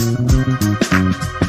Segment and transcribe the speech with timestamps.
[0.00, 1.39] Fala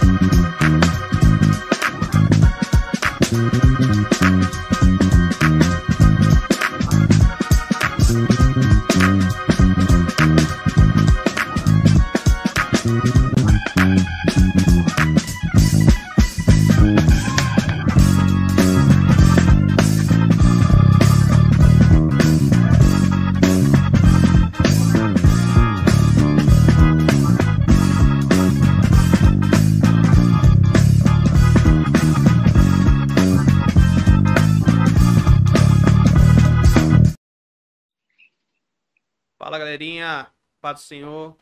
[40.61, 41.35] paz do Senhor.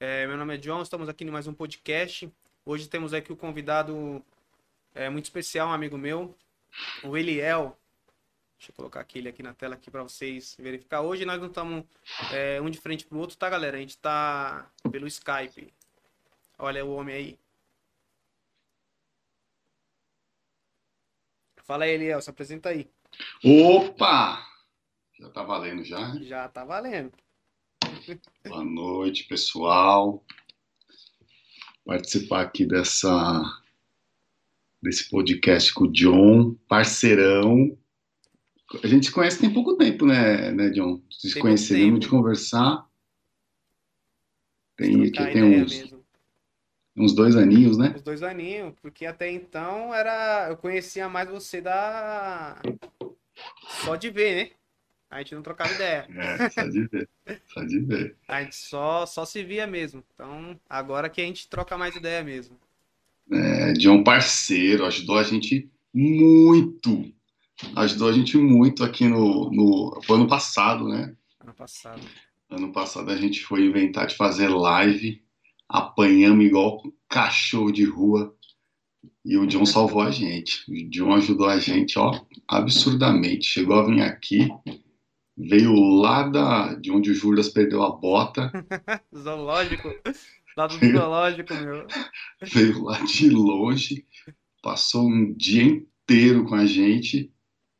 [0.00, 2.32] É, meu nome é John, estamos aqui em mais um podcast.
[2.64, 4.24] Hoje temos aqui o convidado
[4.94, 6.34] é, muito especial, um amigo meu,
[7.04, 7.78] o Eliel.
[8.56, 11.02] Deixa eu colocar aqui ele aqui na tela aqui para vocês verificar.
[11.02, 11.84] Hoje nós não estamos
[12.32, 13.76] é, um de frente pro outro, tá galera?
[13.76, 15.74] A gente tá pelo Skype.
[16.58, 17.38] Olha o homem aí.
[21.58, 22.90] Fala aí, Eliel, se apresenta aí.
[23.44, 24.46] Opa!
[25.20, 26.16] Já tá valendo já?
[26.22, 27.12] Já tá valendo.
[28.46, 30.24] Boa noite, pessoal.
[31.84, 33.42] Participar aqui dessa
[34.82, 37.76] desse podcast com o John, parceirão.
[38.82, 41.00] A gente se conhece tem pouco tempo, né, né John?
[41.10, 42.86] Se pouco de conversar.
[44.76, 46.04] Tem aqui tem uns, mesmo.
[46.96, 47.94] uns dois aninhos, né?
[47.96, 50.48] Os dois aninhos, porque até então era.
[50.50, 52.60] Eu conhecia mais você da.
[53.84, 54.50] Só de ver, né?
[55.14, 56.08] A gente não trocava ideia.
[56.10, 57.08] É, só de ver.
[57.46, 58.16] Só de ver.
[58.26, 60.02] A gente só, só se via mesmo.
[60.12, 62.58] Então, agora que a gente troca mais ideia mesmo.
[63.30, 67.12] É, John parceiro, ajudou a gente muito.
[67.76, 71.14] Ajudou a gente muito aqui no, no ano passado, né?
[71.38, 72.02] Ano passado.
[72.50, 75.22] Ano passado a gente foi inventar de fazer live,
[75.68, 78.34] apanhamos igual cachorro de rua.
[79.24, 80.68] E o John salvou a gente.
[80.68, 83.46] O John ajudou a gente, ó, absurdamente.
[83.46, 84.48] Chegou a vir aqui,
[85.36, 88.50] veio lá da, de onde o Juras perdeu a bota,
[89.16, 89.88] Zoológico.
[90.56, 91.86] Lado do zoológico, meu.
[92.42, 94.06] veio lá de longe,
[94.62, 97.32] passou um dia inteiro com a gente,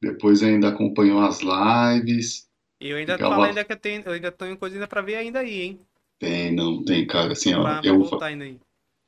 [0.02, 2.48] depois ainda acompanhou as lives.
[2.80, 5.00] E eu ainda Ficava- falo ainda que eu, tenho, eu ainda tenho coisa ainda pra
[5.02, 5.80] ver ainda aí, hein?
[6.18, 7.32] Tem, não tem, cara.
[7.32, 8.58] Assim, ó, eu, aí.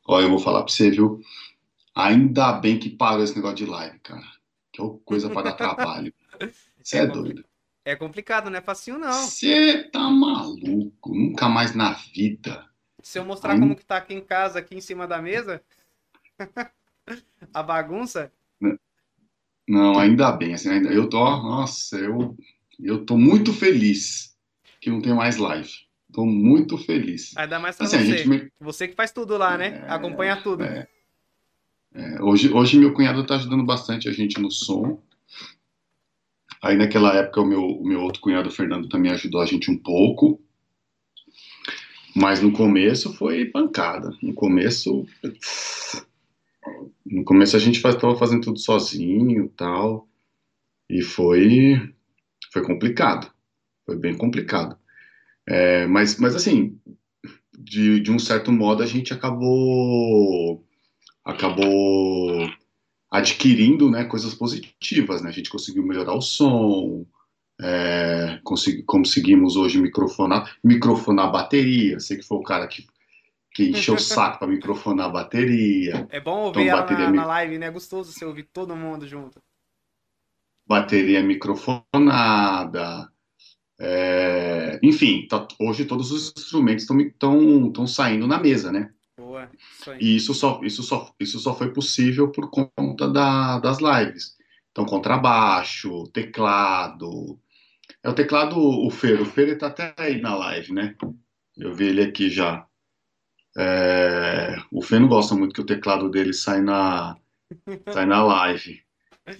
[0.06, 1.20] ó, eu vou falar pra você, viu?
[1.94, 4.26] Ainda bem que parou esse negócio de live, cara.
[4.72, 6.12] Que é coisa para dar trabalho.
[6.82, 7.44] Você é É doido.
[7.86, 9.12] É complicado, não é facinho não.
[9.12, 11.14] Você tá maluco.
[11.14, 12.68] Nunca mais na vida.
[13.00, 15.62] Se eu mostrar Ainda- como que tá aqui em casa, aqui em cima da mesa,
[17.54, 18.32] a bagunça,
[19.68, 20.54] Não, ainda bem.
[20.54, 22.36] Assim, ainda, eu tô, nossa, eu,
[22.80, 24.36] eu tô muito feliz
[24.80, 25.70] que não tem mais live.
[26.12, 27.36] Tô muito feliz.
[27.36, 28.18] ainda mais pra Assim, você.
[28.18, 29.84] gente Você que faz tudo lá, né?
[29.86, 30.64] É, Acompanha tudo.
[30.64, 30.88] é.
[31.94, 35.00] É, hoje, hoje meu cunhado tá ajudando bastante a gente no som.
[36.62, 39.76] Aí naquela época o meu, o meu outro cunhado, Fernando, também ajudou a gente um
[39.76, 40.40] pouco.
[42.14, 44.10] Mas no começo foi pancada.
[44.22, 45.06] No começo.
[47.04, 50.08] No começo a gente estava fazendo tudo sozinho e tal.
[50.88, 51.92] E foi,
[52.52, 53.30] foi complicado.
[53.84, 54.76] Foi bem complicado.
[55.46, 56.78] É, mas, mas assim,
[57.56, 60.64] de, de um certo modo a gente acabou
[61.24, 62.48] acabou
[63.10, 65.28] adquirindo né, coisas positivas, né?
[65.30, 67.06] A gente conseguiu melhorar o som,
[67.60, 71.98] é, consegui- conseguimos hoje microfonar, microfonar a bateria.
[72.00, 72.86] Sei que foi o cara que,
[73.54, 77.12] que encheu o saco para microfonar a bateria, É bom ouvir Então, ela bateria na,
[77.12, 77.66] na live, né?
[77.66, 79.40] É gostoso você ouvir todo mundo junto.
[80.66, 83.08] bateria microfonada,
[83.78, 88.90] é, enfim, tá- hoje todos os instrumentos estão saindo na mesa, né?
[89.36, 89.94] Boa, isso.
[90.00, 94.36] E isso só, isso só, isso só foi possível por conta da- das lives.
[94.72, 97.38] Então, contrabaixo, teclado.
[98.02, 99.20] É o teclado, o Fer.
[99.20, 100.94] O Fer ele tá até aí na live, né?
[101.56, 102.66] Eu vi ele aqui já.
[103.56, 107.16] É, o Fer não gosta muito que o teclado dele sai na,
[107.92, 108.82] sai na live.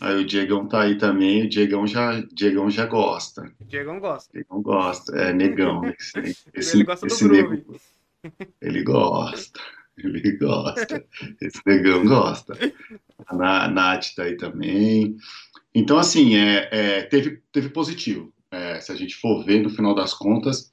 [0.00, 3.52] Aí o Diegão tá aí também, o Diegão já, Diegão já gosta.
[3.60, 4.32] O Diegão gosta.
[4.32, 5.82] Diegão gosta, é negão.
[5.84, 6.12] Esse,
[6.54, 7.56] esse, Ele gosta do esse groove.
[7.58, 7.80] nego-
[8.60, 9.60] ele gosta,
[10.04, 11.04] ele gosta.
[11.40, 12.54] Esse negão gosta.
[13.26, 15.16] A Na- Nath tá aí também.
[15.74, 18.32] Então, assim, é, é, teve, teve positivo.
[18.50, 20.72] É, se a gente for ver, no final das contas,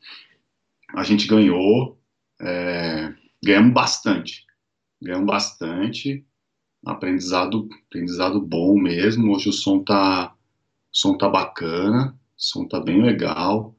[0.96, 2.00] a gente ganhou,
[2.42, 4.46] é, ganhamos bastante.
[5.02, 6.26] Ganhamos bastante.
[6.86, 9.34] Aprendizado, aprendizado bom mesmo.
[9.36, 10.36] Hoje o som tá,
[10.92, 13.76] som tá bacana, o som tá bem legal.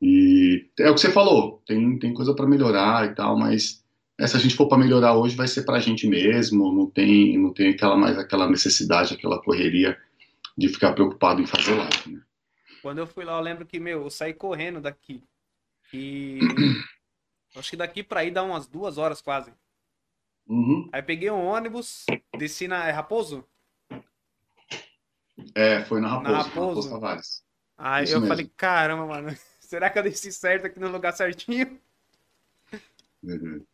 [0.00, 3.84] E é o que você falou, tem, tem coisa para melhorar e tal, mas
[4.18, 6.88] é, se a gente for para melhorar hoje, vai ser para a gente mesmo, não
[6.88, 9.98] tem, não tem aquela mais aquela necessidade, aquela correria
[10.56, 12.14] de ficar preocupado em fazer live.
[12.14, 12.22] Né?
[12.80, 15.22] Quando eu fui lá, eu lembro que, meu, eu saí correndo daqui.
[15.92, 16.40] E
[17.54, 19.52] acho que daqui para ir dá umas duas horas quase.
[20.46, 20.88] Uhum.
[20.92, 22.06] Aí peguei um ônibus,
[22.38, 23.44] desci na é Raposo?
[25.54, 26.60] É, foi na Raposo, na Raposo.
[26.60, 27.44] Raposo Tavares.
[27.76, 28.34] Aí Isso eu mesmo.
[28.34, 31.78] falei, caramba, mano, será que eu desci certo aqui no lugar certinho?
[33.22, 33.66] Uhum.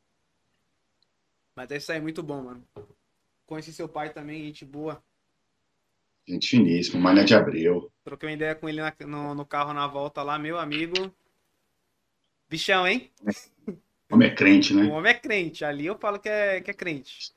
[1.55, 2.65] Mas é isso aí, muito bom, mano.
[3.47, 5.03] Conheci seu pai também, gente boa.
[6.27, 7.91] Gente finíssimo, Mané de Abreu.
[8.05, 11.13] Troquei uma ideia com ele na, no, no, carro na volta lá, meu amigo.
[12.49, 13.11] Bichão, hein?
[14.11, 14.85] O homem é crente, né?
[14.85, 15.65] O homem é crente.
[15.65, 17.33] Ali eu falo que é, que é crente.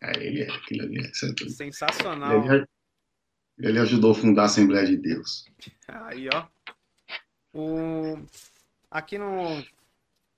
[0.00, 0.50] É, ele é.
[0.50, 1.12] Aquilo ali é
[1.50, 2.44] sensacional.
[2.44, 2.66] Ele,
[3.58, 5.46] ele, ajudou a fundar a Assembleia de Deus.
[5.86, 6.46] Aí, ó.
[7.54, 8.18] O...
[8.90, 9.64] Aqui no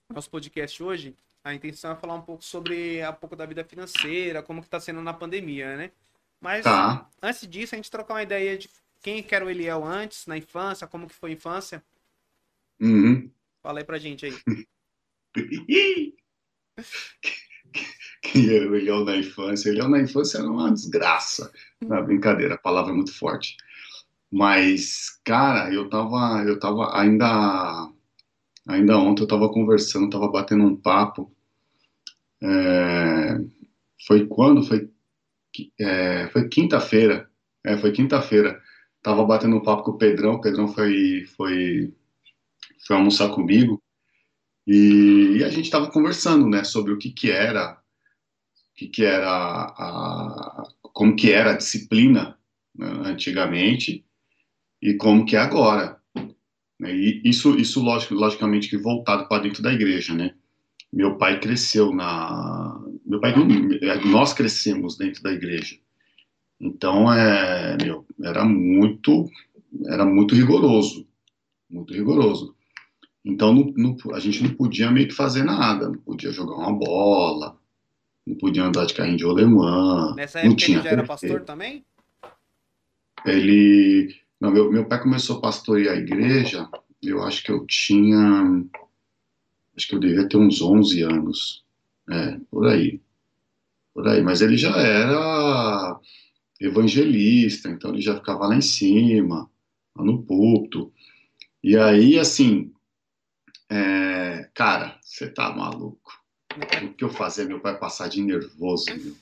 [0.08, 1.14] nosso podcast hoje,
[1.48, 4.78] a intenção é falar um pouco sobre um pouco da vida financeira, como que tá
[4.78, 5.90] sendo na pandemia, né?
[6.38, 7.08] Mas tá.
[7.22, 8.68] antes disso, a gente trocar uma ideia de
[9.00, 11.82] quem que era o Eliel antes, na infância, como que foi a infância.
[12.78, 13.30] Uhum.
[13.62, 14.34] Fala aí pra gente aí.
[18.20, 19.70] Quem era o Eliel na infância?
[19.70, 21.50] Eliel na infância era uma desgraça.
[21.80, 22.06] Na uhum.
[22.06, 23.56] brincadeira, a palavra é muito forte.
[24.30, 27.90] Mas, cara, eu tava, eu tava ainda,
[28.66, 31.34] ainda ontem eu tava conversando, tava batendo um papo
[32.42, 33.38] é,
[34.06, 34.62] foi quando?
[34.62, 34.90] Foi,
[35.80, 37.28] é, foi quinta-feira.
[37.64, 38.60] É, foi quinta-feira.
[39.02, 40.34] Tava batendo um papo com o Pedrão.
[40.34, 41.92] O Pedrão foi, foi,
[42.86, 43.82] foi almoçar comigo.
[44.66, 49.02] E, e a gente estava conversando, né, sobre o que que era, o que que
[49.02, 50.62] era, a, a,
[50.92, 52.38] como que era a disciplina
[52.74, 54.04] né, antigamente
[54.82, 55.98] e como que é agora.
[56.78, 56.94] Né.
[56.94, 60.34] E isso, isso logicamente que voltado para dentro da igreja, né?
[60.92, 63.34] meu pai cresceu na meu pai
[64.06, 65.76] nós crescemos dentro da igreja.
[66.60, 69.28] Então é meu, era muito
[69.86, 71.06] era muito rigoroso
[71.70, 72.54] muito rigoroso.
[73.24, 77.58] Então não, a gente não podia meio que fazer nada não podia jogar uma bola
[78.26, 81.42] não podia andar de carrinho de rolemã nessa época não tinha ele já era pastor
[81.42, 81.84] também?
[83.26, 86.68] Ele não, meu, meu pai começou a pastorear a igreja
[87.02, 88.64] eu acho que eu tinha
[89.78, 91.64] acho que eu devia ter uns 11 anos,
[92.10, 93.00] é, por aí,
[93.94, 94.20] por aí.
[94.20, 96.00] Mas ele já era
[96.60, 99.48] evangelista, então ele já ficava lá em cima,
[99.96, 100.92] lá no púlpito.
[101.62, 102.72] E aí, assim,
[103.70, 106.18] é, cara, você tá maluco.
[106.82, 109.14] O que eu fazia, meu pai passar de nervoso, meu.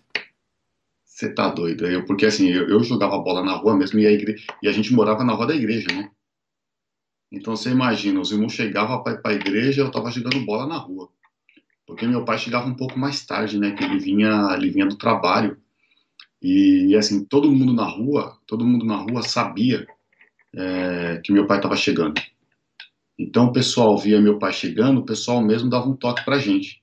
[1.04, 1.86] Você tá doido.
[1.86, 4.36] Eu, porque assim, eu, eu jogava bola na rua mesmo e a, igre...
[4.62, 6.10] e a gente morava na rua da igreja, né?
[7.30, 10.66] Então você imagina, os irmãos chegavam para ir para a igreja, eu estava jogando bola
[10.66, 11.10] na rua.
[11.86, 13.72] Porque meu pai chegava um pouco mais tarde, né?
[13.72, 15.56] Que ele vinha, ele vinha do trabalho.
[16.42, 19.86] E, assim, todo mundo na rua, todo mundo na rua sabia
[20.54, 22.20] é, que meu pai estava chegando.
[23.18, 26.82] Então o pessoal via meu pai chegando, o pessoal mesmo dava um toque para gente.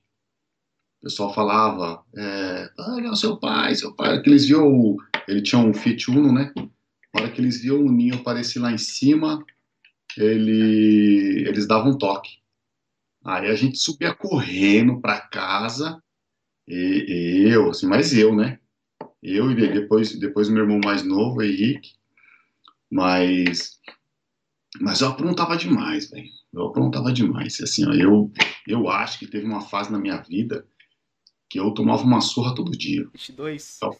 [1.00, 4.20] O pessoal falava, é, olha seu pai, seu pai.
[4.22, 4.96] Que eles viam,
[5.28, 6.52] ele tinha um Fiat Uno, né?
[7.14, 9.44] Na hora que eles viam o ninho aparecer lá em cima,
[10.18, 12.38] ele, eles davam um toque.
[13.24, 16.02] Aí a gente subia correndo para casa,
[16.68, 18.58] e, e eu, assim, mas eu, né?
[19.22, 21.92] Eu e depois, depois meu irmão mais novo, Henrique.
[22.90, 23.80] Mas,
[24.80, 26.28] mas eu aprontava demais, velho.
[26.52, 27.60] Eu aprontava demais.
[27.60, 28.30] Assim, ó, eu,
[28.66, 30.66] eu acho que teve uma fase na minha vida
[31.48, 33.08] que eu tomava uma surra todo dia.
[33.12, 33.78] 22.
[33.78, 33.96] Então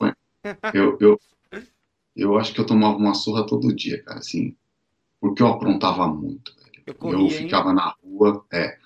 [0.75, 1.21] eu, eu,
[2.15, 4.19] eu acho que eu tomava uma surra todo dia, cara.
[4.19, 4.57] Assim,
[5.25, 6.55] porque eu aprontava muito.
[6.87, 7.77] Eu, corria, eu ficava hein?
[7.77, 8.77] na rua, é,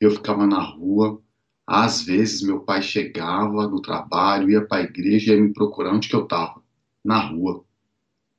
[0.00, 1.20] eu ficava na rua.
[1.66, 5.92] Às vezes meu pai chegava do trabalho, ia para a igreja e ia me procurar
[5.92, 6.62] onde que eu estava,
[7.04, 7.64] na rua.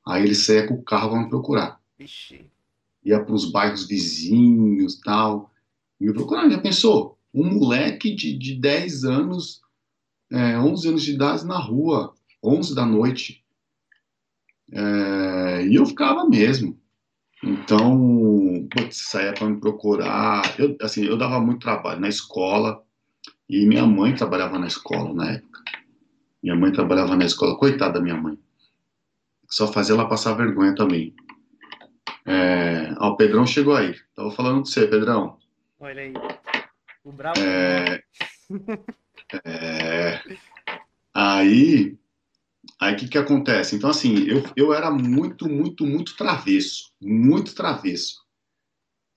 [0.06, 1.78] Aí ele saía com o carro para me procurar.
[1.98, 2.50] Ixi.
[3.04, 5.52] Ia para os bairros vizinhos tal.
[6.00, 7.18] Me procurar, já pensou?
[7.34, 9.60] Um moleque de, de 10 anos,
[10.32, 13.44] é, 11 anos de idade na rua, 11 da noite.
[14.72, 16.82] É, e eu ficava mesmo.
[17.46, 20.42] Então, putz, saía é para me procurar.
[20.58, 22.82] Eu, assim, eu dava muito trabalho na escola
[23.46, 25.62] e minha mãe trabalhava na escola na época.
[26.42, 28.38] Minha mãe trabalhava na escola, coitada da minha mãe.
[29.50, 31.14] Só fazia ela passar vergonha também.
[32.24, 33.94] É, ó, o Pedrão chegou aí.
[34.16, 35.36] Tava falando de você, Pedrão.
[35.78, 36.14] Olha aí.
[37.04, 37.38] O bravo.
[37.40, 38.02] É,
[39.44, 40.20] é,
[41.12, 41.98] aí
[42.80, 43.76] Aí o que, que acontece?
[43.76, 46.92] Então, assim, eu, eu era muito, muito, muito travesso.
[47.00, 48.24] Muito travesso.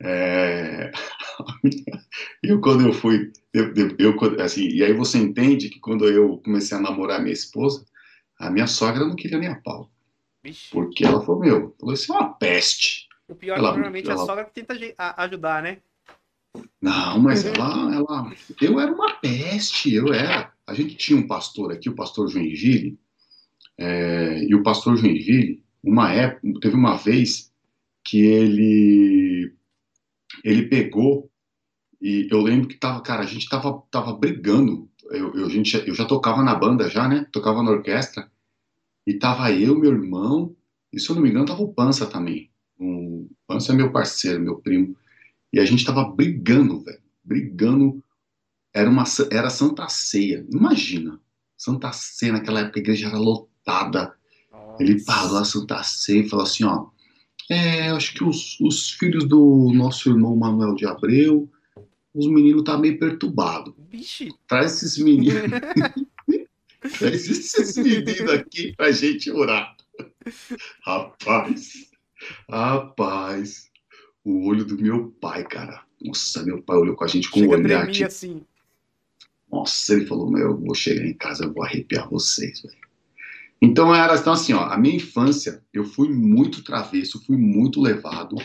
[0.02, 0.92] É...
[2.44, 3.32] eu, quando eu fui.
[3.54, 7.84] Eu, eu, assim, e aí você entende que quando eu comecei a namorar minha esposa,
[8.40, 9.92] a minha sogra não queria nem a pau.
[10.72, 13.08] Porque ela falou: Meu, falou, isso é uma peste.
[13.28, 14.24] O pior ela, é que normalmente ela...
[14.24, 14.76] a sogra tenta
[15.18, 15.80] ajudar, né?
[16.82, 18.32] Não, mas ela, ela.
[18.62, 20.54] Eu era uma peste, eu era.
[20.66, 22.98] A gente tinha um pastor aqui, o pastor Joinville,
[23.78, 27.52] é, e o pastor Joinville, uma época, teve uma vez
[28.04, 29.54] que ele
[30.44, 31.30] ele pegou
[32.02, 34.90] e eu lembro que tava, cara, a gente tava, tava brigando.
[35.10, 37.26] Eu, eu, gente, eu já tocava na banda já, né?
[37.32, 38.32] Tocava na orquestra.
[39.06, 40.56] E tava eu, meu irmão,
[40.92, 42.52] e se eu não me engano, tava o Pança também.
[42.80, 44.96] O Pança é meu parceiro, meu primo.
[45.52, 47.02] E a gente tava brigando, velho.
[47.24, 48.04] Brigando.
[48.74, 50.46] Era uma era Santa Ceia.
[50.52, 51.20] Imagina.
[51.58, 53.57] Santa Ceia, naquela época a igreja era lotada.
[54.80, 56.88] Ele parou a Santa Ceia e falou assim, ó.
[57.50, 61.50] É, acho que os, os filhos do nosso irmão Manuel de Abreu,
[62.14, 63.76] os meninos tá meio perturbado.
[64.48, 65.44] Traz esses meninos.
[67.00, 69.76] Traz esses meninos aqui pra gente orar.
[70.84, 71.90] Rapaz,
[72.50, 73.70] rapaz,
[74.24, 75.84] o olho do meu pai, cara.
[76.02, 77.92] Nossa, meu pai olhou com a gente com Chega um olhar.
[77.92, 78.08] Tipo...
[78.08, 78.42] assim.
[79.52, 82.87] Nossa, ele falou: Meu, eu vou chegar em casa, eu vou arrepiar vocês, velho.
[83.62, 88.36] Então era então assim, ó, a minha infância, eu fui muito travesso, fui muito levado,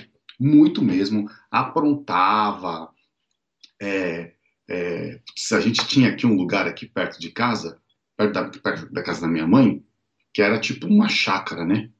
[0.40, 2.90] muito mesmo, aprontava.
[3.80, 4.32] É,
[4.68, 5.20] é,
[5.52, 7.80] a gente tinha aqui um lugar aqui perto de casa,
[8.16, 9.84] perto da, perto da casa da minha mãe,
[10.32, 11.90] que era tipo uma chácara, né?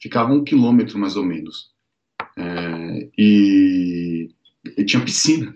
[0.00, 1.72] Ficava um quilômetro mais ou menos.
[2.36, 4.28] É, e,
[4.76, 5.54] e tinha piscina.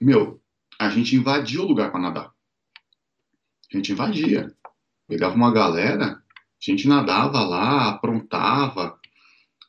[0.00, 0.40] Meu,
[0.78, 2.34] a gente invadia o lugar para nadar.
[3.72, 4.54] A gente invadia.
[5.10, 6.20] Pegava uma galera, a
[6.60, 8.96] gente nadava lá, aprontava,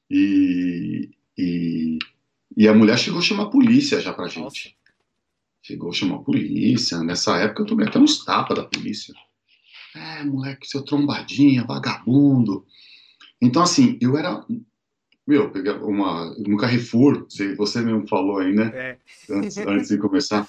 [0.08, 1.98] e, e,
[2.56, 4.44] e a mulher chegou a chamar a polícia já pra gente.
[4.44, 4.70] Nossa.
[5.64, 7.00] Chegou a chamar a polícia.
[7.00, 9.16] Nessa época eu tomei até uns tapas da polícia.
[9.96, 12.64] É, moleque, seu trombadinha, vagabundo.
[13.42, 14.46] Então, assim, eu era.
[15.26, 16.36] Meu, pegar uma.
[16.38, 17.26] No Carrefour,
[17.58, 18.72] você mesmo falou aí, né?
[18.76, 18.98] É.
[19.28, 20.48] Antes, antes de começar.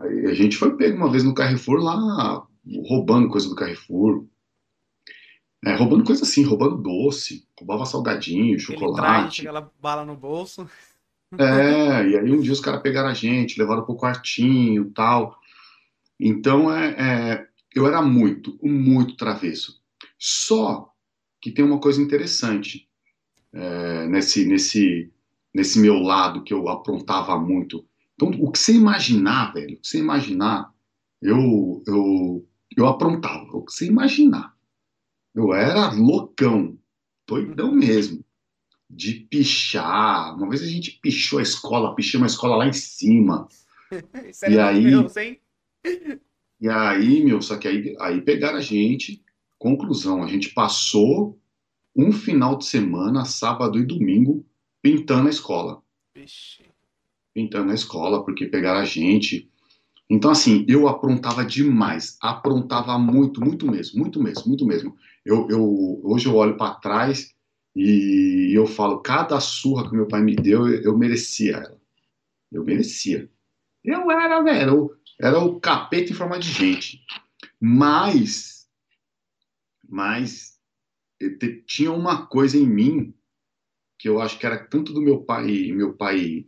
[0.00, 2.44] a gente foi pego uma vez no Carrefour lá
[2.86, 4.26] roubando coisa do Carrefour.
[5.64, 9.40] É, roubando coisa assim, roubando doce, roubava salgadinho, chocolate.
[9.40, 10.68] aquela bala no bolso.
[11.38, 15.36] É, e aí um dia os caras pegaram a gente, levaram pro quartinho tal.
[16.20, 19.82] Então, é, é, eu era muito, muito travesso.
[20.18, 20.92] Só
[21.40, 22.88] que tem uma coisa interessante
[23.52, 25.12] é, nesse, nesse,
[25.52, 27.84] nesse meu lado que eu aprontava muito.
[28.14, 30.72] Então, o que você imaginar, velho, o que você imaginar,
[31.20, 34.54] eu, eu, eu aprontava, o que você imaginar.
[35.34, 36.78] Eu era loucão,
[37.26, 38.24] doidão mesmo,
[38.88, 40.36] de pichar.
[40.36, 43.48] Uma vez a gente pichou a escola, pichou uma escola lá em cima.
[44.48, 45.40] e aí, Deus, hein?
[46.60, 49.22] e aí, meu, só que aí, aí pegaram a gente.
[49.58, 51.38] Conclusão, a gente passou
[51.96, 54.44] um final de semana, sábado e domingo,
[54.82, 55.82] pintando a escola.
[56.14, 56.64] Vixe.
[57.32, 59.50] Pintando a escola, porque pegaram a gente.
[60.14, 64.96] Então, assim, eu aprontava demais, aprontava muito, muito mesmo, muito mesmo, muito mesmo.
[65.24, 67.34] Eu, eu hoje eu olho para trás
[67.74, 71.80] e eu falo, cada surra que meu pai me deu, eu, merecia ela.
[72.52, 73.28] Eu merecia.
[73.82, 77.04] Eu era, velho, era o capeta em forma de gente.
[77.60, 78.68] Mas,
[79.88, 80.60] mas
[81.66, 83.12] tinha uma coisa em mim
[83.98, 86.46] que eu acho que era tanto do meu pai, meu pai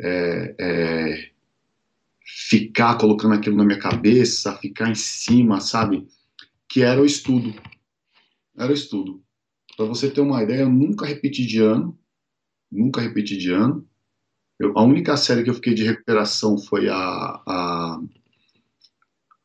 [0.00, 1.30] é, é,
[2.28, 6.06] ficar colocando aquilo na minha cabeça, ficar em cima, sabe?
[6.68, 7.54] Que era o estudo.
[8.56, 9.24] Era o estudo.
[9.76, 11.98] Para você ter uma ideia, eu nunca repeti de ano.
[12.70, 13.88] Nunca repeti de ano.
[14.58, 18.00] Eu, a única série que eu fiquei de recuperação foi a, a,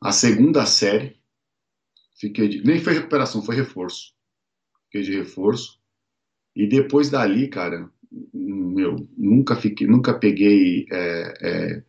[0.01, 1.17] a segunda série.
[2.19, 4.13] Fiquei de, nem foi recuperação, foi reforço.
[4.85, 5.79] Fiquei de reforço.
[6.55, 7.89] E depois dali, cara,
[8.33, 11.83] meu, nunca fiquei, nunca peguei é, é,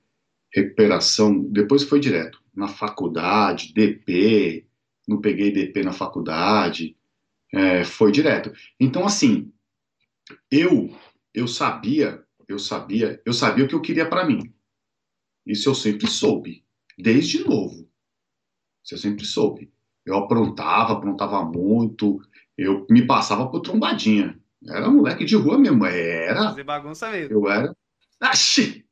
[0.54, 4.64] recuperação, depois foi direto, na faculdade, DP,
[5.06, 6.96] não peguei DP na faculdade,
[7.52, 8.52] é, foi direto.
[8.78, 9.52] Então, assim,
[10.50, 10.96] eu,
[11.34, 14.54] eu sabia, eu sabia, eu sabia o que eu queria para mim.
[15.44, 16.64] Isso eu sempre soube,
[16.96, 17.90] desde novo.
[18.84, 19.72] Isso eu sempre soube.
[20.06, 22.20] Eu aprontava, aprontava muito,
[22.56, 24.38] eu me passava por trombadinha.
[24.66, 26.44] Era moleque de rua mesmo, era.
[26.44, 27.32] Fazer bagunça mesmo.
[27.32, 27.76] Eu era.
[28.20, 28.86] Axi!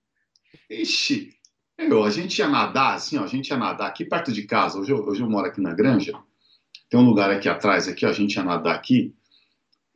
[0.68, 1.41] Ixi!
[1.78, 4.78] Eu, a gente ia nadar, assim, ó, a gente ia nadar aqui perto de casa.
[4.78, 6.12] Hoje eu, hoje eu moro aqui na Granja.
[6.88, 9.14] Tem um lugar aqui atrás, aqui, ó, a gente ia nadar aqui.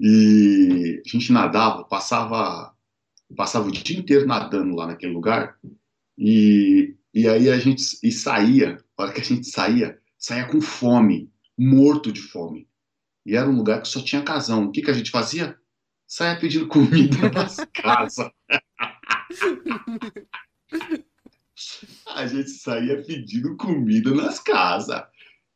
[0.00, 2.74] E a gente nadava, passava
[3.34, 5.56] passava o dia inteiro nadando lá naquele lugar.
[6.16, 10.60] E, e aí a gente e saía, a hora que a gente saía, saía com
[10.60, 12.68] fome, morto de fome.
[13.24, 14.66] E era um lugar que só tinha casão.
[14.66, 15.58] O que, que a gente fazia?
[16.06, 18.30] Saia pedindo comida nas casas.
[22.14, 25.02] a gente saía pedindo comida nas casas.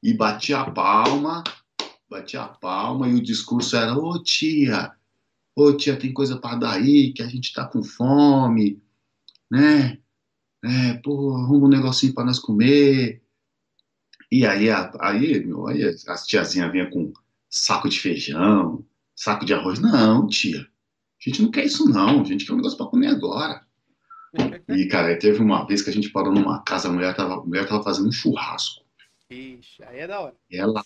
[0.02, 1.44] E batia a palma,
[2.08, 4.92] batia a palma, e o discurso era: Ô tia,
[5.54, 8.82] ô tia, tem coisa para dar aí, que a gente tá com fome,
[9.50, 9.98] né?
[10.64, 13.22] É, pô, arruma um negocinho para nós comer.
[14.30, 17.12] E aí, aí, meu, aí as tiazinhas vinham com
[17.48, 19.80] saco de feijão, saco de arroz.
[19.80, 23.08] Não, tia, a gente não quer isso não, a gente quer um negócio para comer
[23.08, 23.66] agora.
[24.68, 27.44] E, cara, teve uma vez que a gente parou numa casa, a mulher tava, a
[27.44, 28.84] mulher tava fazendo um churrasco.
[29.28, 30.36] Ixi, aí é da hora.
[30.50, 30.84] Ela,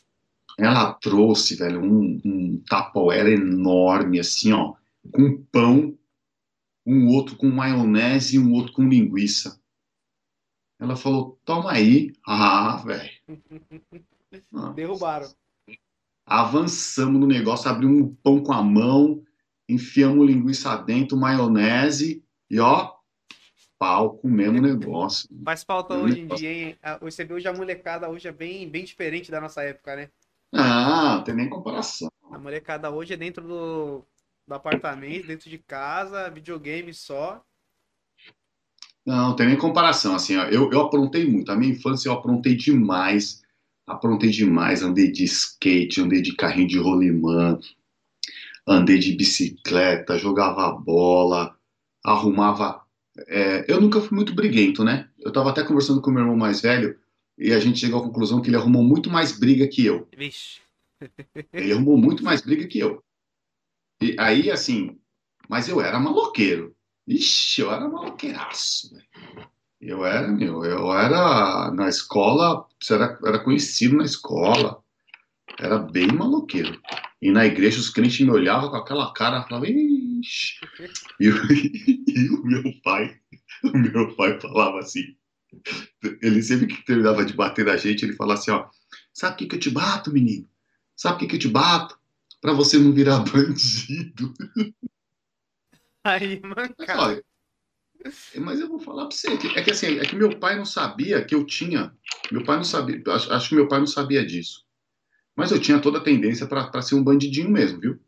[0.59, 4.75] ela trouxe, velho, um, um tapoera enorme, assim, ó,
[5.13, 5.97] com pão,
[6.87, 9.61] um outro com maionese e um outro com linguiça.
[10.79, 12.13] Ela falou, toma aí.
[12.27, 13.11] Ah, velho.
[14.75, 15.29] Derrubaram.
[16.27, 19.23] Avançamos no negócio, abrimos um pão com a mão,
[19.69, 22.94] enfiamos linguiça dentro, maionese e ó,
[23.85, 25.29] pau, o negócio.
[25.45, 26.79] Faz falta hoje em dia, hein?
[27.03, 30.09] Você vê hoje a molecada hoje é bem, bem diferente da nossa época, né?
[30.50, 32.09] Ah, não tem nem comparação.
[32.31, 34.03] A molecada hoje é dentro do,
[34.49, 37.45] do apartamento, dentro de casa, videogame só.
[39.05, 40.14] Não, não tem nem comparação.
[40.14, 41.53] Assim, ó, eu, eu aprontei muito.
[41.53, 43.43] A minha infância eu aprontei demais.
[43.87, 44.83] Aprontei demais.
[44.83, 47.59] Andei de skate, andei de carrinho de rolimã,
[48.67, 51.55] andei de bicicleta, jogava bola,
[52.03, 52.84] arrumava.
[53.28, 55.09] É, eu nunca fui muito briguento, né?
[55.21, 56.99] Eu estava até conversando com o meu irmão mais velho
[57.38, 60.09] e a gente chegou à conclusão que ele arrumou muito mais briga que eu.
[60.16, 60.61] Vixe.
[61.52, 63.02] Ele arrumou muito mais briga que eu.
[64.00, 64.99] E aí, assim,
[65.49, 66.75] mas eu era maloqueiro.
[67.06, 68.97] Ixi, eu era maloqueiraço.
[69.80, 74.83] Eu era, meu, eu era na escola, era, era conhecido na escola.
[75.59, 76.80] Era bem maloqueiro.
[77.21, 79.69] E na igreja os crentes me olhavam com aquela cara, falavam,
[81.21, 81.26] E,
[82.08, 83.19] e o meu pai,
[83.63, 85.17] o meu pai falava assim,
[86.23, 88.69] ele sempre que terminava de bater na gente, ele falava assim, ó,
[89.13, 90.49] sabe o que, que eu te bato, menino?
[90.97, 91.99] Sabe o que, que eu te bato?
[92.41, 94.34] Pra você não virar bandido.
[96.04, 97.25] Aí, mancada.
[98.37, 101.25] Mas eu vou falar pra você, é que assim, é que meu pai não sabia
[101.25, 101.97] que eu tinha,
[102.30, 104.63] meu pai não sabia, acho, acho que meu pai não sabia disso.
[105.34, 108.03] Mas eu tinha toda a tendência para ser um bandidinho mesmo, viu?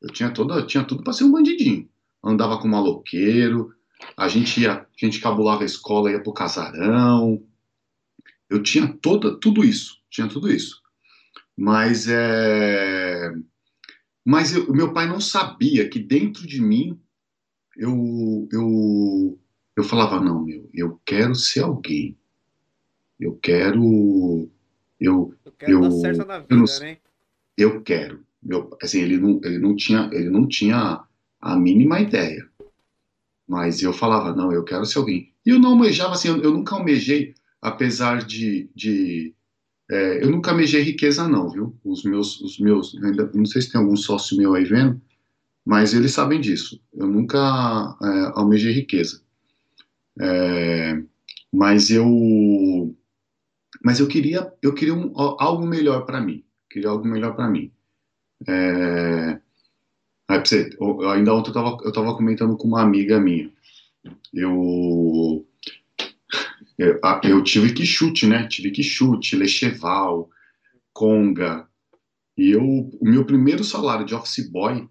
[0.00, 1.88] Eu tinha toda, tinha tudo para ser um bandidinho.
[2.22, 3.74] Andava com maloqueiro,
[4.16, 7.42] a gente ia, a gente cabulava a escola, ia pro casarão.
[8.48, 10.82] Eu tinha toda, tudo isso, tinha tudo isso.
[11.56, 13.32] Mas é
[14.30, 17.00] mas o meu pai não sabia que dentro de mim
[17.74, 19.38] eu, eu,
[19.74, 22.14] eu falava, não, meu, eu quero ser alguém.
[23.18, 24.50] Eu quero.
[25.00, 26.98] Eu, eu quero eu, dar certo na vida, eu, não, né?
[27.56, 28.22] Eu quero.
[28.42, 31.02] Meu, assim, ele não, ele, não tinha, ele não tinha
[31.40, 32.48] a mínima ideia.
[33.46, 35.32] Mas eu falava, não, eu quero ser alguém.
[35.44, 39.34] E eu não almejava, assim, eu, eu nunca almejei, apesar de, de,
[39.90, 41.74] é, eu nunca mejei riqueza, não, viu?
[41.82, 45.00] Os meus, os meus, ainda, não sei se tem algum sócio meu aí vendo,
[45.64, 46.80] mas eles sabem disso.
[46.92, 47.38] Eu nunca
[48.02, 49.22] é, almejei riqueza.
[50.20, 51.02] É,
[51.52, 52.94] mas eu,
[53.82, 56.44] mas eu queria, eu queria um, algo melhor para mim.
[56.70, 57.72] Queria algo melhor para mim.
[58.46, 59.40] É,
[60.40, 60.70] você,
[61.12, 63.50] ainda ontem eu estava eu tava comentando com uma amiga minha.
[64.32, 65.44] Eu
[66.78, 68.46] eu, eu tive que chute, né?
[68.46, 70.30] Tive que chute, Lecheval,
[70.92, 71.68] Conga.
[72.36, 74.88] E eu, o meu primeiro salário de office boy,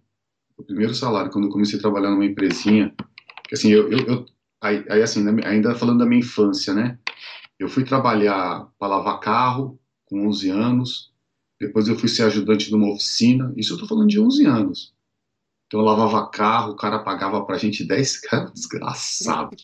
[0.57, 2.93] o primeiro salário quando eu comecei a trabalhar numa empresinha,
[3.47, 4.25] que assim, eu, eu, eu
[4.61, 6.97] aí, aí, assim, ainda falando da minha infância, né?
[7.59, 11.13] Eu fui trabalhar para lavar carro com 11 anos,
[11.59, 14.95] depois eu fui ser ajudante numa oficina, isso eu tô falando de 11 anos.
[15.67, 19.55] Então eu lavava carro, o cara pagava pra gente 10, cara, desgraçado.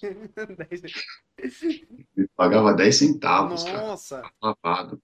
[1.37, 4.21] Ele pagava 10 centavos, Nossa.
[4.21, 5.01] cara, lavado.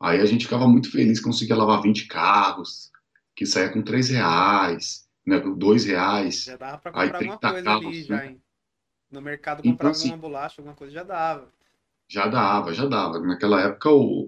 [0.00, 2.90] Aí a gente ficava muito feliz, conseguia lavar 20 carros,
[3.34, 6.44] que saía com 3 reais, né, 2 reais.
[6.44, 8.42] Já dava pra comprar alguma coisa carros, ali, já, hein?
[9.10, 11.52] No mercado comprar então, assim, alguma bolacha, alguma coisa, já dava.
[12.08, 13.20] Já dava, já dava.
[13.20, 14.27] Naquela época o...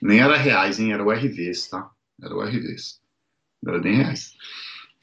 [0.00, 0.92] nem era reais, hein?
[0.92, 1.90] Era o RVs, tá?
[2.22, 3.00] Era o RVs
[3.66, 4.32] era 10 reais.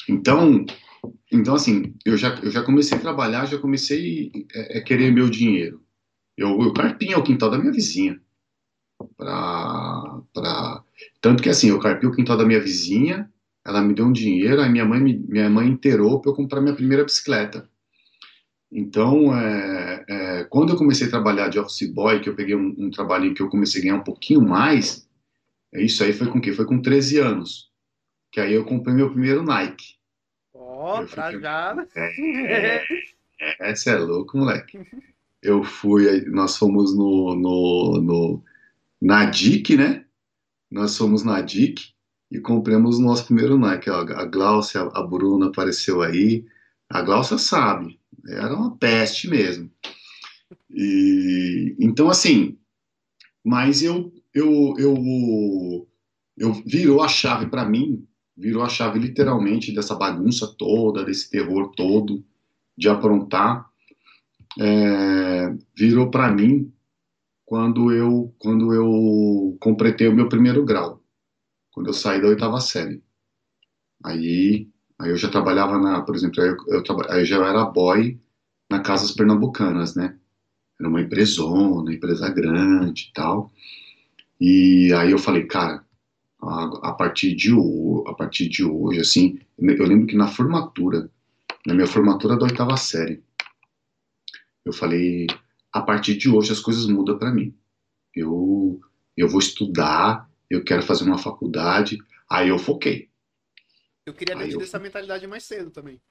[0.10, 0.66] Então,
[1.32, 5.12] então assim, eu já, eu já comecei a trabalhar, já comecei a, é, é, querer
[5.12, 5.82] meu dinheiro.
[6.38, 6.74] Eu, eu
[7.18, 8.20] o quintal da minha vizinha.
[9.18, 10.84] Pra, pra...
[11.22, 13.30] Tanto que assim, eu carpei o quintal da minha vizinha
[13.66, 16.76] ela me deu um dinheiro, aí minha mãe, minha mãe inteirou para eu comprar minha
[16.76, 17.70] primeira bicicleta.
[18.76, 22.74] Então, é, é, quando eu comecei a trabalhar de office boy, que eu peguei um,
[22.76, 25.08] um trabalhinho que eu comecei a ganhar um pouquinho mais,
[25.72, 26.52] é isso aí foi com o quê?
[26.52, 27.72] Foi com 13 anos.
[28.32, 29.96] Que aí eu comprei meu primeiro Nike.
[30.56, 31.88] Ó, oh, trajada.
[31.96, 34.80] É, é, essa é louco, moleque.
[35.40, 38.44] Eu fui, nós fomos no, no, no
[39.00, 40.04] na DIC, né?
[40.72, 41.94] Nós fomos na DIC
[42.32, 43.92] e compramos o nosso primeiro Nike.
[43.92, 46.44] A Glaucia, a Bruna apareceu aí.
[46.90, 49.70] A Glaucia sabe, era uma peste mesmo.
[50.70, 52.58] E, então, assim,
[53.44, 55.88] mas eu, eu, eu,
[56.38, 61.72] eu virou a chave para mim, virou a chave literalmente dessa bagunça toda, desse terror
[61.76, 62.24] todo
[62.78, 63.70] de aprontar,
[64.60, 66.72] é, virou para mim
[67.46, 71.04] quando eu quando eu completei o meu primeiro grau
[71.74, 73.04] quando eu saí da oitava série.
[74.04, 74.70] Aí,
[75.04, 78.20] aí eu já trabalhava na, por exemplo, aí eu, eu, aí eu já era boy
[78.70, 80.18] na Casas Pernambucanas, né?
[80.80, 83.52] Era uma empresona, empresa grande e tal.
[84.40, 85.86] E aí eu falei, cara,
[86.42, 87.52] a, a, partir de
[88.08, 91.10] a partir de hoje, assim, eu lembro que na formatura,
[91.66, 93.24] na minha formatura da oitava série,
[94.66, 95.28] eu falei,
[95.72, 97.54] a partir de hoje as coisas mudam para mim.
[98.16, 98.80] Eu
[99.16, 102.00] eu vou estudar, eu quero fazer uma faculdade.
[102.30, 103.10] Aí eu foquei.
[104.06, 104.64] Eu queria ter tido eu...
[104.64, 106.02] essa mentalidade mais cedo também.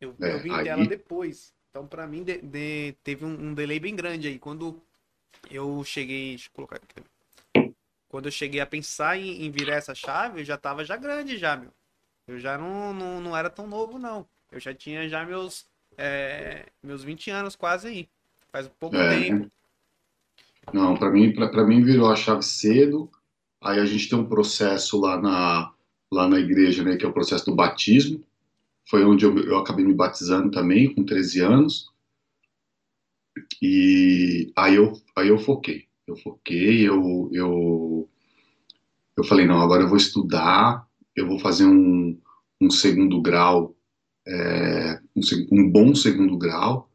[0.00, 0.64] Eu, é, eu vim aí...
[0.64, 1.54] dela depois.
[1.70, 4.38] Então, para mim, de, de, teve um, um, delay bem grande aí.
[4.38, 4.80] Quando
[5.50, 6.30] eu cheguei.
[6.30, 7.74] Deixa eu colocar aqui também.
[8.08, 11.36] Quando eu cheguei a pensar em, em virar essa chave, eu já tava já grande
[11.36, 11.72] já, meu.
[12.26, 14.26] Eu já não, não, não era tão novo, não.
[14.50, 15.66] Eu já tinha já meus,
[15.98, 18.08] é, meus 20 anos quase aí.
[18.50, 19.20] Faz pouco é.
[19.20, 19.50] tempo.
[20.72, 23.10] Não, para mim, para mim virou a chave cedo.
[23.60, 25.72] Aí a gente tem um processo lá na,
[26.16, 28.24] lá na igreja, né, que é o processo do batismo.
[28.88, 31.90] Foi onde eu, eu acabei me batizando também, com 13 anos.
[33.60, 35.86] E aí eu, aí eu foquei.
[36.06, 38.08] Eu foquei, eu, eu,
[39.16, 42.16] eu falei, não, agora eu vou estudar, eu vou fazer um,
[42.60, 43.74] um segundo grau,
[44.26, 46.88] é, um, um bom segundo grau,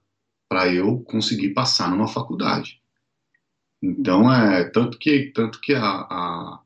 [0.49, 2.81] para eu conseguir passar numa faculdade.
[3.81, 6.62] Então, é tanto que, tanto que a, a,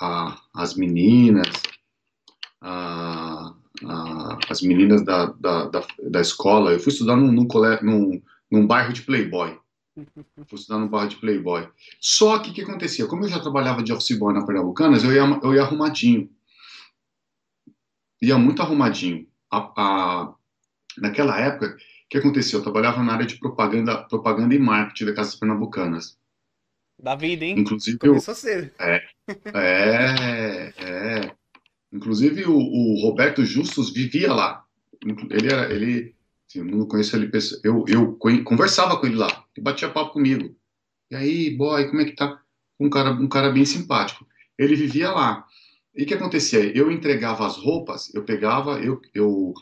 [0.00, 1.48] a as meninas,
[2.60, 3.54] a,
[4.48, 7.46] as meninas da, da, da, da, escola, eu fui estudar num, num,
[7.82, 9.58] num, num bairro de playboy.
[10.46, 11.68] Fui estudar num bairro de playboy.
[12.00, 13.06] Só que o que acontecia?
[13.06, 16.30] Como eu já trabalhava de office boy na Pernambucanas, eu ia, eu ia arrumadinho.
[18.22, 19.26] Ia muito arrumadinho.
[19.50, 20.34] A, a,
[20.98, 22.58] naquela época, o que acontecia?
[22.58, 26.18] Eu trabalhava na área de propaganda, propaganda e marketing da Casas Pernambucanas.
[26.98, 27.58] Da vida, hein?
[27.58, 28.70] Inclusive, Começou cedo.
[28.78, 29.02] É,
[29.54, 31.39] é, é.
[31.92, 34.64] Inclusive, o, o, Roberto Justus vivia lá.
[35.30, 36.14] Ele era, ele,
[36.48, 37.30] assim, eu não conheço ele,
[37.64, 40.54] eu, eu conversava com ele lá, ele batia papo comigo.
[41.10, 42.40] E aí, boy, como é que tá?
[42.78, 44.26] Um cara, um cara bem simpático.
[44.58, 45.44] Ele vivia lá.
[45.94, 46.76] E o que acontecia?
[46.76, 49.54] Eu entregava as roupas, eu pegava, eu, eu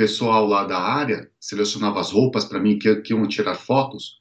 [0.00, 4.18] pessoal lá da área selecionava as roupas para mim que, que iam tirar fotos.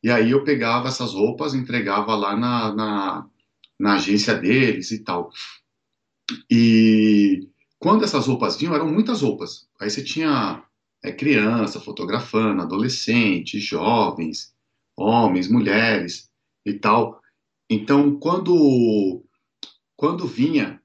[0.00, 3.26] E aí eu pegava essas roupas, entregava lá na, na,
[3.76, 5.30] na agência deles e tal.
[6.50, 9.68] E quando essas roupas vinham, eram muitas roupas.
[9.80, 10.62] Aí você tinha
[11.02, 14.54] é, criança fotografando, adolescentes, jovens,
[14.96, 16.30] homens, mulheres
[16.64, 17.20] e tal.
[17.70, 19.24] Então, quando,
[19.96, 20.80] quando vinha,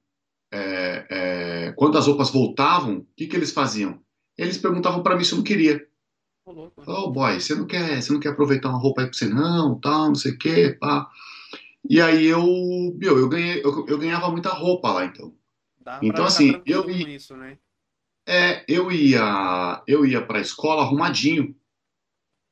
[0.52, 4.00] é, é, quando as roupas voltavam, o que, que eles faziam?
[4.36, 5.84] Eles perguntavam para mim se eu não queria.
[6.86, 9.78] Oh, boy, você não quer, você não quer aproveitar uma roupa aí pra você não,
[9.78, 11.08] tal, não sei o quê, pá.
[11.88, 12.42] E aí eu,
[12.96, 15.34] meu, eu ganhei, eu, eu ganhava muita roupa lá, então.
[15.80, 17.58] Dá então assim, eu ia, isso, né?
[18.26, 21.56] É, eu ia, eu ia para a escola arrumadinho.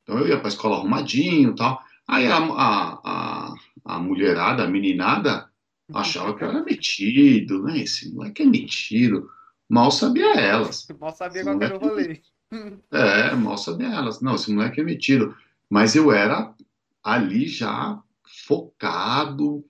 [0.03, 1.81] Então eu ia para a escola arrumadinho, tal.
[2.07, 3.53] Aí a, a, a,
[3.85, 5.49] a mulherada, a meninada,
[5.93, 7.79] achava que eu era metido, né?
[7.79, 9.29] Esse moleque é metido.
[9.69, 10.85] Mal sabia elas.
[10.99, 12.21] Mal sabia qual era o rolê.
[12.91, 14.19] É, mal sabia elas.
[14.19, 15.33] Não, esse moleque é metido.
[15.69, 16.53] Mas eu era
[17.01, 18.03] ali já
[18.51, 19.63] focado.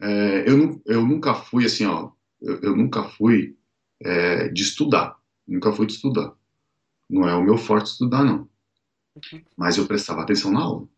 [0.00, 2.12] É, eu, eu nunca fui assim, ó.
[2.40, 3.56] Eu, eu nunca fui
[4.00, 5.16] é, de estudar.
[5.46, 6.32] Nunca fui de estudar.
[7.10, 8.48] Não é o meu forte estudar, não.
[9.16, 9.42] Uhum.
[9.56, 10.88] Mas eu prestava atenção na aula.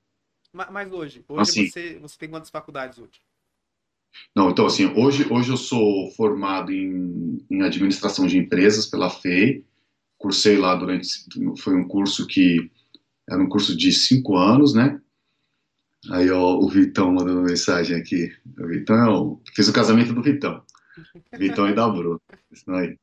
[0.53, 3.21] Mas, mas hoje, hoje assim, você, você tem quantas faculdades hoje?
[4.35, 9.63] Não, então assim, hoje, hoje eu sou formado em, em administração de empresas pela FEI,
[10.17, 11.07] cursei lá durante,
[11.59, 12.71] foi um curso que,
[13.29, 14.99] era um curso de cinco anos, né,
[16.11, 18.33] Aí ó, o Vitão mandando mensagem aqui.
[18.59, 20.63] O Vitão, fiz o casamento do Vitão.
[21.39, 22.21] Vitão e da Bru.
[22.51, 22.99] Isso aí.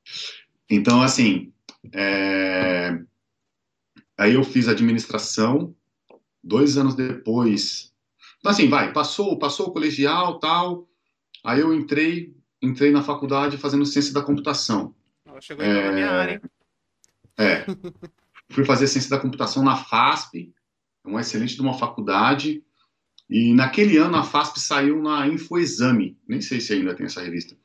[0.70, 1.52] Então, assim,
[1.92, 3.00] é...
[4.18, 5.76] aí eu fiz administração,
[6.44, 7.94] dois anos depois.
[8.40, 10.88] Então, assim, vai, passou, passou o colegial tal.
[11.44, 14.96] Aí eu entrei, entrei na faculdade fazendo ciência da computação.
[15.40, 15.86] Chegou é...
[15.86, 16.42] na minha área, hein?
[17.38, 17.66] É.
[18.50, 20.54] Fui fazer ciência da computação na FASP,
[21.04, 22.64] uma excelente de uma faculdade.
[23.34, 27.58] E naquele ano a FASP saiu na Infoexame, nem sei se ainda tem essa revista,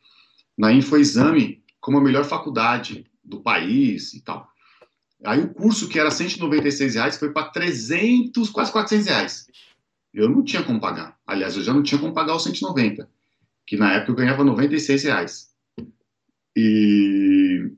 [0.56, 4.48] na Infoexame como a melhor faculdade do país e tal.
[5.22, 9.46] Aí o curso que era 196 reais foi para 300, quase 400 reais.
[10.14, 11.18] Eu não tinha como pagar.
[11.26, 13.06] Aliás, eu já não tinha como pagar os 190,
[13.66, 15.50] que na época eu ganhava 96 reais.
[16.56, 17.70] E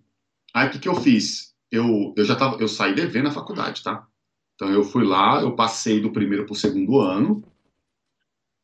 [0.55, 1.57] aí o que, que eu fiz?
[1.72, 4.07] Eu, eu já tava, eu saí devendo a faculdade, tá?
[4.55, 7.42] Então eu fui lá, eu passei do primeiro para o segundo ano.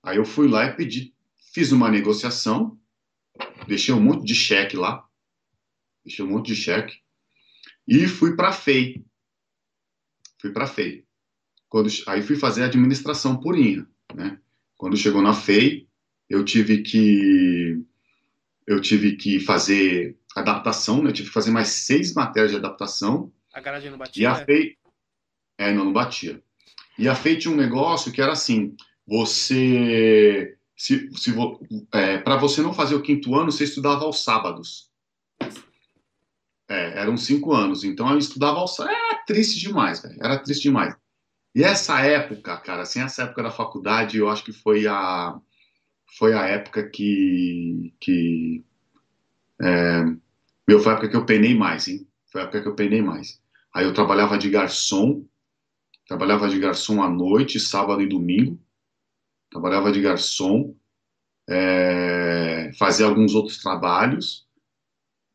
[0.06, 1.12] Aí eu fui lá e pedi,
[1.52, 2.78] fiz uma negociação,
[3.66, 5.04] deixei um monte de cheque lá,
[6.04, 7.00] deixei um monte de cheque
[7.88, 9.04] e fui para a FEI.
[10.40, 11.04] Fui para a FEI.
[11.68, 14.38] Quando, aí fui fazer a administração purinha, né?
[14.76, 15.88] Quando chegou na FEI,
[16.30, 17.82] eu tive que
[18.64, 21.10] eu tive que fazer adaptação, né?
[21.10, 23.32] Eu tive que fazer mais seis matérias de adaptação.
[23.52, 24.22] A garagem não batia?
[24.22, 24.78] E a FEI...
[25.58, 26.40] É, não, não batia.
[26.96, 30.56] E a FEI tinha um negócio que era assim, você...
[30.76, 31.34] Se, se,
[31.92, 34.90] é, para você não fazer o quinto ano, você estudava aos sábados.
[36.68, 38.98] É, eram cinco anos, então eu estudava aos sábados.
[38.98, 40.16] Era triste demais, velho.
[40.20, 40.94] Era triste demais.
[41.54, 45.40] E essa época, cara, assim, essa época da faculdade, eu acho que foi a
[46.18, 48.62] foi a época que que
[49.62, 50.04] é,
[50.68, 52.06] meu, foi a época que eu penei mais, hein?
[52.26, 53.40] Foi a época que eu penei mais.
[53.72, 55.24] Aí eu trabalhava de garçom,
[56.06, 58.60] trabalhava de garçom à noite, sábado e domingo.
[59.56, 60.76] Trabalhava de garçom,
[61.48, 64.46] é, fazia alguns outros trabalhos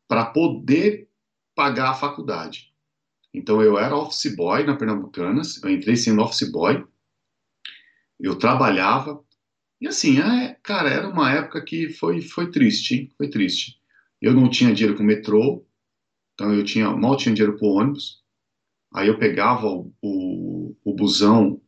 [0.06, 1.08] para poder
[1.56, 2.72] pagar a faculdade.
[3.34, 6.86] Então eu era office boy na Pernambucanas, eu entrei sendo office boy,
[8.20, 9.24] eu trabalhava,
[9.80, 13.12] e assim, é, cara, era uma época que foi, foi triste, hein?
[13.16, 13.80] foi triste.
[14.20, 15.66] Eu não tinha dinheiro com o metrô,
[16.34, 18.22] então eu tinha, mal tinha dinheiro para ônibus.
[18.94, 21.60] Aí eu pegava o, o, o busão,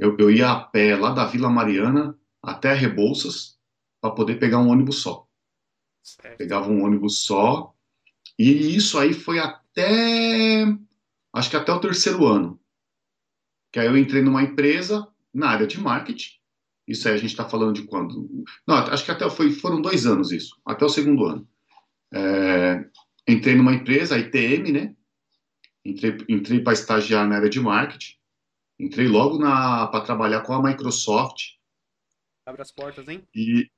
[0.00, 3.58] eu, eu ia a pé lá da Vila Mariana até Rebouças
[4.00, 5.28] para poder pegar um ônibus só.
[6.02, 6.38] Certo.
[6.38, 7.74] Pegava um ônibus só,
[8.38, 10.64] e isso aí foi até,
[11.34, 12.58] acho que até o terceiro ano.
[13.70, 16.40] Que aí eu entrei numa empresa na área de marketing.
[16.88, 18.26] Isso aí a gente está falando de quando?
[18.66, 21.46] Não, acho que até foi, foram dois anos isso, até o segundo ano.
[22.12, 22.88] É,
[23.28, 24.96] entrei numa empresa, a ITM, né?
[25.84, 28.19] Entrei, entrei para estagiar na área de marketing.
[28.80, 31.50] Entrei logo para trabalhar com a Microsoft.
[32.46, 33.22] Abre as portas, hein?
[33.34, 33.70] E,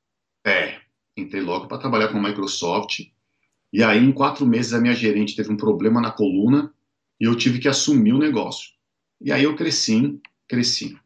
[0.47, 0.81] é,
[1.17, 3.01] entrei logo para trabalhar com a Microsoft.
[3.73, 6.73] E aí, em quatro meses, a minha gerente teve um problema na coluna
[7.21, 8.71] e eu tive que assumir o negócio.
[9.21, 10.97] E aí eu cresci, cresci.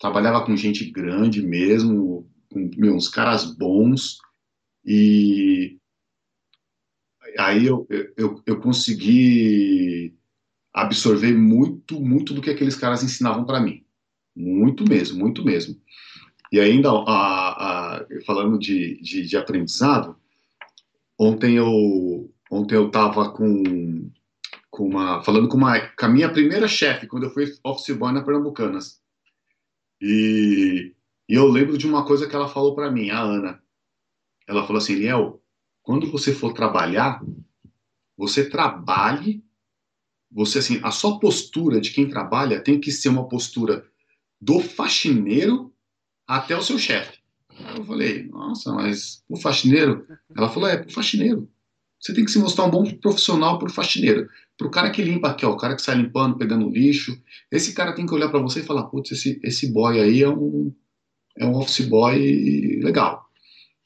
[0.00, 4.18] Trabalhava com gente grande mesmo, com meu, uns caras bons.
[4.84, 5.78] E
[7.38, 10.17] aí eu, eu, eu consegui
[10.82, 13.84] absorver muito, muito do que aqueles caras ensinavam para mim.
[14.34, 15.76] Muito mesmo, muito mesmo.
[16.52, 20.16] E ainda, a, a, falando de, de, de, aprendizado,
[21.18, 24.10] ontem eu ontem eu estava com,
[24.70, 28.12] com uma falando com, uma, com a minha primeira chefe quando eu fui office boy
[28.12, 29.00] na Pernambucanas.
[30.00, 30.94] E,
[31.28, 33.62] e eu lembro de uma coisa que ela falou para mim, a Ana.
[34.46, 35.42] Ela falou assim, Liel,
[35.82, 37.20] quando você for trabalhar,
[38.16, 39.44] você trabalhe,
[40.30, 43.86] você assim, a sua postura de quem trabalha tem que ser uma postura
[44.40, 45.72] do faxineiro
[46.26, 47.18] até o seu chefe.
[47.76, 50.06] Eu falei, nossa, mas o faxineiro?
[50.36, 51.48] Ela falou, é, o faxineiro.
[52.00, 54.28] Você tem que se mostrar um bom profissional pro faxineiro.
[54.56, 57.20] Pro cara que limpa aqui, ó, o cara que sai limpando, pegando lixo.
[57.50, 60.28] Esse cara tem que olhar para você e falar, putz, esse, esse boy aí é
[60.28, 60.72] um,
[61.36, 63.26] é um office boy legal.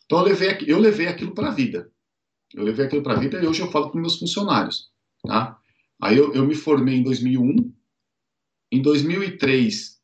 [0.04, 1.90] Então eu levei, eu levei aquilo para a vida.
[2.52, 4.90] Eu levei aquilo para a vida e hoje eu falo com meus funcionários,
[5.26, 5.58] tá?
[6.02, 7.72] Aí eu, eu me formei em 2001.
[8.72, 10.00] Em 2003,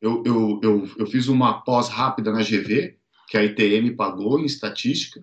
[0.00, 4.46] eu, eu, eu, eu fiz uma pós rápida na GV, que a ITM pagou em
[4.46, 5.22] estatística.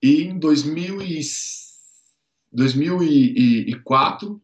[0.00, 1.20] E em 2000 e,
[2.52, 4.40] 2004,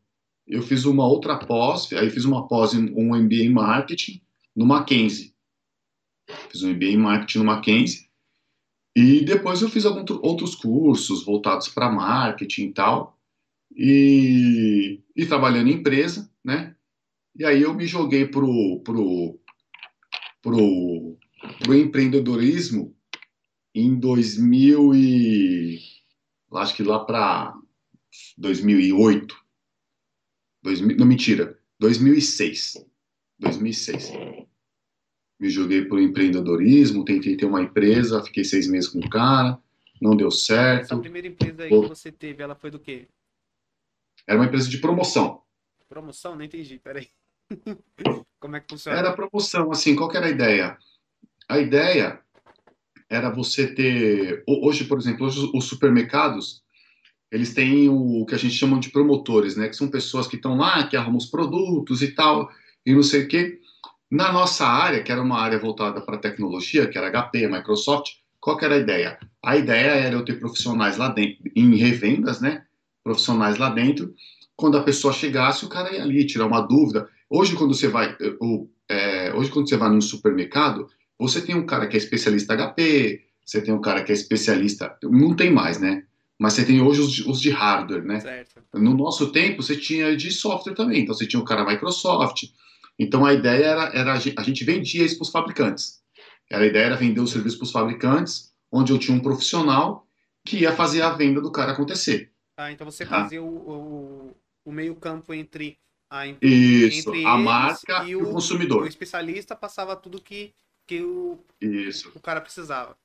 [0.48, 4.20] eu fiz uma outra pós, aí fiz uma pós, um MBA em marketing
[4.54, 5.32] no Mackenzie.
[6.50, 8.08] Fiz um MBA em marketing no Mackenzie.
[8.96, 13.16] E depois eu fiz alguns outros cursos voltados para marketing e tal,
[13.76, 16.74] e, e, trabalhando em empresa, né?
[17.34, 19.40] E aí eu me joguei pro, pro,
[20.42, 21.16] pro,
[21.60, 22.94] pro empreendedorismo
[23.74, 25.78] em 2000 e
[26.54, 27.54] acho que lá para
[28.36, 29.34] 2008,
[30.62, 32.86] 2000, não mentira, 2006,
[33.38, 34.12] 2006.
[35.40, 39.58] Me joguei por empreendedorismo, tentei ter uma empresa, fiquei seis meses com o cara,
[40.00, 40.82] não deu certo.
[40.82, 43.08] Essa primeira empresa aí que você teve, ela foi do quê?
[44.26, 45.42] Era uma empresa de promoção.
[45.88, 46.34] Promoção?
[46.34, 47.08] Não entendi, peraí.
[48.40, 48.98] Como é que funciona?
[48.98, 50.76] Era promoção, assim, qual era a ideia?
[51.48, 52.20] A ideia
[53.08, 54.42] era você ter.
[54.48, 56.62] Hoje, por exemplo, hoje os supermercados
[57.32, 59.66] eles têm o que a gente chama de promotores, né?
[59.66, 62.50] Que são pessoas que estão lá, que arrumam os produtos e tal,
[62.84, 63.58] e não sei o quê.
[64.10, 68.60] Na nossa área, que era uma área voltada para tecnologia, que era HP, Microsoft, qual
[68.60, 69.18] era a ideia?
[69.42, 72.66] A ideia era eu ter profissionais lá dentro, em revendas, né?
[73.02, 74.14] Profissionais lá dentro.
[74.56, 77.08] Quando a pessoa chegasse, o cara ia ali tirar uma dúvida.
[77.28, 78.16] Hoje, quando você vai,
[78.88, 80.88] é, hoje quando você vai num supermercado,
[81.18, 84.96] você tem um cara que é especialista HP, você tem um cara que é especialista.
[85.02, 86.04] Não tem mais, né?
[86.38, 88.20] Mas você tem hoje os, os de hardware, né?
[88.20, 88.62] Certo.
[88.74, 91.02] No nosso tempo, você tinha de software também.
[91.02, 92.44] Então, você tinha o cara Microsoft.
[92.98, 96.00] Então, a ideia era, era a gente vendia isso para os fabricantes.
[96.50, 100.06] Era, a ideia era vender o serviço para os fabricantes, onde eu tinha um profissional
[100.44, 102.31] que ia fazer a venda do cara acontecer.
[102.62, 103.22] Ah, então você tá?
[103.22, 105.78] fazia o, o, o meio-campo entre
[106.10, 108.82] a, Isso, entre a marca e o, o consumidor.
[108.82, 110.54] O especialista passava tudo que
[110.86, 112.12] que o, Isso.
[112.14, 112.96] o cara precisava.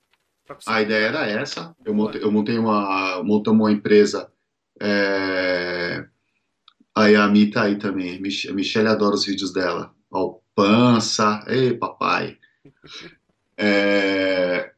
[0.66, 1.76] A ideia era essa.
[1.84, 4.32] Eu montei, eu montei uma, montamos uma empresa.
[4.80, 6.08] É...
[6.96, 8.16] Aí a Mi tá aí também.
[8.16, 9.94] A Michelle adora os vídeos dela.
[10.10, 11.44] Ó, pança.
[11.48, 12.38] Ei, papai.
[13.60, 14.72] É...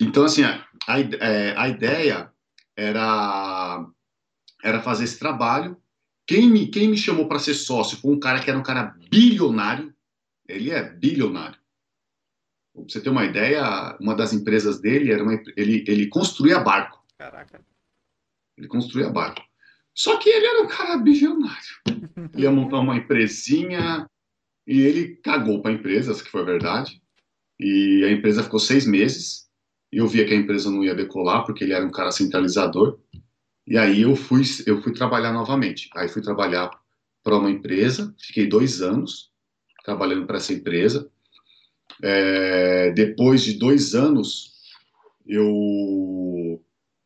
[0.00, 2.32] Então, assim, a, a, é, a ideia
[2.76, 3.86] era,
[4.62, 5.76] era fazer esse trabalho.
[6.26, 8.94] Quem me, quem me chamou para ser sócio foi um cara que era um cara
[9.10, 9.92] bilionário.
[10.48, 11.58] Ele é bilionário.
[12.72, 17.04] Pra você ter uma ideia, uma das empresas dele era uma, ele, ele construía barco.
[17.18, 17.60] Caraca.
[18.56, 19.42] Ele construía barco.
[19.94, 21.76] Só que ele era um cara bilionário.
[22.34, 24.08] Ele ia montar uma empresinha
[24.66, 27.02] e ele cagou para a empresa, que foi a verdade.
[27.58, 29.48] E a empresa ficou seis meses.
[29.92, 32.98] E eu via que a empresa não ia decolar porque ele era um cara centralizador.
[33.70, 35.88] E aí eu fui, eu fui trabalhar novamente.
[35.94, 36.68] Aí fui trabalhar
[37.22, 38.12] para uma empresa.
[38.18, 39.30] Fiquei dois anos
[39.84, 41.08] trabalhando para essa empresa.
[42.02, 44.54] É, depois de dois anos,
[45.24, 46.60] eu,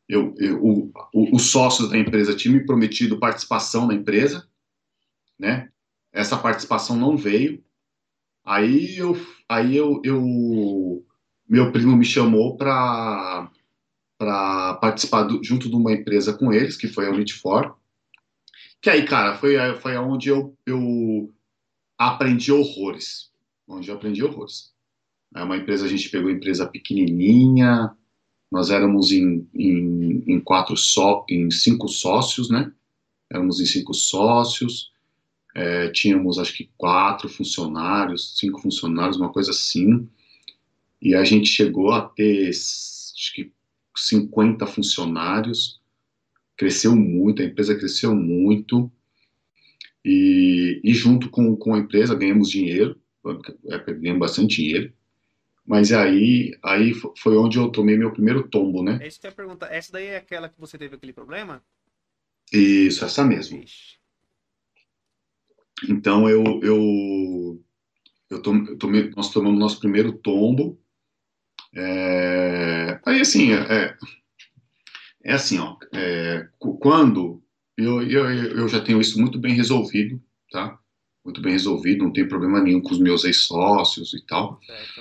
[0.08, 4.48] eu, eu o, o, os sócios da empresa tinham me prometido participação na empresa,
[5.38, 5.70] né?
[6.10, 7.62] Essa participação não veio.
[8.42, 9.14] Aí eu,
[9.46, 11.04] aí eu, eu
[11.46, 13.50] meu primo me chamou para
[14.24, 17.74] para participar do, junto de uma empresa com eles, que foi a Unit4.
[18.80, 21.30] Que aí, cara, foi, foi onde eu, eu
[21.98, 23.30] aprendi horrores.
[23.68, 24.72] Onde eu aprendi horrores.
[25.34, 27.94] É uma empresa, a gente pegou empresa pequenininha,
[28.50, 32.72] nós éramos em, em, em quatro só, em cinco sócios, né?
[33.30, 34.90] Éramos em cinco sócios,
[35.54, 40.08] é, tínhamos acho que quatro funcionários, cinco funcionários, uma coisa assim,
[41.02, 43.52] e a gente chegou a ter acho que
[43.94, 45.80] 50 funcionários,
[46.56, 48.90] cresceu muito, a empresa cresceu muito,
[50.04, 53.00] e, e junto com, com a empresa ganhamos dinheiro,
[53.66, 54.92] é, ganhamos bastante dinheiro,
[55.66, 58.98] mas aí, aí foi onde eu tomei meu primeiro tombo, né?
[59.00, 59.72] É isso que eu ia perguntar.
[59.72, 61.64] Essa daí é aquela que você teve aquele problema?
[62.52, 63.62] Isso, essa mesmo.
[63.62, 63.98] Ixi.
[65.88, 67.64] Então eu, eu,
[68.30, 68.42] eu
[68.78, 70.78] tomei, nós tomamos nosso primeiro tombo.
[71.76, 73.96] É, aí assim, é,
[75.24, 77.42] é assim, ó, é, quando
[77.76, 80.78] eu, eu, eu já tenho isso muito bem resolvido, tá?
[81.24, 84.60] Muito bem resolvido, não tem problema nenhum com os meus ex-sócios e tal.
[84.64, 85.00] Certo.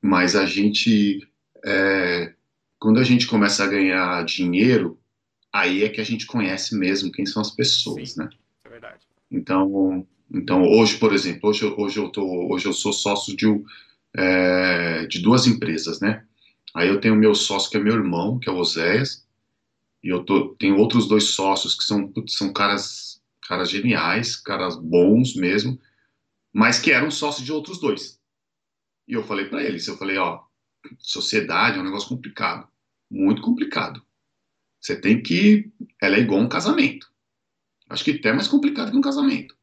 [0.00, 1.26] Mas a gente,
[1.64, 2.34] é,
[2.78, 4.98] quando a gente começa a ganhar dinheiro,
[5.52, 8.30] aí é que a gente conhece mesmo quem são as pessoas, Sim, né?
[8.64, 9.00] É verdade.
[9.30, 13.46] Então, então hoje, por exemplo, hoje, hoje eu tô, hoje eu sou sócio de,
[14.16, 16.24] é, de duas empresas, né?
[16.74, 19.26] Aí eu tenho meu sócio que é meu irmão, que é o Oséias,
[20.02, 25.36] e eu tô, tenho outros dois sócios que são, são caras, caras geniais, caras bons
[25.36, 25.78] mesmo,
[26.52, 28.20] mas que eram sócios de outros dois.
[29.06, 30.42] E eu falei para eles, eu falei, ó,
[30.98, 32.68] sociedade é um negócio complicado,
[33.10, 34.02] muito complicado.
[34.80, 35.70] Você tem que,
[36.00, 37.12] ela é igual um casamento.
[37.88, 39.56] Acho que até mais complicado que um casamento.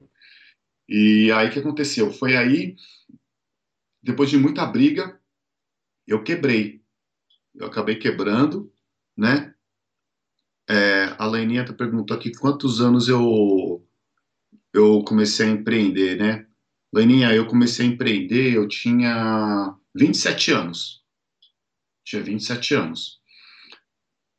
[0.87, 2.11] E aí o que aconteceu?
[2.11, 2.75] Foi aí,
[4.01, 5.19] depois de muita briga,
[6.07, 6.81] eu quebrei.
[7.55, 8.71] Eu acabei quebrando,
[9.15, 9.53] né?
[10.69, 13.85] É, a Leninha perguntou aqui quantos anos eu
[14.73, 16.45] eu comecei a empreender, né?
[16.93, 21.03] Leninha, eu comecei a empreender, eu tinha 27 anos.
[22.03, 23.19] tinha 27 anos.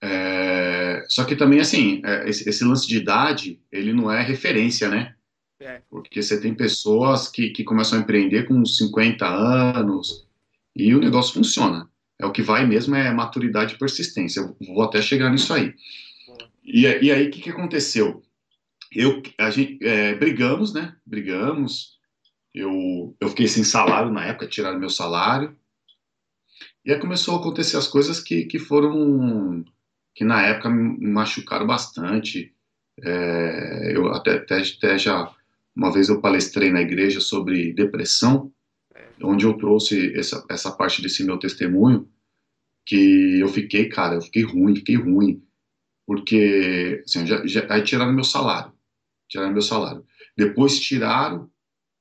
[0.03, 4.89] É, só que também, assim, é, esse, esse, lance de idade, ele não é referência,
[4.89, 5.15] né?
[5.61, 5.83] É.
[5.91, 10.27] Porque você tem pessoas que, que começam a empreender com 50 anos
[10.75, 11.89] e o negócio funciona.
[12.19, 14.41] É o que vai mesmo é maturidade e persistência.
[14.41, 15.75] Eu vou até chegar nisso aí.
[16.65, 18.23] E, e aí, o que, que aconteceu?
[18.93, 20.97] Eu, a gente, é, brigamos, né?
[21.07, 21.99] Brigamos.
[22.55, 25.57] Eu, eu fiquei sem salário na época, tiraram meu salário.
[26.85, 29.65] E aí começou a acontecer as coisas que, que foram,
[30.15, 32.55] que na época me machucaram bastante.
[33.03, 35.35] É, eu até, até, até já,
[35.75, 38.53] uma vez eu palestrei na igreja sobre depressão,
[39.23, 42.09] onde eu trouxe essa, essa parte desse meu testemunho,
[42.87, 45.43] que eu fiquei, cara, eu fiquei ruim, fiquei ruim,
[46.07, 48.73] porque, assim, já, já, aí tiraram meu salário,
[49.29, 50.05] tiraram meu salário.
[50.37, 51.51] Depois tiraram,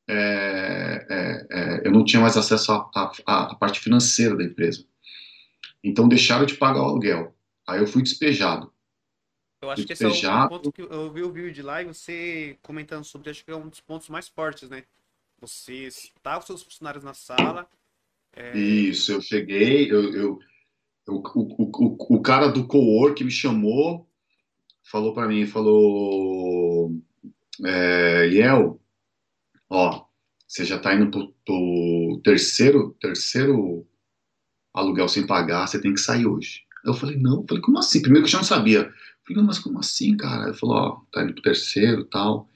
[0.09, 4.83] é, é, é, eu não tinha mais acesso à parte financeira da empresa.
[5.83, 7.35] Então deixaram de pagar o aluguel.
[7.67, 8.73] Aí eu fui despejado.
[9.61, 11.85] Eu acho que esse é o ponto que eu vi o vídeo de lá e
[11.85, 14.83] você comentando sobre, acho que é um dos pontos mais fortes, né?
[15.41, 17.67] Você está com seus funcionários na sala.
[18.33, 18.57] É...
[18.57, 20.39] Isso, eu cheguei, eu, eu,
[21.07, 24.07] eu o, o, o, cara do co-work me chamou,
[24.83, 26.93] falou para mim, falou,
[27.65, 28.79] é, Yel,
[29.69, 30.05] ó,
[30.47, 33.85] você já está indo pro, pro terceiro, terceiro
[34.73, 36.63] aluguel sem pagar, você tem que sair hoje.
[36.85, 38.01] Eu falei, não, eu falei, como assim?
[38.01, 38.91] Primeiro que eu já não sabia.
[39.35, 40.49] Não, mas como assim, cara?
[40.49, 42.49] Ele falou, ó, tá indo pro terceiro tal.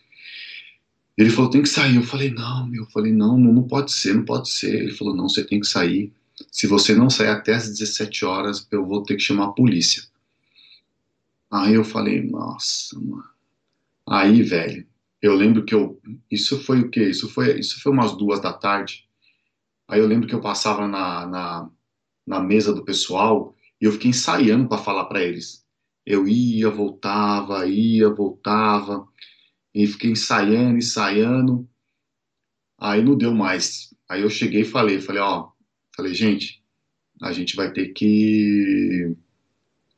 [1.18, 1.96] Ele falou, tem que sair.
[1.96, 2.84] Eu falei, não, meu.
[2.84, 4.74] Eu falei, não, não, não pode ser, não pode ser.
[4.74, 6.12] Ele falou, não, você tem que sair.
[6.52, 10.04] Se você não sair até as 17 horas, eu vou ter que chamar a polícia.
[11.52, 13.24] Aí eu falei, nossa, mano.
[14.08, 14.86] Aí, velho,
[15.22, 16.02] eu lembro que eu.
[16.30, 17.10] Isso foi o quê?
[17.10, 19.08] Isso foi, isso foi umas duas da tarde.
[19.88, 21.70] Aí eu lembro que eu passava na, na,
[22.26, 25.63] na mesa do pessoal e eu fiquei ensaiando para falar para eles.
[26.06, 29.08] Eu ia, voltava, ia, voltava.
[29.74, 31.68] E fiquei ensaiando, ensaiando.
[32.78, 33.94] Aí não deu mais.
[34.10, 35.50] Aí eu cheguei e falei, falei, ó,
[35.96, 36.62] falei, gente,
[37.22, 39.16] a gente vai ter que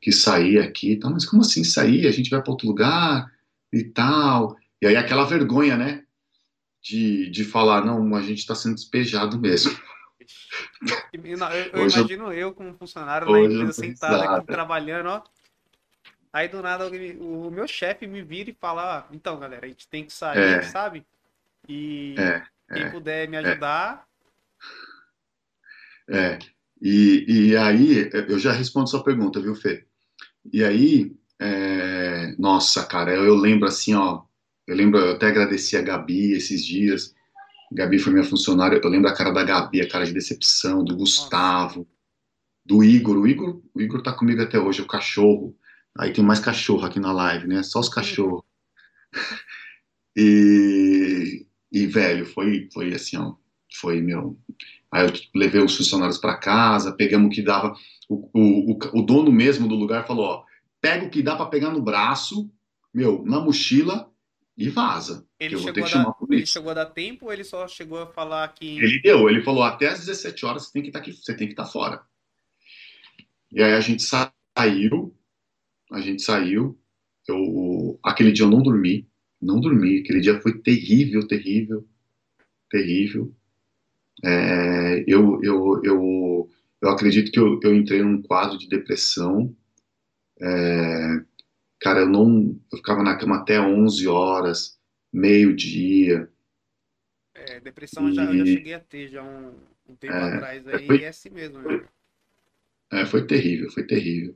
[0.06, 1.10] que sair aqui, tá?
[1.10, 2.06] Mas como assim sair?
[2.06, 3.26] A gente vai para outro lugar
[3.74, 4.56] e tal.
[4.80, 6.04] E aí aquela vergonha, né?
[6.80, 9.76] De, de falar, não, a gente está sendo despejado mesmo.
[11.12, 11.22] Eu,
[11.74, 15.24] eu imagino eu, eu, como funcionário na empresa sentado aqui trabalhando, ó.
[16.36, 16.86] Aí do nada
[17.18, 20.38] o meu chefe me vira e fala, ah, então galera, a gente tem que sair,
[20.38, 20.62] é.
[20.64, 21.06] sabe?
[21.66, 24.06] E é, quem é, puder me ajudar.
[26.10, 26.18] É.
[26.18, 26.40] é.
[26.82, 29.86] E, e aí, eu já respondo sua pergunta, viu, Fê?
[30.52, 32.36] E aí, é...
[32.38, 34.24] nossa, cara, eu, eu, lembro assim, ó,
[34.68, 37.16] eu lembro, eu até agradeci a Gabi esses dias.
[37.72, 40.98] Gabi foi minha funcionária, eu lembro a cara da Gabi, a cara de decepção, do
[40.98, 41.88] Gustavo,
[42.66, 43.20] do Igor.
[43.20, 45.56] O Igor, o Igor tá comigo até hoje, o cachorro.
[45.98, 47.64] Aí tem mais cachorro aqui na live, né?
[47.64, 48.44] Só os cachorros.
[50.18, 53.36] E, e velho, foi, foi assim, ó.
[53.82, 54.40] Foi, meu.
[54.90, 57.76] Aí eu levei os funcionários para casa, pegamos o que dava.
[58.08, 60.46] O, o, o, dono mesmo do lugar falou: ó,
[60.80, 62.50] pega o que dá para pegar no braço,
[62.94, 64.10] meu, na mochila
[64.58, 65.28] e vaza.
[65.38, 68.48] Ele, chegou a, dar, ele chegou a dar tempo ou ele só chegou a falar
[68.54, 68.78] que.
[68.78, 71.36] Ele deu, ele falou: até às 17 horas você tem que estar tá aqui, você
[71.36, 72.02] tem que estar tá fora.
[73.52, 75.14] E aí a gente saiu,
[75.92, 76.78] a gente saiu.
[77.28, 79.08] Eu, aquele dia eu não dormi,
[79.42, 80.00] não dormi.
[80.00, 81.88] Aquele dia foi terrível, terrível,
[82.70, 83.34] terrível.
[84.24, 86.50] É, eu, eu, eu,
[86.82, 89.56] eu acredito que eu, eu entrei num quadro de depressão.
[90.40, 91.24] É,
[91.80, 92.60] cara, eu não.
[92.72, 94.80] Eu ficava na cama até 11 horas,
[95.12, 96.30] meio-dia.
[97.34, 99.54] É, depressão e, eu, já, eu já cheguei a ter já um,
[99.90, 101.60] um tempo é, atrás aí, foi, é assim mesmo.
[101.60, 101.86] Né?
[102.92, 104.36] É, foi terrível, foi terrível.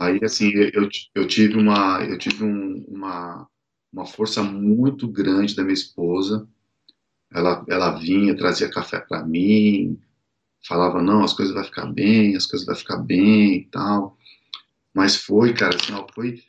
[0.00, 3.48] Aí, assim, eu, eu tive uma, eu tive um, uma,
[3.92, 6.48] uma força muito grande da minha esposa.
[7.32, 10.00] Ela, ela vinha, trazia café para mim,
[10.66, 14.16] falava, não, as coisas vão ficar bem, as coisas vão ficar bem e tal.
[14.94, 16.42] Mas foi, cara, assim, ó, foi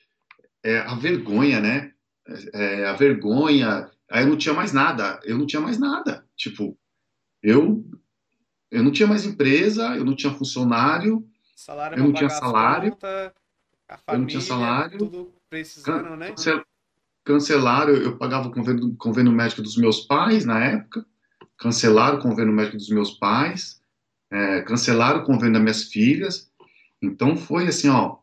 [0.63, 1.91] é, a vergonha, né?
[2.53, 3.89] É, a vergonha.
[4.09, 6.25] Aí eu não tinha mais nada, eu não tinha mais nada.
[6.35, 6.77] Tipo,
[7.41, 7.83] eu,
[8.71, 12.91] eu não tinha mais empresa, eu não tinha funcionário, Salário eu não tinha salário.
[12.91, 13.33] Conta,
[13.87, 14.97] família, eu não tinha salário.
[14.97, 16.33] Tudo precisando, Can, né?
[17.23, 21.05] cancelaram, eu pagava o convênio, convênio médico dos meus pais na época,
[21.57, 23.81] cancelaram o convênio médico dos meus pais,
[24.29, 26.51] é, cancelaram o convênio das minhas filhas.
[27.01, 28.17] Então foi assim, ó.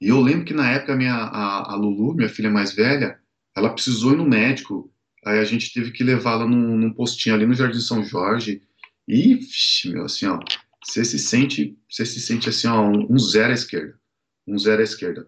[0.00, 3.18] E eu lembro que na época a minha a, a Lulu, minha filha mais velha,
[3.56, 4.92] ela precisou ir no médico.
[5.24, 8.62] Aí a gente teve que levá-la num, num postinho ali no Jardim São Jorge.
[9.06, 9.40] E,
[9.86, 10.38] meu, assim, ó,
[10.84, 13.98] você se sente, você se sente assim, ó, um, zero à esquerda,
[14.46, 15.26] um zero à esquerda.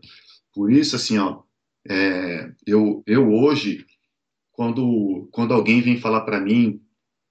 [0.53, 1.43] Por isso, assim, ó,
[1.89, 3.87] é, eu, eu hoje,
[4.53, 6.83] quando, quando alguém vem falar para mim,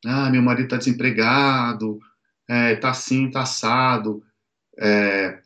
[0.06, 2.00] ah, meu marido está desempregado,
[2.48, 4.24] é, tá assim, tá assado,
[4.78, 5.42] é,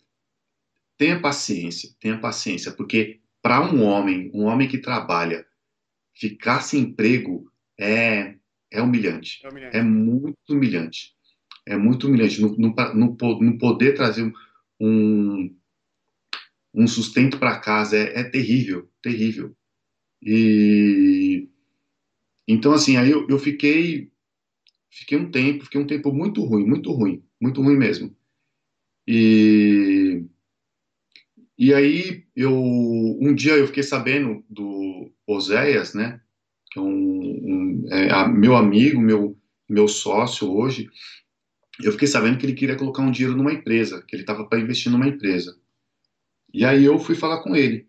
[0.98, 5.46] tenha paciência, tenha paciência, porque para um homem, um homem que trabalha,
[6.16, 8.36] ficar sem emprego é,
[8.72, 9.42] é humilhante.
[9.44, 9.78] É, humilhante.
[9.78, 11.14] é muito humilhante.
[11.66, 12.42] É muito humilhante.
[12.42, 14.32] Não, não, não poder trazer
[14.80, 15.56] um,
[16.74, 19.56] um sustento para casa é, é, terrível, terrível.
[20.22, 21.48] E
[22.48, 24.12] então assim, aí eu, eu fiquei
[24.90, 28.16] fiquei um tempo, fiquei um tempo muito ruim, muito ruim, muito ruim mesmo.
[29.08, 30.26] E
[31.58, 36.22] e aí eu um dia eu fiquei sabendo do Oséias, né?
[36.76, 39.38] É um, um é, meu amigo, meu
[39.70, 40.90] meu sócio hoje.
[41.82, 44.60] Eu fiquei sabendo que ele queria colocar um dinheiro numa empresa, que ele estava para
[44.60, 45.58] investir numa empresa.
[46.54, 47.88] E aí eu fui falar com ele.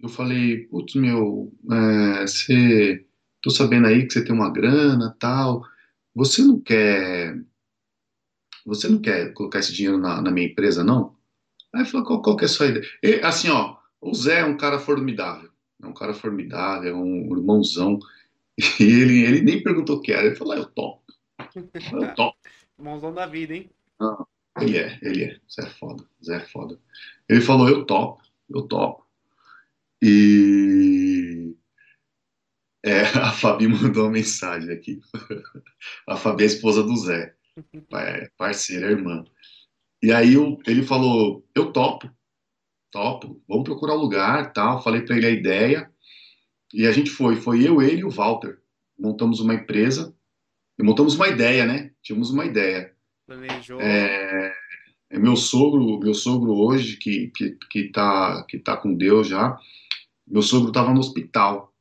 [0.00, 3.04] Eu falei, putz, meu, é, você,
[3.42, 5.62] tô sabendo aí que você tem uma grana, tal.
[6.14, 7.38] Você não quer,
[8.64, 11.14] você não quer colocar esse dinheiro na, na minha empresa, não?
[11.74, 12.84] Aí falou, qual, qual que é a sua ideia?
[13.02, 15.50] E, assim, ó, o Zé é um cara formidável.
[15.82, 17.98] É um cara formidável, é um irmãozão.
[18.78, 20.26] E ele, ele nem perguntou o que era.
[20.26, 21.02] Ele falou, ah, eu topo.
[21.54, 22.36] Eu topo.
[22.80, 23.70] Irmãozão da vida, hein?
[24.00, 24.24] Ah,
[24.60, 25.40] ele é, ele é.
[25.50, 26.04] Zé é foda.
[26.24, 26.80] Zé é foda.
[27.28, 29.06] Ele falou, eu topo, eu topo.
[30.02, 31.54] E
[32.82, 35.00] é, a Fabi mandou uma mensagem aqui.
[36.08, 37.34] A Fabi é a esposa do Zé,
[38.36, 39.24] parceira, irmã.
[40.02, 42.10] E aí eu, ele falou, eu topo,
[42.90, 44.82] topo, vamos procurar um lugar, tal.
[44.82, 45.92] Falei para ele a ideia
[46.72, 48.58] e a gente foi, foi eu, ele e o Walter.
[48.98, 50.14] Montamos uma empresa,
[50.80, 51.90] e montamos uma ideia, né?
[52.02, 52.90] Tínhamos uma ideia.
[53.26, 53.78] Planejou.
[53.82, 54.50] É,
[55.10, 59.58] é meu sogro, meu sogro hoje que que que tá que tá com Deus já.
[60.26, 61.74] Meu sogro estava no hospital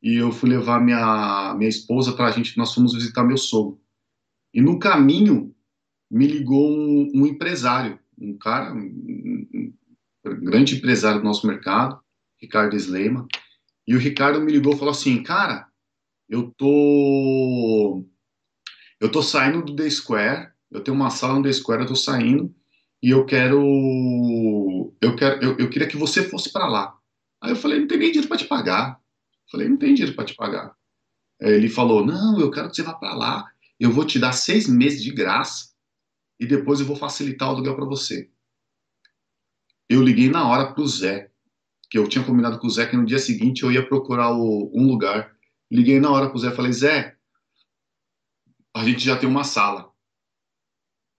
[0.00, 2.56] e eu fui levar minha minha esposa para a gente.
[2.56, 3.80] Nós fomos visitar meu sogro
[4.54, 5.52] e no caminho
[6.08, 9.74] me ligou um, um empresário, um cara, um, um,
[10.24, 12.00] grande empresário do nosso mercado,
[12.40, 13.26] Ricardo Sleima.
[13.88, 15.66] E o Ricardo me ligou e falou assim, cara,
[16.28, 18.06] eu tô
[19.00, 21.96] eu tô saindo do The Square, eu tenho uma sala no The Square, eu tô
[21.96, 22.54] saindo
[23.02, 26.96] e eu quero eu quero eu, eu queria que você fosse para lá.
[27.40, 29.00] Aí eu falei, não tem nem dinheiro para te pagar.
[29.44, 30.74] Eu falei, não tem dinheiro para te pagar.
[31.40, 33.44] Aí ele falou, não, eu quero que você vá para lá.
[33.78, 35.74] Eu vou te dar seis meses de graça
[36.40, 38.30] e depois eu vou facilitar o aluguel para você.
[39.88, 41.30] Eu liguei na hora pro Zé,
[41.90, 44.70] que eu tinha combinado com o Zé que no dia seguinte eu ia procurar o,
[44.74, 45.36] um lugar.
[45.70, 47.15] Liguei na hora pro Zé, falei, Zé,
[48.76, 49.92] a gente já tem uma sala.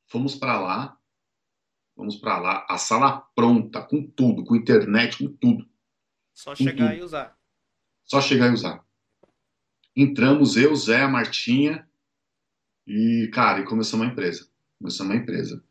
[0.08, 0.98] Fomos para lá,
[1.98, 5.68] Vamos para lá, a sala pronta, com tudo, com internet, com tudo.
[6.32, 7.00] Só com chegar tudo.
[7.00, 7.38] e usar.
[8.04, 8.86] Só chegar e usar.
[9.96, 11.90] Entramos, eu, Zé, a Martinha,
[12.86, 14.48] e, cara, e começamos uma empresa.
[14.78, 15.64] Começamos uma empresa.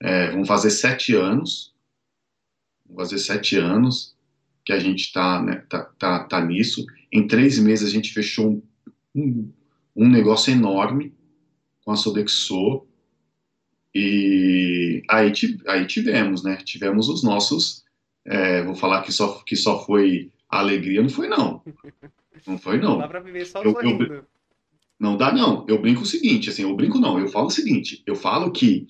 [0.00, 1.76] É, vamos fazer sete anos.
[2.86, 4.16] Vamos fazer sete anos
[4.64, 6.86] que a gente está né, tá, tá, tá nisso.
[7.12, 8.62] Em três meses a gente fechou um,
[9.14, 9.52] um,
[9.94, 11.14] um negócio enorme
[11.84, 12.86] com a Sodexo
[13.94, 15.32] e aí,
[15.68, 16.56] aí tivemos, né?
[16.56, 17.84] Tivemos os nossos.
[18.26, 21.62] É, vou falar que só, que só foi alegria, não foi não.
[22.46, 22.92] Não foi não.
[22.92, 24.24] Não dá pra viver só eu, eu,
[24.98, 25.64] Não dá não.
[25.68, 27.18] Eu brinco o seguinte, assim, eu brinco não.
[27.20, 28.02] Eu falo o seguinte.
[28.04, 28.88] Eu falo que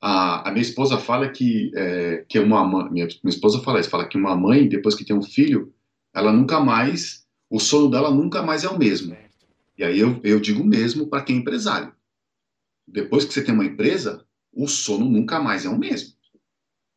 [0.00, 3.90] a, a minha esposa fala que é, que uma mãe, minha, minha esposa fala isso,
[3.90, 5.72] fala que uma mãe depois que tem um filho,
[6.12, 9.16] ela nunca mais, o sono dela nunca mais é o mesmo.
[9.78, 11.95] E aí eu, eu digo mesmo para quem é empresário
[12.86, 16.14] depois que você tem uma empresa, o sono nunca mais é o mesmo.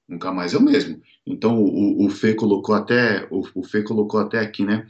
[0.08, 1.02] Nunca mais é o mesmo.
[1.26, 4.88] Então o, o Fê colocou até o, o Fê colocou até aqui, né?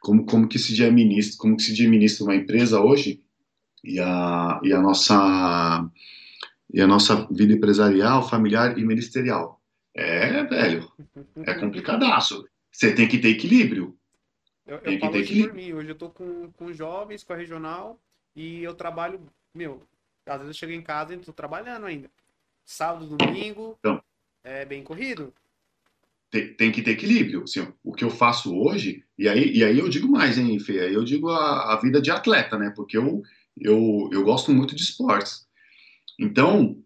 [0.00, 3.22] Como, como que se administra, como que se administra uma empresa hoje
[3.82, 5.90] e a, e a nossa
[6.72, 9.60] e a nossa vida empresarial, familiar e ministerial.
[9.94, 10.90] É, velho,
[11.44, 12.44] é complicadaço.
[12.70, 13.96] Você tem que ter equilíbrio.
[14.66, 15.54] Eu, eu tem que ter equilíbrio.
[15.54, 15.72] Mim.
[15.72, 17.98] Hoje eu tô com, com jovens, com a regional,
[18.34, 19.20] e eu trabalho,
[19.54, 19.82] meu,
[20.26, 22.10] às vezes eu chego em casa e tô trabalhando ainda.
[22.64, 24.02] Sábado, domingo, então,
[24.42, 25.32] é bem corrido.
[26.30, 27.44] Tem, tem que ter equilíbrio.
[27.44, 30.80] Assim, o que eu faço hoje, e aí, e aí eu digo mais, hein, Fê?
[30.80, 32.72] Aí eu digo a, a vida de atleta, né?
[32.74, 33.22] Porque eu,
[33.56, 35.46] eu, eu gosto muito de esportes.
[36.18, 36.76] Então,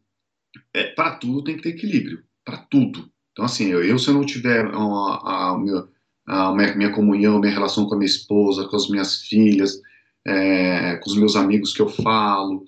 [0.74, 2.22] é, para tudo tem que ter equilíbrio.
[2.44, 3.10] Para tudo.
[3.32, 5.88] Então, assim, eu, eu, se eu não tiver a, a, minha,
[6.26, 9.80] a minha, minha comunhão, minha relação com a minha esposa, com as minhas filhas,
[10.26, 12.64] é, com os meus amigos que eu falo,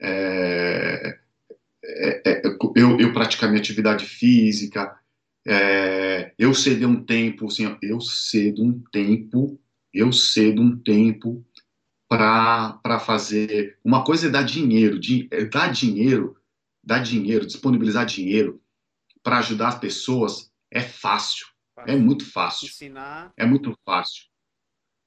[0.00, 1.18] é,
[1.84, 2.42] é, é, é,
[2.76, 4.98] eu, eu praticar minha atividade física,
[5.46, 9.58] é, eu ceder um tempo, assim, eu cedo um tempo,
[9.92, 11.44] eu cedo um tempo
[12.08, 13.78] para fazer.
[13.84, 16.36] Uma coisa é dar dinheiro, de, é dar dinheiro,
[16.82, 18.60] dar dinheiro, disponibilizar dinheiro
[19.22, 21.46] para ajudar as pessoas é fácil,
[21.86, 22.66] é muito fácil.
[22.66, 23.32] Ensinar.
[23.36, 24.24] É muito fácil.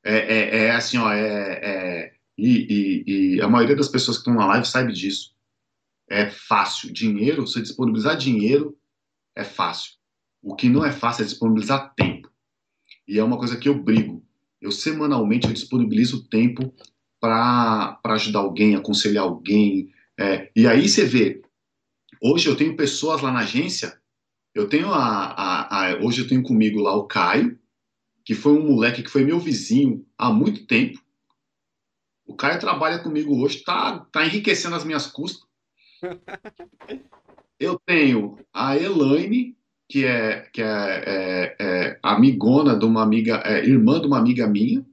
[0.04, 4.22] É, é, é assim, ó, é, é e, e, e, a maioria das pessoas que
[4.22, 5.36] estão na live sabe disso.
[6.10, 6.92] É fácil.
[6.92, 8.76] Dinheiro, você disponibilizar dinheiro
[9.36, 9.94] é fácil.
[10.42, 12.32] O que não é fácil é disponibilizar tempo.
[13.08, 14.26] E é uma coisa que eu brigo.
[14.60, 16.74] Eu semanalmente eu disponibilizo tempo
[17.20, 19.92] para ajudar alguém, aconselhar alguém.
[20.20, 21.44] É, e aí você vê,
[22.20, 24.02] hoje eu tenho pessoas lá na agência,
[24.56, 27.60] eu tenho a, a, a, hoje eu tenho comigo lá o Caio,
[28.26, 31.00] que foi um moleque que foi meu vizinho há muito tempo.
[32.26, 35.48] O Caio trabalha comigo hoje, tá, tá enriquecendo as minhas custas.
[37.60, 39.56] Eu tenho a Elaine,
[39.88, 44.48] que é, que é, é, é amigona de uma amiga, é, irmã de uma amiga
[44.48, 44.84] minha,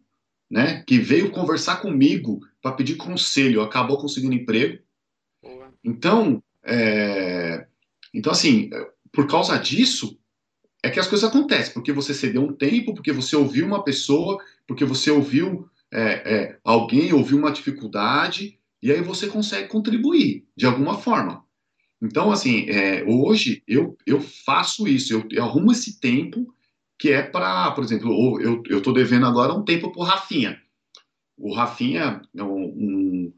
[0.51, 0.83] né?
[0.87, 4.83] Que veio conversar comigo para pedir conselho, acabou conseguindo emprego.
[5.43, 5.73] Boa.
[5.83, 7.67] Então, é,
[8.13, 8.69] então assim,
[9.13, 10.19] por causa disso
[10.83, 14.39] é que as coisas acontecem, porque você cedeu um tempo, porque você ouviu uma pessoa,
[14.67, 20.67] porque você ouviu é, é, alguém, ouviu uma dificuldade e aí você consegue contribuir de
[20.67, 21.45] alguma forma.
[22.01, 26.55] Então, assim, é, hoje eu, eu faço isso, eu, eu, arrumo esse tempo
[26.99, 30.61] que é para, por exemplo, eu estou devendo agora um tempo para o Rafinha.
[31.37, 33.33] O Rafinha é um, um,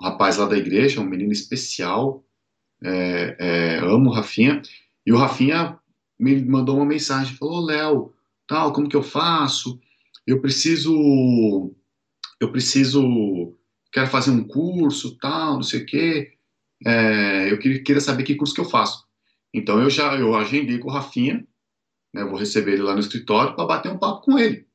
[0.00, 2.24] rapaz lá da igreja, um menino especial,
[2.82, 4.62] é, é, amo o Rafinha,
[5.04, 5.78] e o Rafinha
[6.18, 8.12] me mandou uma mensagem, falou, Léo,
[8.46, 9.80] tal, como que eu faço?
[10.26, 11.74] Eu preciso,
[12.40, 13.56] eu preciso,
[13.92, 16.34] quero fazer um curso, tal, não sei o quê
[16.84, 19.04] é, eu queria, saber que curso que eu faço.
[19.52, 21.46] Então eu já eu agendei com o Rafinha,
[22.12, 24.66] né, vou receber ele lá no escritório para bater um papo com ele,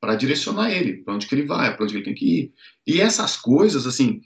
[0.00, 2.54] para direcionar ele, para onde que ele vai, para onde ele tem que ir.
[2.86, 4.20] E essas coisas, assim,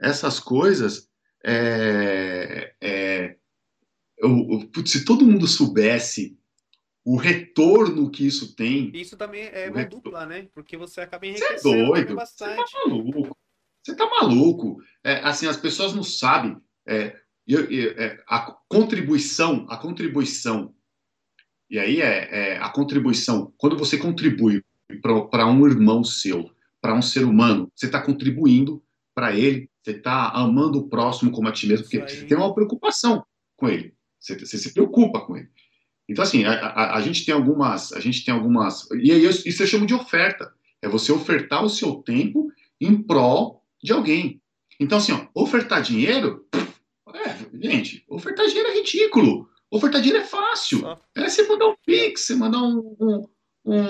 [0.00, 1.08] essas coisas,
[1.44, 3.36] é, é,
[4.18, 6.38] eu, eu, se todo mundo soubesse
[7.04, 8.90] o retorno que isso tem.
[8.94, 10.02] Isso também é uma retorno...
[10.02, 10.48] dupla, né?
[10.54, 12.70] Porque você acaba enriquecendo você é doido, bastante.
[12.70, 13.38] Você tá maluco.
[13.82, 14.82] Você tá maluco?
[15.02, 16.56] É, assim, as pessoas não sabem.
[16.86, 17.16] É,
[17.48, 20.74] é, a contribuição, a contribuição,
[21.68, 24.62] e aí é, é a contribuição, quando você contribui
[25.00, 26.50] para um irmão seu,
[26.80, 28.82] para um ser humano, você está contribuindo
[29.14, 32.54] para ele, você está amando o próximo como a ti mesmo, porque você tem uma
[32.54, 33.24] preocupação
[33.56, 35.48] com ele, você, você se preocupa com ele.
[36.08, 39.62] Então, assim, a, a, a, gente tem algumas, a gente tem algumas, e aí isso
[39.62, 44.40] eu chamo de oferta, é você ofertar o seu tempo em prol de alguém.
[44.78, 46.46] Então, assim, ó, ofertar dinheiro,
[47.14, 47.36] é,
[47.68, 49.48] gente, ofertar dinheiro é ridículo.
[49.70, 50.82] Ofertar dinheiro é fácil.
[51.14, 53.28] É você mandar um Pix, você mandar um, um,
[53.64, 53.86] um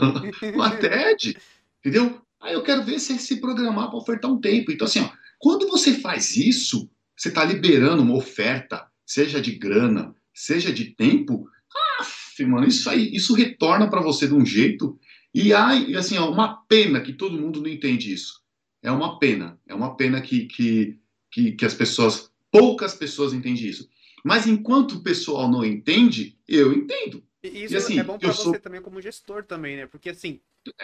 [0.54, 1.36] uma TED,
[1.80, 2.20] entendeu?
[2.40, 4.72] Aí eu quero ver você se programar para ofertar um tempo.
[4.72, 10.14] Então, assim, ó, quando você faz isso, você está liberando uma oferta, seja de grana,
[10.32, 11.48] seja de tempo.
[12.00, 12.06] Ah,
[12.46, 14.98] mano, isso aí, isso retorna para você de um jeito.
[15.34, 18.46] E aí, assim, ó, uma pena que todo mundo não entende isso
[18.86, 19.60] é uma pena.
[19.66, 21.00] É uma pena que, que,
[21.30, 23.88] que, que as pessoas, poucas pessoas entendem isso.
[24.24, 27.22] Mas enquanto o pessoal não entende, eu entendo.
[27.42, 28.60] E isso e, assim, é bom para você sou...
[28.60, 29.86] também como gestor também, né?
[29.86, 30.40] Porque assim,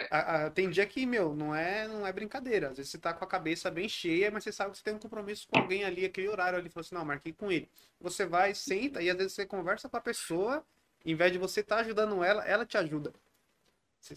[0.09, 2.69] a, a, tem dia que, meu, não é, não é brincadeira.
[2.69, 4.93] Às vezes você tá com a cabeça bem cheia, mas você sabe que você tem
[4.93, 7.69] um compromisso com alguém ali, aquele horário ali, falou assim, não, marquei com ele.
[8.01, 10.65] Você vai, senta, e às vezes você conversa com a pessoa,
[11.05, 13.13] em vez de você estar tá ajudando ela, ela te ajuda.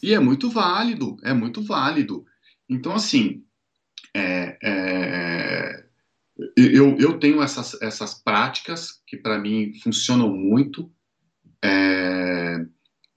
[0.03, 2.24] E é muito válido, é muito válido.
[2.68, 3.45] Então, assim,
[4.14, 5.87] é, é,
[6.57, 10.91] eu, eu tenho essas, essas práticas que para mim funcionam muito.
[11.62, 12.64] É,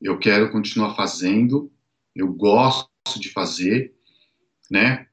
[0.01, 1.71] eu quero continuar fazendo,
[2.15, 2.89] eu gosto
[3.19, 3.93] de fazer,
[4.69, 5.07] né?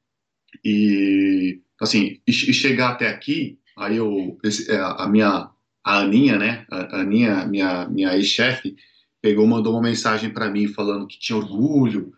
[0.63, 5.51] E assim, e, e chegar até aqui, aí eu esse, é, a minha
[5.95, 6.65] a Aninha, né?
[6.71, 8.75] A Aninha, minha minha ex-chefe,
[9.21, 12.13] pegou, mandou uma mensagem para mim falando que tinha orgulho.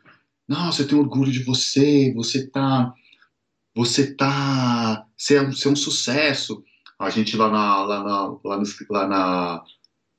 [0.47, 2.93] Nossa, eu tenho orgulho de você, você tá
[3.75, 5.05] você tá.
[5.17, 6.63] Você é, um, você é um sucesso.
[6.97, 9.63] A gente lá na, lá, na, lá, no, lá, na,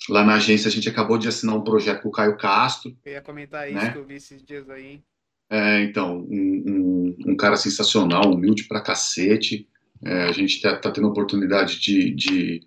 [0.09, 2.96] lá na agência, a gente acabou de assinar um projeto com o Caio Castro.
[3.05, 3.92] Eu ia comentar isso né?
[3.92, 5.03] que eu vi esses dias aí.
[5.51, 9.68] É, então, um, um, um, cara sensacional, humilde pra cacete.
[10.03, 12.62] É, a gente tá, tá, tendo a oportunidade de, de,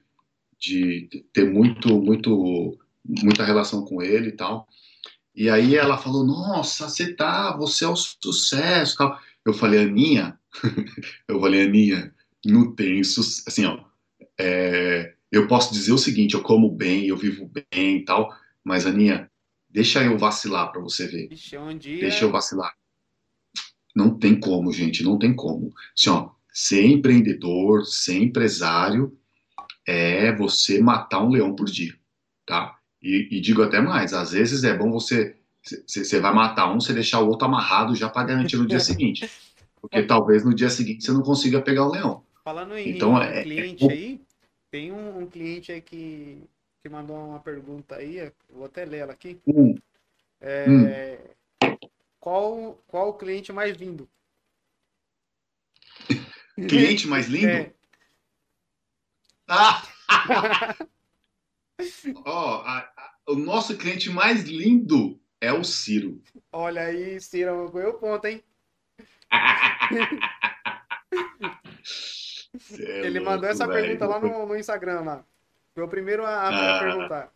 [0.64, 4.66] de ter muito, muito, muita relação com ele e tal.
[5.36, 9.20] E aí ela falou, nossa, você tá, você é o um sucesso tal.
[9.44, 10.40] Eu falei, Aninha,
[11.28, 12.14] eu falei, Aninha,
[12.46, 13.84] não tem isso, assim, ó,
[14.40, 18.34] é, eu posso dizer o seguinte: eu como bem, eu vivo bem e tal,
[18.64, 19.30] mas Aninha,
[19.70, 21.32] deixa eu vacilar para você ver.
[21.32, 22.00] Ixi, um dia...
[22.00, 22.74] Deixa eu vacilar.
[23.94, 25.74] Não tem como, gente, não tem como.
[25.98, 29.18] Assim, ó, ser empreendedor, ser empresário,
[29.86, 31.94] é você matar um leão por dia,
[32.46, 32.78] tá?
[33.02, 35.36] E, e digo até mais, às vezes é bom você
[35.88, 39.30] você vai matar um, você deixar o outro amarrado já para garantir no dia seguinte.
[39.80, 42.24] Porque talvez no dia seguinte você não consiga pegar o leão.
[42.44, 43.92] Falando em então, é, cliente é...
[43.92, 44.22] aí,
[44.70, 46.42] tem um, um, cliente aí que,
[46.82, 49.40] que mandou uma pergunta aí, vou até ler ela aqui.
[49.48, 49.76] Hum.
[50.42, 51.78] É, hum.
[52.20, 54.10] Qual, qual o cliente mais lindo?
[56.70, 57.48] Cliente mais lindo?
[57.48, 57.74] É.
[62.26, 62.64] Ó,
[63.26, 66.22] oh, o nosso cliente mais lindo é o Ciro.
[66.52, 68.44] Olha aí, Ciro, ganhou o ponto, hein?
[72.80, 73.82] É Ele louco, mandou essa véio.
[73.82, 75.26] pergunta lá no, no, Instagram lá.
[75.74, 77.32] Foi o primeiro a, a ah, perguntar.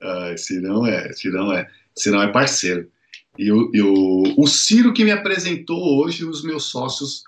[0.00, 2.90] Ah, Cirão é, Cirão é, Cirão é parceiro.
[3.36, 7.22] E, o, e o, o Ciro que me apresentou hoje os meus sócios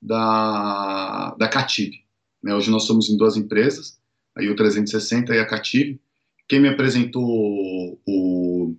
[0.00, 2.05] da, da Cative.
[2.46, 2.54] Né?
[2.54, 4.00] Hoje nós somos em duas empresas,
[4.36, 6.00] aí o 360 e a Cative.
[6.46, 8.76] Quem me apresentou o,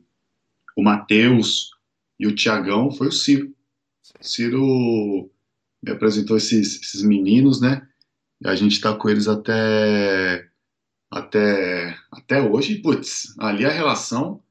[0.74, 1.72] o Matheus
[2.18, 3.53] e o Tiagão foi o Ciro.
[4.18, 5.30] O Ciro
[5.84, 7.86] me apresentou esses, esses meninos, né?
[8.39, 10.49] E a gente está com eles até
[11.11, 12.82] até até hoje.
[12.82, 14.41] Putz, ali a relação.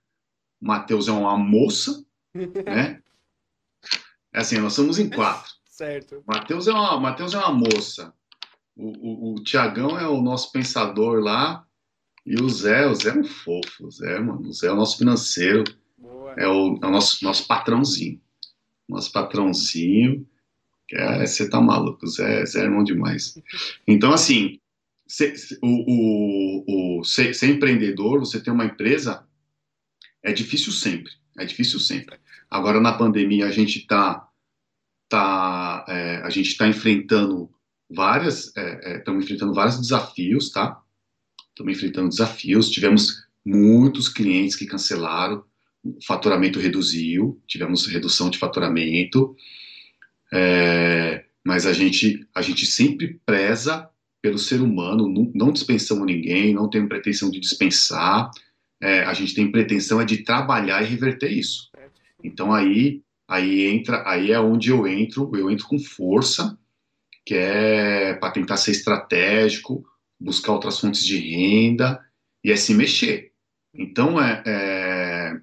[0.60, 2.04] O Matheus é uma moça,
[2.34, 3.02] né?
[4.30, 5.50] É assim, nós somos em quatro.
[5.64, 6.22] Certo.
[6.26, 8.12] Matheus é uma, Mateus é uma moça.
[8.76, 11.66] O, o, o Tiagão é o nosso pensador lá.
[12.24, 13.86] E o Zé, o Zé é um fofo.
[13.86, 15.64] O Zé, mano, o Zé é o nosso financeiro.
[16.36, 18.20] É o, é o nosso, nosso patrãozinho.
[18.88, 20.26] Nosso patrãozinho.
[20.86, 23.40] Que é, você tá maluco, Zé, Zé é irmão demais.
[23.88, 24.60] Então, assim,
[25.06, 29.26] ser, o, o, o, ser, ser empreendedor, você ter uma empresa,
[30.22, 31.12] é difícil sempre.
[31.38, 32.18] É difícil sempre.
[32.50, 34.28] Agora, na pandemia, a gente está
[35.08, 37.50] tá, é, a gente está enfrentando
[37.90, 40.80] várias, estamos é, é, enfrentando vários desafios, tá?
[41.48, 42.70] Estamos enfrentando desafios.
[42.70, 45.44] Tivemos muitos clientes que cancelaram,
[45.84, 49.36] o faturamento reduziu, tivemos redução de faturamento,
[50.32, 53.88] é, mas a gente, a gente sempre preza
[54.20, 58.28] pelo ser humano, não, não dispensamos ninguém, não temos pretensão de dispensar,
[58.80, 61.70] é, a gente tem pretensão é de trabalhar e reverter isso.
[62.22, 66.58] Então aí, aí entra, aí é onde eu entro, eu entro com força,
[67.26, 69.84] que é para tentar ser estratégico,
[70.18, 72.00] buscar outras fontes de renda
[72.42, 73.32] e é se mexer.
[73.74, 75.40] Então é, é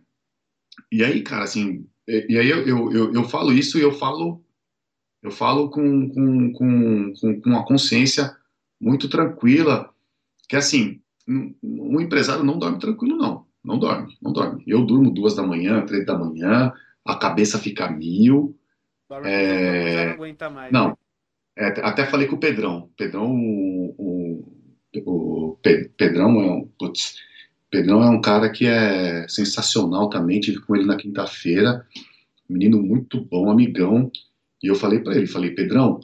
[0.90, 3.92] e aí, cara, assim, e, e aí eu, eu, eu, eu, falo isso e eu
[3.92, 4.42] falo,
[5.22, 8.36] eu falo com, com, com, com uma consciência
[8.80, 9.94] muito tranquila,
[10.48, 13.46] que assim, um, um empresário não dorme tranquilo, não.
[13.64, 14.62] Não dorme, não dorme.
[14.68, 16.74] Eu durmo duas da manhã, três da manhã,
[17.06, 18.58] a cabeça fica mil.
[19.08, 20.08] Dorme é...
[20.08, 20.72] não aguenta mais.
[20.72, 20.90] Não.
[20.90, 20.96] Né?
[21.56, 22.90] É, até falei com o Pedrão.
[22.98, 25.60] Pedrão, o, o, o
[25.98, 26.68] Pedrão é um.
[26.80, 27.16] Putz,
[27.70, 30.40] Pedrão é um cara que é sensacional também.
[30.40, 31.86] Tive com ele na quinta-feira,
[32.50, 34.12] menino muito bom, amigão.
[34.62, 36.00] E eu falei para ele, falei, Pedrão,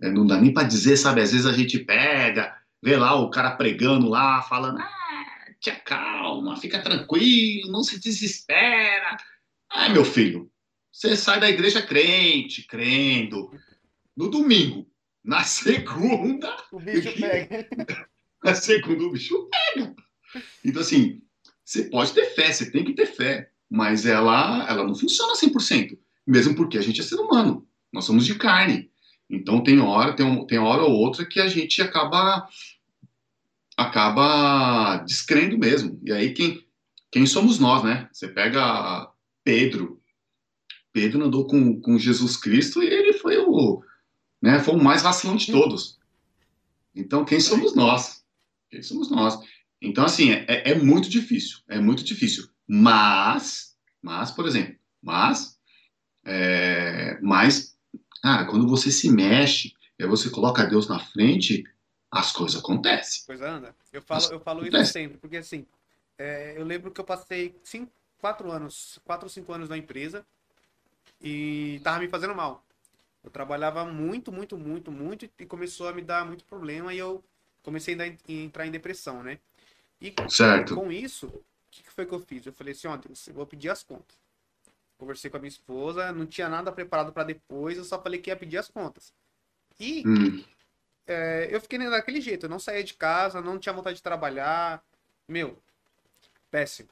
[0.00, 1.20] é, não dá nem para dizer, sabe?
[1.20, 5.26] Às vezes a gente pega, vê lá o cara pregando lá, falando, ah,
[5.60, 9.16] tia calma, fica tranquilo, não se desespera.
[9.70, 10.50] Ai, meu filho,
[10.92, 13.50] você sai da igreja crente, crendo.
[14.16, 14.86] No domingo,
[15.22, 16.56] na segunda.
[16.72, 17.68] O bicho pega.
[18.42, 19.94] na segunda, o bicho pega.
[20.64, 21.20] Então, assim,
[21.64, 25.98] você pode ter fé, você tem que ter fé, mas ela, ela não funciona 100%,
[26.26, 28.90] mesmo porque a gente é ser humano, nós somos de carne.
[29.28, 32.48] Então, tem hora, tem, tem hora ou outra que a gente acaba
[33.76, 36.00] acaba descrendo mesmo.
[36.02, 36.64] E aí, quem,
[37.10, 38.08] quem somos nós, né?
[38.10, 39.10] Você pega
[39.44, 40.00] Pedro,
[40.92, 43.82] Pedro andou com, com Jesus Cristo e ele foi o,
[44.40, 45.98] né, foi o mais vacilão de todos.
[46.94, 48.24] Então, quem somos nós?
[48.70, 49.38] Quem somos nós?
[49.80, 52.48] Então, assim, é, é muito difícil, é muito difícil.
[52.66, 55.58] Mas, mas, por exemplo, mas,
[56.24, 57.78] é, mas,
[58.22, 61.64] cara, quando você se mexe, e você coloca Deus na frente,
[62.10, 63.24] as coisas acontecem.
[63.24, 63.74] Coisa anda.
[63.92, 65.66] Eu falo, eu falo isso sempre, porque assim,
[66.18, 70.24] é, eu lembro que eu passei cinco, quatro anos, quatro ou cinco anos na empresa
[71.20, 72.64] e tava me fazendo mal.
[73.26, 77.24] Eu trabalhava muito, muito, muito, muito e começou a me dar muito problema e eu
[77.60, 79.40] comecei a entrar em depressão, né?
[80.00, 80.76] E certo.
[80.76, 82.46] com isso, o que, foi que eu fiz?
[82.46, 84.16] Eu falei assim, ontem, eu vou pedir as contas.
[84.96, 88.30] Conversei com a minha esposa, não tinha nada preparado para depois, eu só falei que
[88.30, 89.12] ia pedir as contas.
[89.80, 90.44] E, hum.
[91.04, 94.80] é, eu fiquei daquele jeito, eu não saía de casa, não tinha vontade de trabalhar.
[95.26, 95.58] Meu,
[96.48, 96.88] péssimo.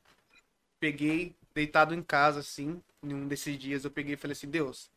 [0.80, 4.91] Peguei, deitado em casa, assim, em um desses dias, eu peguei e falei assim, Deus,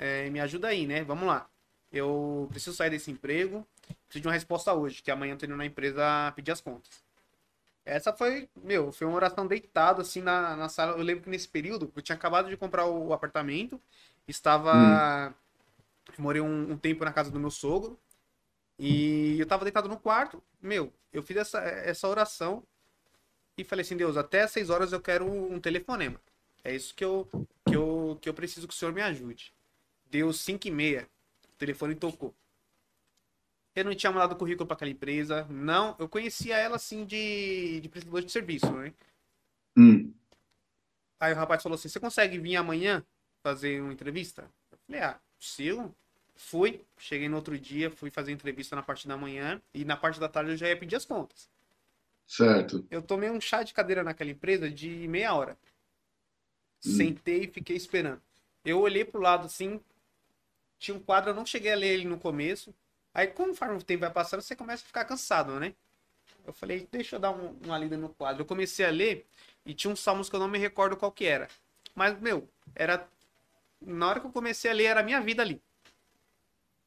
[0.00, 1.04] é, me ajuda aí, né?
[1.04, 1.46] Vamos lá.
[1.92, 3.66] Eu preciso sair desse emprego,
[4.06, 7.04] preciso de uma resposta hoje, que amanhã eu tô indo na empresa pedir as contas.
[7.84, 10.96] Essa foi, meu, foi uma oração deitado, assim, na, na sala.
[10.96, 13.78] Eu lembro que nesse período, eu tinha acabado de comprar o apartamento,
[14.26, 15.28] estava...
[15.28, 15.34] Hum.
[16.18, 17.96] Morei um, um tempo na casa do meu sogro,
[18.76, 22.64] e eu tava deitado no quarto, meu, eu fiz essa, essa oração
[23.56, 26.20] e falei assim, Deus, até às seis horas eu quero um telefonema.
[26.64, 27.28] É isso que eu,
[27.64, 29.52] que eu, que eu preciso que o Senhor me ajude.
[30.10, 31.08] Deu cinco e meia,
[31.44, 32.34] o telefone tocou.
[33.74, 35.94] Eu não tinha mandado currículo para aquela empresa, não.
[35.98, 38.92] Eu conhecia ela assim de, de prestador de serviço, né?
[39.76, 40.12] Hum.
[41.20, 43.04] Aí o rapaz falou assim: Você consegue vir amanhã
[43.42, 44.50] fazer uma entrevista?
[44.72, 45.94] Eu falei: Ah, possível.
[46.34, 50.18] Fui, cheguei no outro dia, fui fazer entrevista na parte da manhã e na parte
[50.18, 51.50] da tarde eu já ia pedir as contas.
[52.26, 52.86] Certo.
[52.90, 55.58] Eu tomei um chá de cadeira naquela empresa de meia hora.
[56.84, 56.96] Hum.
[56.96, 58.22] Sentei e fiquei esperando.
[58.64, 59.80] Eu olhei pro lado assim,
[60.80, 62.74] tinha um quadro, eu não cheguei a ler ele no começo.
[63.12, 65.74] Aí, conforme o tempo vai passando, você começa a ficar cansado, né?
[66.46, 68.42] Eu falei, deixa eu dar um, uma lida no quadro.
[68.42, 69.26] Eu comecei a ler
[69.64, 71.48] e tinha uns salmos que eu não me recordo qual que era.
[71.94, 73.06] Mas, meu, era.
[73.80, 75.60] Na hora que eu comecei a ler, era a minha vida ali.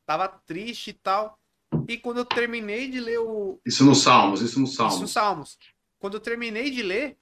[0.05, 1.37] Tava triste e tal.
[1.87, 3.59] E quando eu terminei de ler o.
[3.63, 4.95] Isso no Salmos, isso no Salmos.
[4.95, 5.59] Isso no Salmos.
[5.99, 7.17] Quando eu terminei de ler,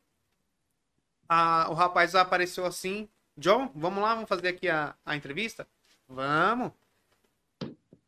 [1.28, 5.68] a, o rapaz apareceu assim: John, vamos lá, vamos fazer aqui a, a entrevista?
[6.14, 6.72] Vamos.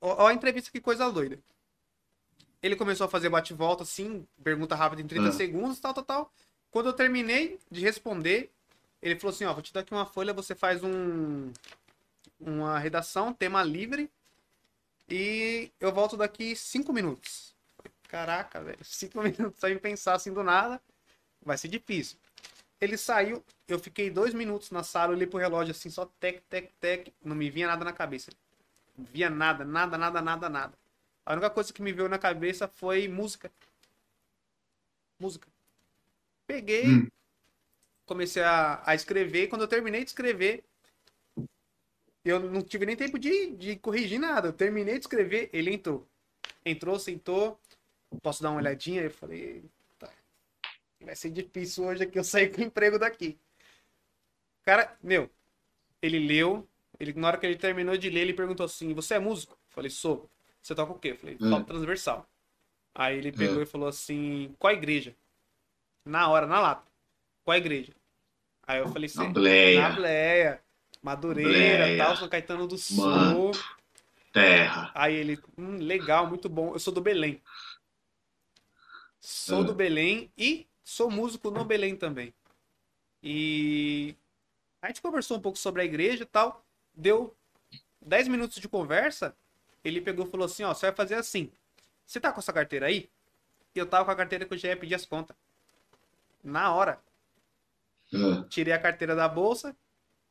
[0.01, 1.39] Ó, a entrevista, que coisa doida.
[2.61, 5.31] Ele começou a fazer bate-volta, assim, pergunta rápida em 30 ah.
[5.31, 6.33] segundos, tal, tal, tal.
[6.69, 8.51] Quando eu terminei de responder,
[9.01, 11.51] ele falou assim: Ó, vou te dar aqui uma folha, você faz um.
[12.39, 14.11] Uma redação, tema livre,
[15.09, 17.55] e eu volto daqui cinco minutos.
[18.09, 18.83] Caraca, velho.
[18.83, 20.81] Cinco minutos sem pensar assim do nada.
[21.41, 22.17] Vai ser difícil.
[22.83, 26.69] Ele saiu, eu fiquei dois minutos na sala, olhei pro relógio assim, só tec, tec,
[26.81, 27.13] tec.
[27.23, 28.29] Não me vinha nada na cabeça.
[28.97, 30.73] Não via nada, nada, nada, nada, nada.
[31.25, 33.49] A única coisa que me veio na cabeça foi música.
[35.17, 35.47] Música.
[36.45, 37.07] Peguei, hum.
[38.05, 39.47] comecei a, a escrever.
[39.47, 40.65] Quando eu terminei de escrever,
[42.25, 44.49] eu não tive nem tempo de, de corrigir nada.
[44.49, 46.05] Eu terminei de escrever, ele entrou.
[46.65, 47.57] Entrou, sentou.
[48.21, 49.03] Posso dar uma olhadinha?
[49.03, 49.63] Eu falei.
[51.03, 53.37] Vai ser difícil hoje aqui eu sair com o emprego daqui.
[54.63, 55.29] Cara, meu,
[56.01, 56.67] ele leu.
[56.99, 59.53] Ele, na hora que ele terminou de ler, ele perguntou assim: Você é músico?
[59.53, 60.29] Eu falei, sou.
[60.61, 61.11] Você toca o quê?
[61.11, 61.49] Eu falei, hum.
[61.49, 62.27] toco transversal.
[62.95, 63.61] Aí ele pegou hum.
[63.63, 65.15] e falou assim: Qual igreja?
[66.05, 66.89] Na hora, na lata.
[67.43, 67.93] Qual igreja?
[68.65, 69.81] Aí eu falei assim: Na Bleia.
[69.81, 70.63] Na Bleia.
[71.01, 73.05] Madureira, tal, São Caetano do Sul.
[73.05, 73.59] Manto,
[74.31, 74.89] terra.
[74.95, 76.71] Aí ele, hum, legal, muito bom.
[76.73, 77.41] Eu sou do Belém.
[79.19, 79.63] Sou é.
[79.65, 82.33] do Belém e sou músico no Belém também.
[83.21, 84.15] E
[84.81, 86.63] a gente conversou um pouco sobre a igreja e tal.
[86.93, 87.35] Deu
[88.01, 89.35] 10 minutos de conversa.
[89.83, 91.51] Ele pegou e falou assim: Ó, você vai fazer assim.
[92.05, 93.09] Você tá com essa carteira aí?
[93.73, 95.35] E eu tava com a carteira que eu já ia pedir as contas.
[96.43, 96.99] Na hora.
[98.13, 98.43] É.
[98.49, 99.75] Tirei a carteira da bolsa,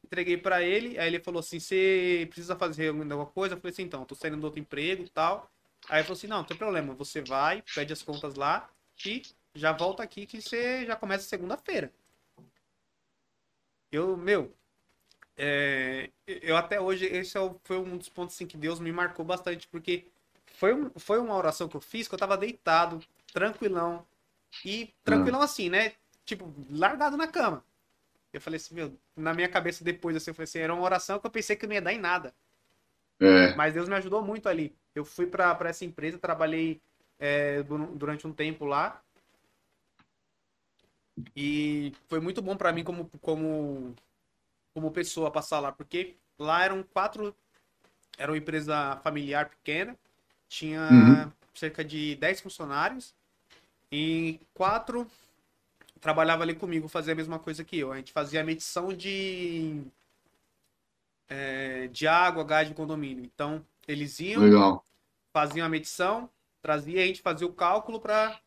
[0.05, 3.55] entreguei para ele, aí ele falou assim: você precisa fazer alguma coisa?
[3.55, 5.51] Eu falei assim: então, tô saindo do outro emprego e tal.
[5.89, 8.71] Aí ele falou assim: não, não tem problema, você vai, pede as contas lá
[9.05, 9.23] e
[9.55, 11.93] já volta aqui que você já começa segunda-feira.
[13.91, 14.55] Eu, meu,
[15.37, 19.25] é, eu até hoje, esse é foi um dos pontos assim, que Deus me marcou
[19.25, 20.07] bastante, porque
[20.57, 23.01] foi, um, foi uma oração que eu fiz que eu tava deitado,
[23.33, 24.07] tranquilão.
[24.65, 25.45] E tranquilão ah.
[25.45, 25.93] assim, né?
[26.25, 27.65] Tipo, largado na cama.
[28.33, 31.19] Eu falei assim, meu, na minha cabeça depois, assim, eu falei assim, era uma oração
[31.19, 32.35] que eu pensei que não ia dar em nada.
[33.21, 33.55] É.
[33.55, 34.75] Mas Deus me ajudou muito ali.
[34.95, 36.81] Eu fui para essa empresa, trabalhei
[37.19, 39.03] é, durante um tempo lá.
[41.37, 43.95] E foi muito bom para mim como, como,
[44.75, 47.35] como pessoa passar lá, porque lá eram quatro.
[48.19, 49.97] Era uma empresa familiar pequena,
[50.49, 51.33] tinha uhum.
[51.55, 53.15] cerca de 10 funcionários
[53.91, 55.11] e quatro
[56.03, 57.93] trabalhava ali comigo, fazia a mesma coisa que eu.
[57.93, 59.81] A gente fazia a medição de,
[61.29, 63.25] é, de água, gás de condomínio.
[63.25, 64.85] Então, eles iam, Legal.
[65.33, 66.29] faziam a medição,
[66.61, 68.39] trazia, a gente fazia o cálculo para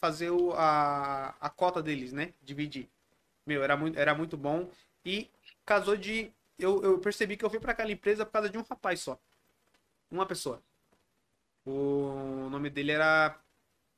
[0.00, 2.32] fazer o, a, a cota deles, né?
[2.42, 2.88] Dividir.
[3.46, 4.70] Meu, era muito, era muito bom.
[5.04, 5.28] E
[5.64, 6.32] casou de.
[6.58, 9.18] Eu, eu percebi que eu fui para aquela empresa por causa de um rapaz só.
[10.10, 10.62] Uma pessoa.
[11.64, 13.38] O nome dele era.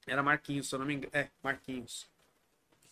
[0.06, 1.12] Era Marquinhos, se eu não me engano.
[1.14, 2.08] É, Marquinhos.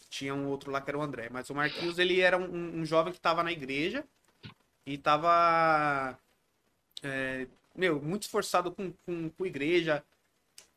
[0.08, 1.28] Tinha um outro lá que era o André.
[1.30, 4.04] Mas o Marquinhos, ele era um, um jovem que estava na igreja
[4.86, 6.18] e estava,
[7.02, 10.04] é, meu, muito esforçado com, com, com igreja.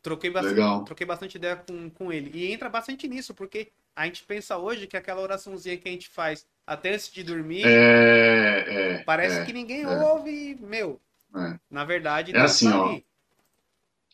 [0.03, 0.83] Troquei bastante, Legal.
[0.83, 2.31] troquei bastante ideia com, com ele.
[2.35, 6.09] E entra bastante nisso, porque a gente pensa hoje que aquela oraçãozinha que a gente
[6.09, 9.87] faz até antes de dormir, É, é, parece é, que ninguém é.
[9.87, 11.01] ouve, meu.
[11.35, 11.59] é.
[11.69, 12.99] Na verdade, É assim, tá ó.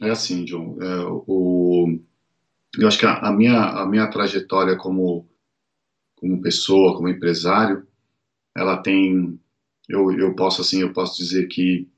[0.02, 0.78] É assim, John.
[0.82, 2.00] é, o,
[2.80, 5.30] eu acho que a, a minha, a minha trajetória como,
[6.16, 7.88] como pessoa, como empresário,
[8.56, 9.40] ela tem,
[9.90, 11.90] eu, eu posso assim, eu posso dizer que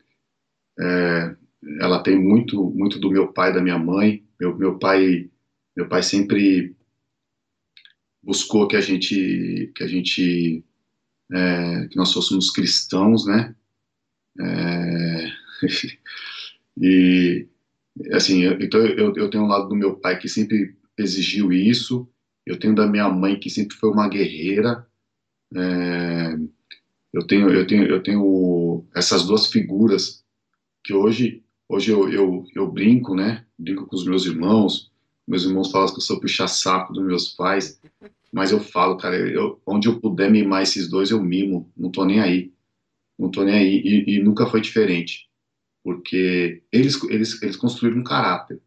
[0.80, 1.36] é,
[1.80, 4.26] ela tem muito, muito do meu pai, da minha mãe.
[4.40, 5.30] Meu, meu pai,
[5.76, 6.76] meu pai sempre
[8.24, 10.64] buscou que a gente, que a gente,
[11.32, 13.56] é, que nós fôssemos cristãos, né?
[14.40, 15.32] É,
[16.80, 17.48] e
[18.12, 22.10] assim, eu, então eu, eu tenho um lado do meu pai que sempre exigiu isso,
[22.46, 24.88] eu tenho da minha mãe que sempre foi uma guerreira,
[25.56, 26.38] é,
[27.14, 30.24] eu tenho, eu tenho, eu tenho essas duas figuras
[30.84, 31.44] que hoje,
[31.74, 33.46] hoje eu, eu, eu brinco, né?
[33.58, 34.92] Brinco com os meus irmãos,
[35.28, 37.80] meus irmãos falam que eu sou puxa-saco dos meus pais,
[38.32, 42.06] mas eu falo, cara, eu, onde eu puder mimar esses dois, eu mimo, não tô
[42.06, 42.52] nem aí,
[43.18, 45.32] não tô nem aí, e, e nunca foi diferente
[45.84, 48.62] porque eles, eles, eles construíram um caráter.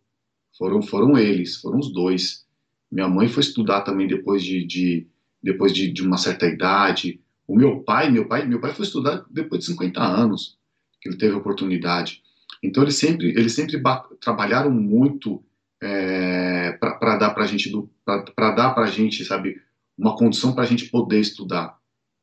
[0.56, 2.44] Foram, foram eles, foram os dois.
[2.90, 5.06] Minha mãe foi estudar também depois de, de
[5.42, 7.20] depois de, de, uma certa idade.
[7.46, 10.58] O meu pai, meu pai, meu pai foi estudar depois de 50 anos
[11.00, 12.22] que ele teve a oportunidade.
[12.64, 13.80] Então eles sempre, eles sempre
[14.20, 15.44] trabalharam muito
[15.82, 17.70] é, para dar para a gente,
[18.04, 19.60] para dar para gente, sabe,
[19.96, 21.76] uma condição para a gente poder estudar.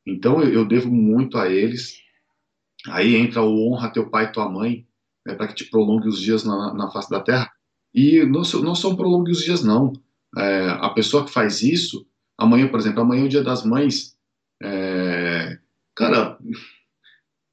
[0.06, 2.02] Então eu, eu devo muito a eles
[2.88, 4.86] Aí entra o honra teu pai e tua mãe,
[5.26, 7.50] né, para que te prolongue os dias na, na face da terra.
[7.94, 9.92] E não, não são prolongue os dias, não.
[10.36, 14.16] É, a pessoa que faz isso, amanhã, por exemplo, amanhã é o dia das mães,
[14.62, 15.58] é,
[15.94, 16.38] cara,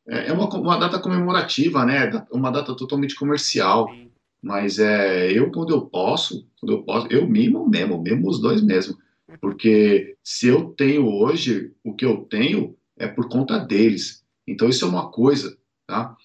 [0.09, 2.25] é uma, uma data comemorativa, né?
[2.31, 3.89] Uma data totalmente comercial.
[3.89, 4.09] Sim.
[4.41, 8.61] Mas é, eu, quando eu posso, quando eu posso, eu mimo mesmo, mimo os dois
[8.61, 8.97] mesmo.
[9.41, 14.23] Porque se eu tenho hoje, o que eu tenho é por conta deles.
[14.47, 15.57] Então isso é uma coisa,
[15.87, 16.15] tá?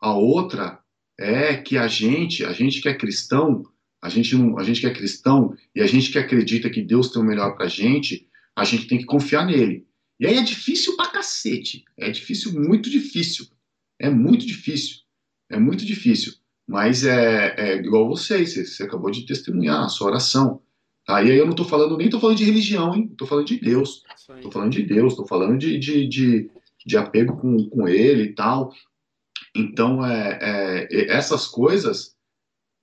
[0.00, 0.78] A outra
[1.18, 3.64] é que a gente, a gente que é cristão,
[4.00, 7.10] a gente não, a gente que é cristão e a gente que acredita que Deus
[7.10, 9.86] tem o melhor pra gente, a gente tem que confiar nele.
[10.22, 11.84] E aí é difícil pra cacete.
[11.96, 13.46] É difícil, muito difícil.
[13.98, 15.00] É muito difícil.
[15.50, 16.34] É muito difícil.
[16.66, 20.62] Mas é, é igual vocês, você, acabou de testemunhar a sua oração.
[21.04, 21.20] Tá?
[21.22, 23.12] E aí eu não tô falando, nem tô falando de religião, hein?
[23.18, 24.04] Tô falando de Deus.
[24.40, 26.50] Tô falando de Deus, tô falando de, de, de
[26.84, 28.72] de apego com, com ele e tal.
[29.54, 32.14] Então, é, é, essas coisas,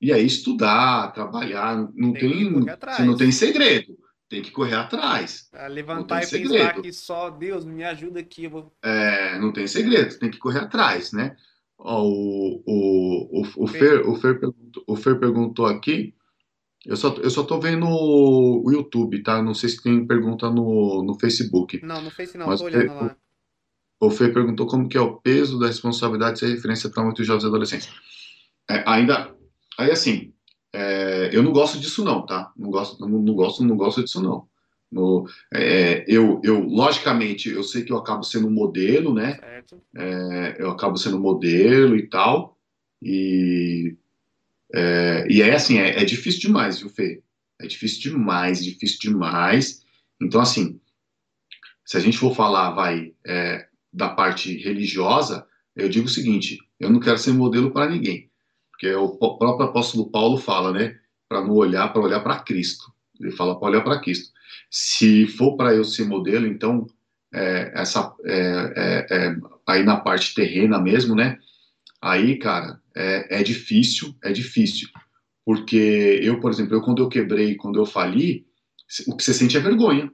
[0.01, 3.97] e aí estudar, trabalhar, não tem, tem você não tem segredo,
[4.29, 5.49] tem que correr atrás.
[5.51, 6.53] É, levantar e segredo.
[6.53, 8.47] pensar que só Deus me ajuda aqui.
[8.47, 8.71] Vou...
[8.83, 11.35] É, não tem segredo, tem que correr atrás, né?
[11.77, 16.13] Ó, o, o, o, o, Fer, o, Fer perguntou, o Fer perguntou aqui,
[16.85, 19.41] eu só, eu só tô vendo o YouTube, tá?
[19.41, 21.83] Não sei se tem pergunta no, no Facebook.
[21.83, 23.15] Não, no Facebook não, mas tô olhando lá.
[24.01, 27.43] O Fê perguntou como que é o peso da responsabilidade ser referência para muitos jovens
[27.43, 27.89] e adolescentes.
[28.69, 29.35] É, ainda,
[29.77, 30.33] aí assim,
[30.73, 32.51] é, eu não gosto disso não, tá?
[32.55, 34.47] Não gosto, não, não gosto, não gosto disso não.
[34.91, 39.39] No, é, eu, eu, logicamente, eu sei que eu acabo sendo um modelo, né?
[39.95, 42.57] É, eu acabo sendo modelo e tal.
[43.01, 43.95] E,
[44.73, 47.21] é, e é assim, é, é difícil demais, viu, Fê?
[47.59, 49.85] É difícil demais, difícil demais.
[50.21, 50.79] Então, assim,
[51.85, 55.45] se a gente for falar, vai, é, da parte religiosa,
[55.75, 58.28] eu digo o seguinte: eu não quero ser modelo para ninguém,
[58.79, 62.85] porque o próprio apóstolo Paulo fala, né, para não olhar, para olhar para Cristo.
[63.19, 64.31] Ele fala para olhar para Cristo.
[64.71, 66.87] Se for para eu ser modelo, então
[67.33, 69.35] é, essa é, é, é,
[69.67, 71.37] aí na parte terrena mesmo, né?
[72.01, 74.87] Aí, cara, é, é difícil, é difícil,
[75.43, 78.47] porque eu, por exemplo, eu quando eu quebrei, quando eu fali,
[79.07, 80.09] o que você sente é vergonha.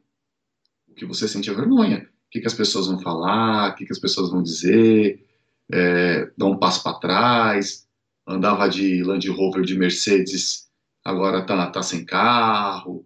[0.88, 3.94] O que você sente é vergonha que, que as pessoas vão falar, o que, que
[3.94, 5.26] as pessoas vão dizer,
[5.72, 7.85] é, dar um passo para trás,
[8.26, 10.70] andava de Land Rover de Mercedes,
[11.04, 13.06] agora tá, tá sem carro,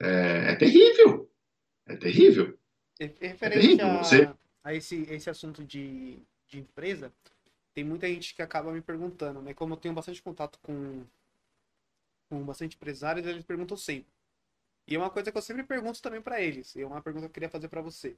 [0.00, 1.30] é, é terrível,
[1.86, 2.58] é terrível.
[2.98, 3.86] Referente é terrível.
[3.86, 4.34] A, Você...
[4.64, 7.12] a esse, esse assunto de, de empresa,
[7.74, 9.54] tem muita gente que acaba me perguntando, né?
[9.54, 11.04] Como eu tenho bastante contato com,
[12.28, 14.12] com bastante empresários, eles perguntam sempre.
[14.86, 16.74] E é uma coisa que eu sempre pergunto também para eles.
[16.74, 18.16] E é uma pergunta que eu queria fazer para você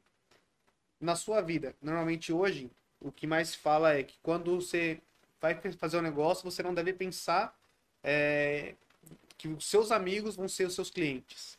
[1.00, 1.74] na sua vida.
[1.82, 2.70] Normalmente hoje,
[3.00, 5.00] o que mais fala é que quando você
[5.40, 7.56] vai fazer um negócio, você não deve pensar
[8.02, 8.74] é,
[9.38, 11.58] que os seus amigos vão ser os seus clientes.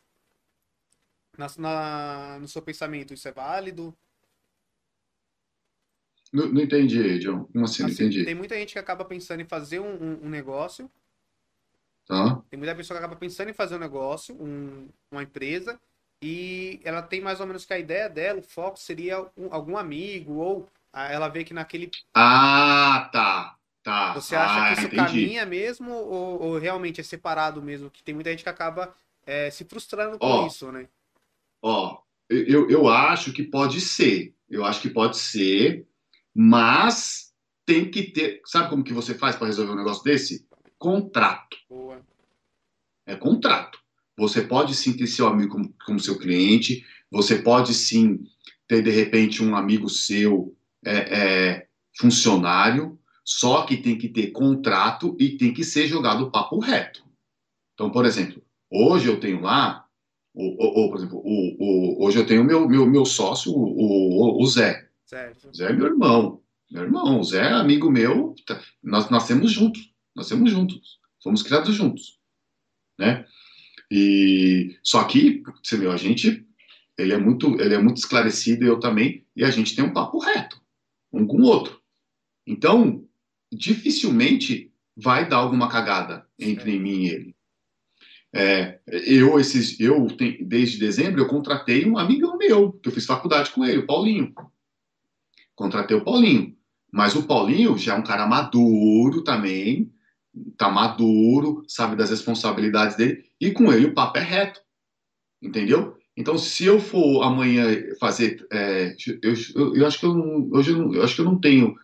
[1.37, 3.95] Na, na, no seu pensamento, isso é válido?
[6.31, 7.45] Não, não entendi, John.
[7.45, 7.83] Como assim?
[7.83, 8.03] assim?
[8.03, 8.25] Não entendi.
[8.25, 10.89] Tem muita gente que acaba pensando em fazer um, um, um negócio.
[12.05, 12.41] Tá.
[12.49, 15.79] Tem muita pessoa que acaba pensando em fazer um negócio, um, uma empresa,
[16.21, 19.77] e ela tem mais ou menos que a ideia dela, o foco seria um, algum
[19.77, 21.89] amigo, ou ela vê que naquele.
[22.13, 23.57] Ah, tá.
[23.83, 24.13] Tá.
[24.13, 25.03] Você acha ah, que isso entendi.
[25.03, 27.89] caminha mesmo, ou, ou, realmente é separado mesmo?
[27.89, 28.93] Que tem muita gente que acaba
[29.25, 30.87] é, se frustrando com Ó, isso, né?
[31.61, 34.35] Ó, eu, eu acho que pode ser.
[34.49, 35.87] Eu acho que pode ser,
[36.33, 37.33] mas
[37.65, 38.41] tem que ter.
[38.45, 40.45] Sabe como que você faz para resolver um negócio desse?
[40.77, 41.57] Contrato.
[41.69, 42.01] Boa.
[43.05, 43.79] É contrato.
[44.17, 48.23] Você pode sim ter seu amigo como, como seu cliente, você pode sim
[48.67, 50.55] ter, de repente, um amigo seu
[50.85, 51.67] é, é,
[51.97, 57.03] funcionário, só que tem que ter contrato e tem que ser jogado o papo reto.
[57.73, 59.85] Então, por exemplo, hoje eu tenho lá,
[60.33, 64.41] ou, ou, ou por exemplo, o, o, hoje eu tenho meu, meu, meu sócio, o,
[64.41, 64.89] o, Zé.
[65.05, 65.49] Certo.
[65.49, 66.41] O Zé é meu irmão.
[66.69, 71.75] Meu irmão, o Zé é amigo meu, tá, nós nascemos juntos, nascemos juntos, fomos criados
[71.75, 72.17] juntos,
[72.97, 73.25] né?
[73.91, 76.47] E só que, você viu, a gente,
[76.97, 80.17] ele é muito, ele é muito esclarecido, eu também, e a gente tem um papo
[80.19, 80.61] reto,
[81.11, 81.81] um com o outro.
[82.47, 83.05] Então,
[83.51, 87.35] dificilmente vai dar alguma cagada entre mim e ele.
[88.33, 90.07] É, eu, esses, eu
[90.41, 94.33] desde dezembro, eu contratei um amigão meu, que eu fiz faculdade com ele, o Paulinho.
[95.53, 96.55] Contratei o Paulinho.
[96.91, 99.91] Mas o Paulinho já é um cara maduro também,
[100.57, 104.61] tá maduro, sabe das responsabilidades dele, e com ele o papo é reto,
[105.41, 105.97] entendeu?
[106.15, 107.65] Então, se eu for amanhã
[107.99, 111.39] fazer, é, eu, eu, eu acho que eu, hoje eu, eu acho que eu não
[111.39, 111.75] tenho,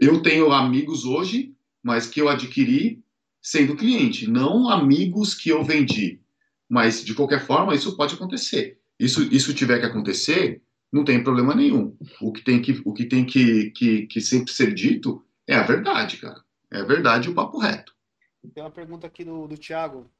[0.00, 3.02] eu tenho amigos hoje, mas que eu adquiri
[3.42, 6.20] sendo cliente, não amigos que eu vendi.
[6.68, 8.80] Mas de qualquer forma, isso pode acontecer.
[8.98, 11.96] Isso, isso tiver que acontecer, não tem problema nenhum.
[12.20, 15.62] O que tem que, o que, tem que, que, que sempre ser dito é a
[15.62, 16.42] verdade, cara.
[16.70, 17.94] É a verdade e o papo reto.
[18.54, 20.10] Tem uma pergunta aqui do, do Thiago.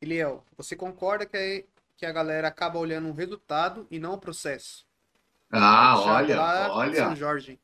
[0.00, 1.66] Eliel, você concorda que,
[1.96, 4.87] que a galera acaba olhando o resultado e não o processo?
[5.50, 6.40] Ah, olha,
[6.70, 7.58] olha, São Jorge.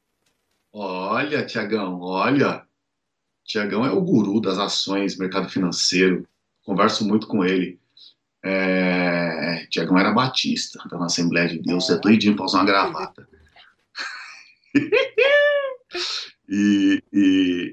[0.73, 2.67] olha, Tiagão, olha.
[3.45, 6.27] Tiagão é o guru das ações, mercado financeiro.
[6.65, 7.79] Converso muito com ele.
[8.43, 9.67] É...
[9.71, 13.29] Tiagão era batista, tá na Assembleia de Deus, é doidinho pra usar uma gravata.
[16.47, 17.03] E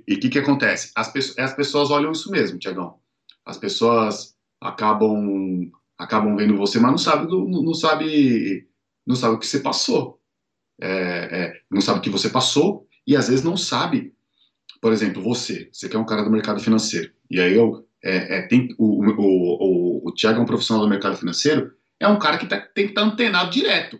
[0.09, 0.91] o que, que acontece?
[0.95, 2.99] As, pessoas, as pessoas olham isso mesmo, Tiagão.
[3.45, 8.68] As pessoas acabam acabam vendo você, mas não sabe, não, não sabe,
[9.06, 10.20] não sabe o que você passou.
[10.80, 14.14] É, é, não sabe o que você passou e às vezes não sabe.
[14.82, 18.38] Por exemplo, você, você que é um cara do mercado financeiro, e aí eu é,
[18.39, 22.18] é, tem, o, o, o, o Tiago é um profissional do mercado financeiro, é um
[22.18, 23.99] cara que tá, tem que estar tá antenado direto.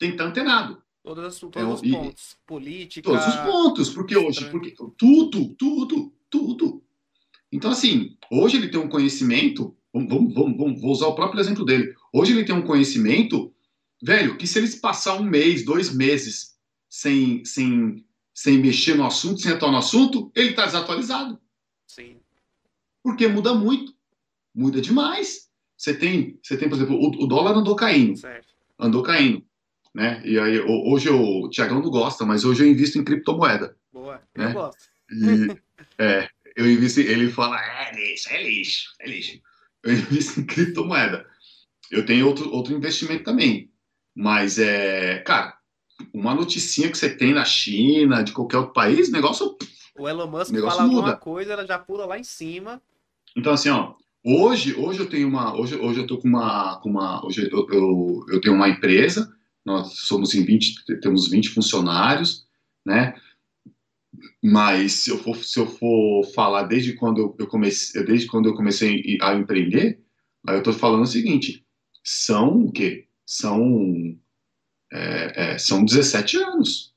[0.00, 0.82] Tem que estar tá antenado.
[1.04, 2.36] Todos, os- todos É, os e- pontos.
[2.44, 3.08] Política.
[3.08, 6.82] Todos os pontos, porque hoje, porque tudo, tudo, tudo.
[7.52, 11.40] Então, assim, hoje ele tem um conhecimento, vamos, vamos, vamos, vamos- vou usar o próprio
[11.40, 11.94] exemplo dele.
[12.12, 13.52] Hoje ele tem um conhecimento,
[14.02, 16.56] velho, que se ele passar um mês, dois meses
[16.88, 21.40] sem, sem, sem mexer no assunto, sem atuar no assunto, ele está desatualizado.
[21.86, 22.16] Sim.
[23.02, 23.94] Porque muda muito,
[24.54, 25.48] muda demais.
[25.76, 28.54] Você tem, você tem por exemplo, o, o dólar andou caindo Certo.
[28.78, 29.44] andou caindo,
[29.94, 30.22] né?
[30.24, 33.76] E aí ho- hoje eu, o Tiagão não gosta, mas hoje eu invisto em criptomoeda.
[33.92, 34.22] Boa.
[34.36, 34.50] Né?
[34.50, 34.82] Eu gosto.
[35.10, 35.56] E
[35.98, 39.40] é, eu invisto, ele fala, é lixo, é lixo, é lixo.
[39.82, 41.26] Eu invisto em criptomoeda.
[41.90, 43.71] Eu tenho outro, outro investimento também,
[44.14, 45.56] mas é, cara,
[46.12, 49.56] uma noticinha que você tem na China, de qualquer outro país, o negócio
[49.96, 51.16] O Elon Musk negócio fala alguma muda.
[51.16, 52.82] coisa, ela já pula lá em cima.
[53.36, 53.94] Então, assim, ó,
[54.24, 57.66] hoje, hoje eu tenho uma, hoje, hoje eu tô com uma, com uma, hoje eu,
[57.70, 59.32] eu, eu tenho uma empresa,
[59.64, 62.46] nós somos em 20, temos 20 funcionários,
[62.84, 63.14] né?
[64.42, 68.48] Mas se eu for, se eu for falar desde quando eu, eu comecei, desde quando
[68.48, 70.00] eu comecei a empreender,
[70.46, 71.64] aí eu tô falando o seguinte,
[72.04, 73.06] são o quê?
[73.36, 74.14] São,
[74.92, 76.92] é, é, são 17 anos.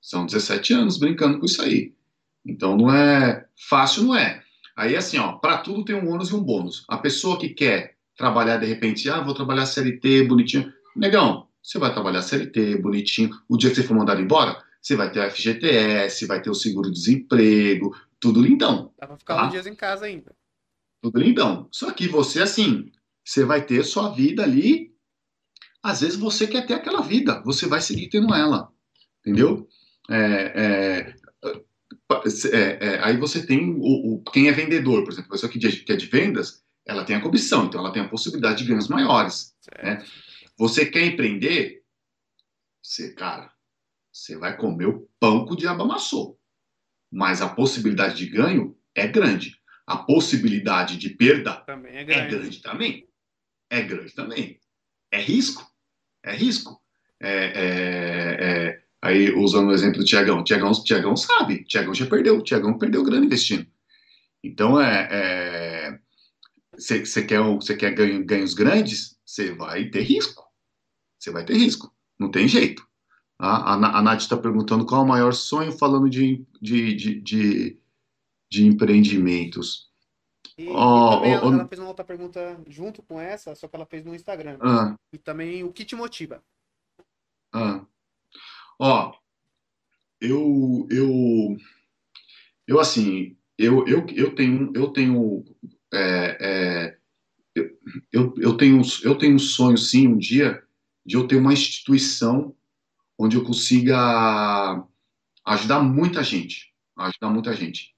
[0.00, 1.94] São 17 anos brincando com isso aí.
[2.46, 4.42] Então não é fácil, não é.
[4.74, 6.84] Aí assim, ó, para tudo tem um ônus e um bônus.
[6.88, 10.72] A pessoa que quer trabalhar de repente, ah, vou trabalhar CLT, bonitinho.
[10.96, 13.30] Negão, você vai trabalhar CLT, bonitinho.
[13.46, 16.54] O dia que você for mandado embora, você vai ter a FGTS, vai ter o
[16.54, 18.94] seguro-desemprego, tudo lindão.
[18.98, 19.46] Dá pra ficar Tá.
[19.46, 20.34] uns dias em casa ainda.
[21.02, 21.68] Tudo lindão.
[21.70, 22.90] Só que você, assim,
[23.22, 24.93] você vai ter sua vida ali.
[25.84, 28.72] Às vezes você quer ter aquela vida, você vai seguir tendo ela.
[29.20, 29.68] Entendeu?
[30.10, 30.16] É,
[30.54, 31.14] é,
[32.52, 35.58] é, é, aí você tem o, o- quem é vendedor, por exemplo, a pessoa que,
[35.58, 38.88] que é de vendas, ela tem a comissão, então ela tem a possibilidade de ganhos
[38.88, 39.54] maiores.
[39.60, 40.10] Certo.
[40.58, 41.82] Você quer empreender?
[42.82, 43.52] Você, cara,
[44.10, 46.38] você vai comer o pão que o diabo amassou.
[47.12, 49.60] Mas a possibilidade de ganho é grande.
[49.86, 52.30] A possibilidade de perda é é grande.
[52.36, 53.08] grande também.
[53.68, 54.58] É grande também.
[55.10, 55.73] É risco.
[56.24, 56.80] É risco.
[57.20, 60.42] É, é, é, aí, usando o exemplo do Tiagão.
[60.42, 61.64] Tiagão, Tiagão sabe.
[61.64, 62.42] Tiagão já perdeu.
[62.42, 63.66] Tiagão perdeu grana investindo.
[64.42, 65.98] Então, é.
[66.72, 69.16] Você quer, cê quer ganho, ganhos grandes?
[69.24, 70.44] Você vai ter risco.
[71.18, 71.94] Você vai ter risco.
[72.18, 72.86] Não tem jeito.
[73.38, 77.20] A, a, a Nath está perguntando qual é o maior sonho falando de, de, de,
[77.20, 77.78] de,
[78.50, 79.88] de empreendimentos.
[80.56, 83.66] E, Ó, e também ó, ela, ela fez uma outra pergunta junto com essa, só
[83.66, 84.58] que ela fez no Instagram.
[84.60, 86.42] Ah, E também o que te motiva?
[87.52, 87.84] ah.
[88.78, 89.14] Ó,
[90.20, 91.56] eu, eu,
[92.66, 95.44] eu assim, eu, eu, eu tenho, eu tenho,
[95.92, 96.98] é, é,
[98.12, 100.62] eu, eu tenho, eu tenho um sonho, sim, um dia,
[101.06, 102.54] de eu ter uma instituição
[103.18, 104.84] onde eu consiga
[105.44, 107.94] ajudar muita gente, ajudar muita gente.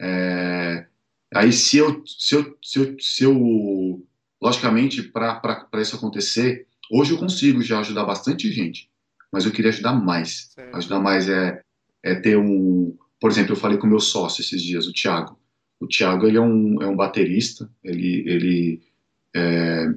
[0.00, 0.86] É,
[1.34, 4.06] aí, se eu, se eu, se eu, se eu
[4.40, 8.90] logicamente, para isso acontecer, hoje eu consigo já ajudar bastante gente,
[9.32, 10.50] mas eu queria ajudar mais.
[10.54, 10.76] Certo.
[10.76, 11.62] Ajudar mais é,
[12.02, 12.96] é ter um.
[13.20, 15.38] Por exemplo, eu falei com o meu sócio esses dias, o Thiago.
[15.80, 18.82] O Thiago ele é um, é um baterista, ele, ele
[19.34, 19.92] é,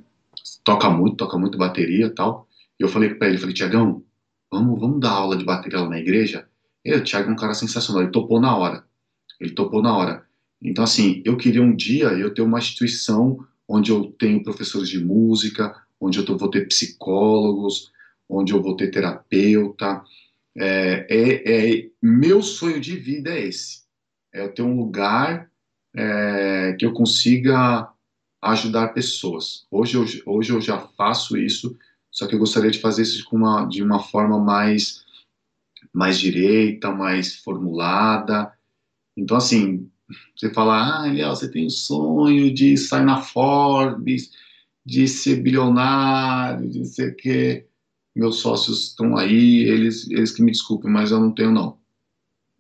[0.64, 2.48] toca muito, toca muito bateria e tal.
[2.80, 4.04] E eu falei para ele, falei, Tiagão,
[4.52, 6.48] vamos, vamos dar aula de bateria lá na igreja?
[6.84, 8.86] E o Thiago é um cara sensacional, ele topou na hora.
[9.40, 10.27] Ele topou na hora.
[10.62, 15.04] Então, assim, eu queria um dia eu ter uma instituição onde eu tenho professores de
[15.04, 17.92] música, onde eu vou ter psicólogos,
[18.30, 20.04] onde eu vou ter terapeuta.
[20.56, 23.84] É, é, é- meu sonho de vida é esse.
[24.34, 25.50] É ter um lugar
[25.96, 27.92] é, que eu consiga
[28.42, 29.66] ajudar pessoas.
[29.72, 31.78] Hoje eu, hoje eu já faço isso,
[32.12, 35.04] só que eu gostaria de fazer isso uma, de uma forma mais,
[35.94, 38.52] mais direita, mais formulada.
[39.16, 39.90] Então, assim,
[40.36, 44.32] você fala, ah, Eliel, você tem o sonho de sair na Forbes,
[44.86, 47.68] de ser bilionário, de o quê.
[48.16, 51.78] Meus sócios estão aí, eles, eles que me desculpem, mas eu não tenho, não.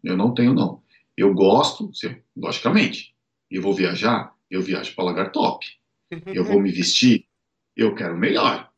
[0.03, 0.84] Eu não tenho, não.
[1.15, 1.90] Eu gosto,
[2.36, 3.15] logicamente.
[3.49, 5.65] Eu vou viajar, eu viajo para lugar top.
[6.28, 7.26] Eu vou me vestir,
[7.76, 8.72] eu quero o melhor.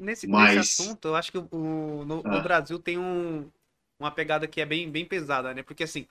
[0.00, 2.40] Nesse, Mas- nesse assunto, eu acho que o, no, no Ah.
[2.40, 3.48] Brasil tem um,
[3.98, 5.62] uma pegada que é bem, bem pesada, né?
[5.62, 6.06] Porque assim,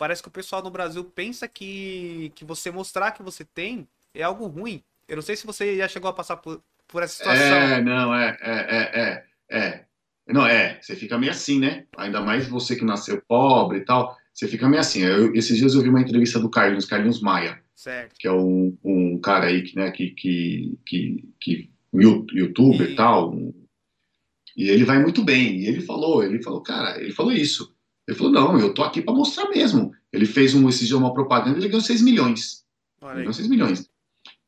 [0.00, 4.22] parece que o pessoal no Brasil pensa que, que você mostrar que você tem é
[4.22, 4.82] algo ruim.
[5.06, 7.42] Eu não sei se você já chegou a passar por, por essa situação.
[7.42, 9.84] É, não, é, é, é, é, é.
[10.26, 11.84] Não, é, você fica meio assim, né?
[11.98, 15.02] Ainda mais você que nasceu pobre e tal, você fica meio assim.
[15.02, 18.14] Eu- esses dias eu vi uma entrevista do Carlinhos, Carlinhos Maia, Certo.
[18.18, 22.88] que é um, um cara aí que, né, que, que, que, que um you- youtuber
[22.88, 23.52] E- e tal, um-
[24.56, 25.58] e ele vai muito bem.
[25.58, 27.74] E ele falou, ele falou, cara, ele falou isso.
[28.10, 29.92] Ele falou, não, eu tô aqui para mostrar mesmo.
[30.12, 32.64] Ele fez um, esse dia uma propaganda, ele ganhou 6 milhões.
[33.00, 33.88] Ele ganhou 6 milhões.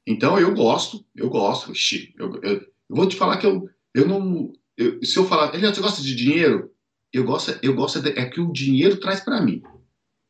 [0.04, 1.70] Então eu gosto, eu gosto.
[1.70, 4.52] Ixi, eu, eu, eu vou te falar que eu, eu não.
[4.76, 6.72] eu- se eu falar, você gosta de dinheiro?
[7.12, 9.62] Eu gosto, eu gosto de- é que o dinheiro traz para mim.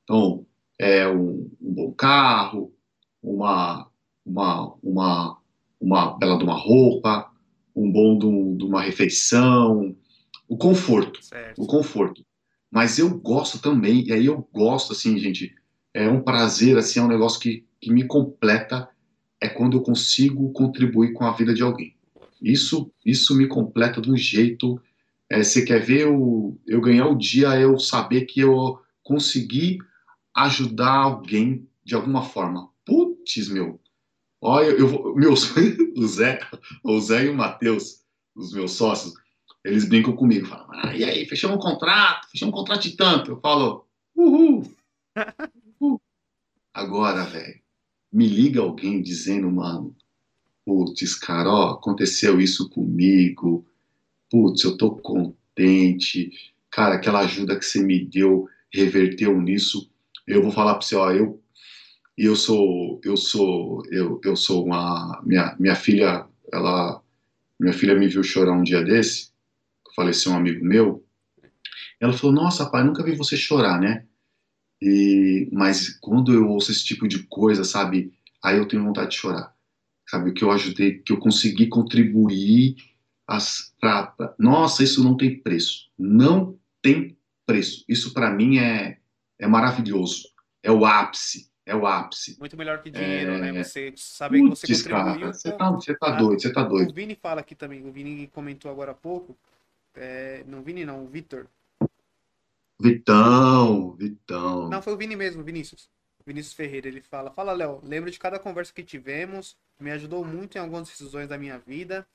[0.04, 0.44] Então,
[0.78, 2.74] é um, um bom carro,
[3.22, 3.88] uma,
[4.26, 5.38] uma, uma,
[5.80, 7.30] uma bela de uma roupa,
[7.74, 9.96] um bom de, um- de uma refeição,
[10.46, 11.62] o conforto Certo.
[11.62, 12.22] o conforto.
[12.72, 15.54] Mas eu gosto também, e aí eu gosto, assim, gente,
[15.92, 18.88] é um prazer, assim, é um negócio que, que me completa,
[19.38, 21.94] é quando eu consigo contribuir com a vida de alguém.
[22.40, 24.80] Isso, isso me completa de um jeito.
[25.28, 29.78] é, você quer ver eu, eu ganhar o dia, eu saber que eu consegui
[30.34, 32.70] ajudar alguém de alguma forma.
[32.86, 33.78] Putz, meu.
[34.40, 35.14] Olha, eu vou.
[35.14, 35.52] Meus,
[35.94, 36.40] o Zé,
[36.82, 38.00] o Zé e o Matheus,
[38.34, 39.12] os meus sócios,
[39.64, 43.30] eles brincam comigo, falam, ah, e aí, fechamos um contrato, fechamos um contrato de tanto.
[43.30, 43.86] Eu falo,
[44.16, 44.64] uhul.
[45.80, 46.00] uhul.
[46.74, 47.60] Agora, velho,
[48.12, 49.94] me liga alguém dizendo, mano,
[50.64, 53.64] putz, cara, ó, aconteceu isso comigo,
[54.30, 56.30] putz, eu tô contente,
[56.70, 59.90] cara, aquela ajuda que você me deu reverteu nisso.
[60.26, 61.40] Eu vou falar pra você, ó, eu
[62.16, 67.02] eu sou eu sou eu, eu sou uma minha, minha filha ela
[67.58, 69.31] minha filha me viu chorar um dia desse
[69.94, 71.04] faleceu um amigo meu
[72.00, 74.06] ela falou nossa pai nunca vi você chorar né
[74.80, 78.12] e mas quando eu ouço esse tipo de coisa sabe
[78.42, 79.54] aí eu tenho vontade de chorar
[80.08, 82.76] sabe que eu ajudei que eu consegui contribuir
[83.26, 87.16] as pra, pra- nossa isso não tem preço não tem
[87.46, 88.98] preço isso para mim é
[89.38, 90.28] é maravilhoso
[90.62, 93.52] é o ápice é o ápice Muito melhor que dinheiro, É.
[93.52, 93.62] né?
[93.62, 95.20] Você saber que você contribuiu.
[95.20, 96.90] cara, você tá, você tá Ah, doido, você tá doido.
[96.90, 97.86] O Vini fala aqui também.
[97.86, 99.38] O Vini comentou agora há pouco.
[99.94, 101.46] É, não, Vini não, o Vitor.
[102.80, 104.68] Vitão, Vitão.
[104.68, 105.88] Não, foi o Vini mesmo, Vinícius.
[106.26, 110.56] Vinícius Ferreira, ele fala: Fala, Léo, lembro de cada conversa que tivemos, me ajudou muito
[110.56, 112.06] em algumas decisões da minha vida.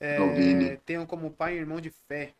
[0.00, 2.34] É, tenho como pai e irmão de fé.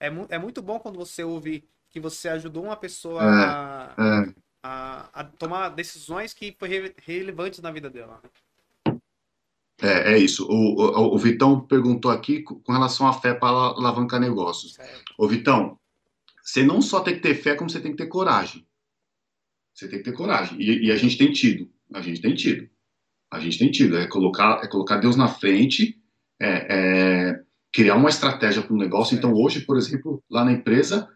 [0.00, 3.94] É, mu é muito bom quando você ouve que você ajudou uma pessoa É, a,
[3.98, 4.34] é.
[4.62, 8.20] a, a tomar decisões que re relevantes na vida dela.
[8.22, 8.30] né?
[9.82, 10.46] É, é isso.
[10.48, 14.74] O, o, o Vitão perguntou aqui com relação à fé para alavancar negócios.
[14.74, 15.12] Certo.
[15.18, 15.76] Ô, Vitão,
[16.42, 18.64] você não só tem que ter fé, como você tem que ter coragem.
[19.74, 20.60] Você tem que ter coragem.
[20.60, 21.68] E, e a gente tem tido.
[21.92, 22.70] A gente tem tido.
[23.30, 23.98] A gente tem tido.
[23.98, 26.00] É colocar, é colocar Deus na frente,
[26.40, 27.42] é, é
[27.72, 29.16] criar uma estratégia para o negócio.
[29.16, 31.08] Então, hoje, por exemplo, lá na empresa,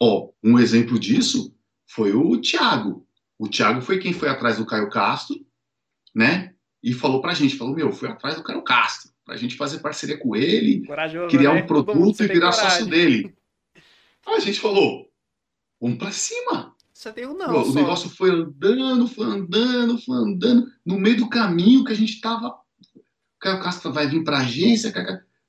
[0.00, 1.54] ó, um exemplo disso
[1.86, 3.06] foi o Thiago.
[3.38, 5.36] O Thiago foi quem foi atrás do Caio Castro,
[6.14, 6.54] né?
[6.82, 10.18] E falou pra gente, falou, meu, fui atrás do Caio Castro, pra gente fazer parceria
[10.18, 11.62] com ele, Corajoso, criar né?
[11.62, 12.70] um produto e virar coragem.
[12.70, 13.34] sócio dele.
[14.26, 15.10] Aí a gente falou,
[15.80, 16.74] vamos pra cima.
[16.92, 17.74] Você tem um Pô, não, o só.
[17.74, 20.66] negócio foi andando, foi andando, foi andando.
[20.84, 22.48] No meio do caminho que a gente tava.
[22.48, 24.92] O Caio Castro vai vir pra agência.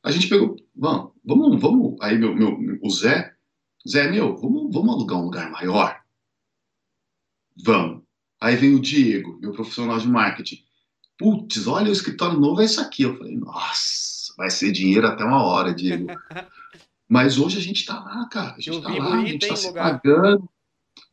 [0.03, 0.55] A gente pegou.
[0.75, 1.95] Vamos, vamos, vamos.
[2.01, 3.33] Aí meu, meu, o Zé.
[3.87, 5.99] Zé, meu, vamos, vamos alugar um lugar maior?
[7.65, 8.03] Vamos.
[8.39, 10.63] Aí vem o Diego, meu profissional de marketing.
[11.19, 13.03] Putz, olha, o escritório novo é isso aqui.
[13.03, 16.07] Eu falei, nossa, vai ser dinheiro até uma hora, Diego.
[17.09, 18.53] Mas hoje a gente tá lá, cara.
[18.53, 19.99] A gente Eu tá vi lá, a gente hein, tá se lugar.
[19.99, 20.49] pagando.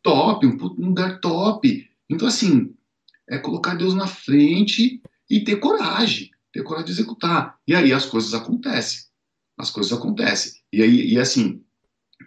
[0.03, 1.91] Top, um, um lugar top.
[2.09, 2.73] Então, assim,
[3.29, 6.31] é colocar Deus na frente e ter coragem.
[6.53, 7.59] Ter coragem de executar.
[7.67, 9.01] E aí as coisas acontecem.
[9.59, 10.61] As coisas acontecem.
[10.73, 11.65] E aí, e assim,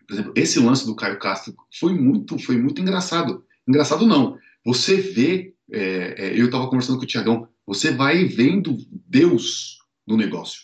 [0.06, 3.46] por exemplo, esse lance do Caio Castro foi muito, foi muito engraçado.
[3.68, 4.38] Engraçado não.
[4.66, 8.76] Você vê, é, é, eu estava conversando com o Tiagão, você vai vendo
[9.08, 9.78] Deus
[10.08, 10.64] no negócio.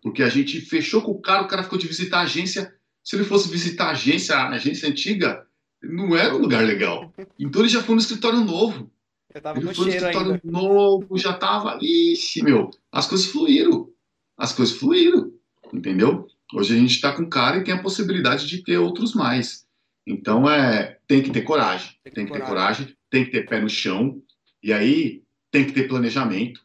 [0.00, 2.72] Porque a gente fechou com o cara, o cara ficou de visitar a agência.
[3.02, 5.44] Se ele fosse visitar a agência, a agência antiga,
[5.82, 7.12] não era um lugar legal.
[7.36, 8.88] Então ele já foi no escritório novo.
[9.34, 10.40] Eu tava Ele com foi no escritório ainda.
[10.44, 11.78] novo, já tava.
[11.82, 13.90] Ixi, meu, as coisas fluíram.
[14.38, 15.32] As coisas fluíram.
[15.74, 16.28] Entendeu?
[16.54, 19.66] Hoje a gente está com cara e tem a possibilidade de ter outros mais.
[20.06, 21.90] Então é, tem que ter coragem.
[22.04, 22.84] Tem que Tem ter que ter coragem.
[22.86, 24.22] coragem, tem que ter pé no chão.
[24.62, 26.64] E aí tem que ter planejamento.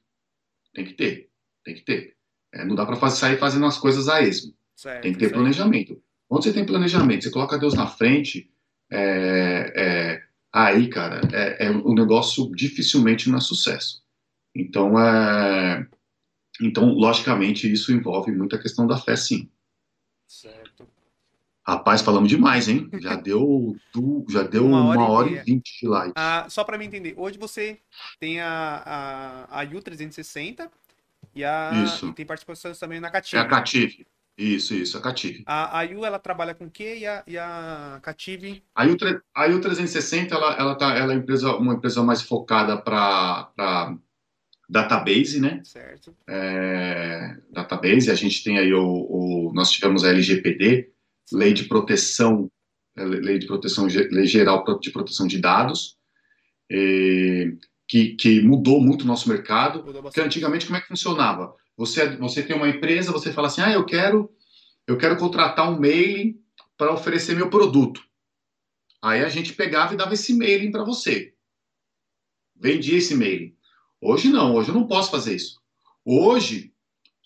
[0.73, 1.29] Tem que ter.
[1.63, 2.15] Tem que ter.
[2.53, 4.53] É, não dá para sair fazendo as coisas a esmo.
[4.75, 5.31] Certo, Tem que ter aí.
[5.31, 6.01] planejamento.
[6.27, 8.51] Quando você tem planejamento, você coloca Deus na frente,
[8.91, 14.03] é, é, aí, cara, é, é um negócio dificilmente não é sucesso.
[14.53, 15.87] Então, é,
[16.61, 19.49] então, logicamente, isso envolve muita questão da fé, sim.
[20.27, 20.64] Certo.
[21.67, 22.87] Rapaz, falamos demais, hein?
[23.01, 26.13] Já deu, du- já deu Uma uma, hora e hora, e vinte de live.
[26.15, 27.79] Ah, só pra me entender, hoje você
[28.19, 30.69] tem a, a, a U360
[31.33, 32.07] e, a, Isso.
[32.09, 33.41] e tem participações também na É Cative.
[33.41, 34.07] a Cative.
[34.37, 35.43] Isso, isso, a Cative.
[35.47, 36.97] A, a U, ela trabalha com o quê?
[36.99, 38.61] E a, e a Cative?
[38.75, 42.21] Aí o, tre- aí o 360, ela, ela, tá, ela é empresa, uma empresa mais
[42.21, 43.95] focada para
[44.69, 45.61] database, né?
[45.63, 46.15] Certo.
[46.27, 48.11] é, database.
[48.11, 48.83] A gente tem aí o,
[49.49, 50.91] o- nós tivemos a LGPD,
[51.31, 52.51] Lei de Proteção,
[52.97, 55.97] é, Lei de Proteção Lei Geral de Proteção de Dados,
[56.71, 57.51] é,
[57.87, 59.83] que, que mudou muito o nosso mercado.
[60.01, 61.53] Porque antigamente como é que funcionava?
[61.77, 64.31] Você você tem uma empresa, você fala assim, ah, eu quero
[64.87, 66.39] eu quero contratar um mailing
[66.77, 68.01] para oferecer meu produto.
[69.01, 71.33] Aí a gente pegava e dava esse mailing para você.
[72.55, 73.55] Vendia esse mailing.
[74.01, 75.59] Hoje não, hoje eu não posso fazer isso.
[76.03, 76.73] Hoje,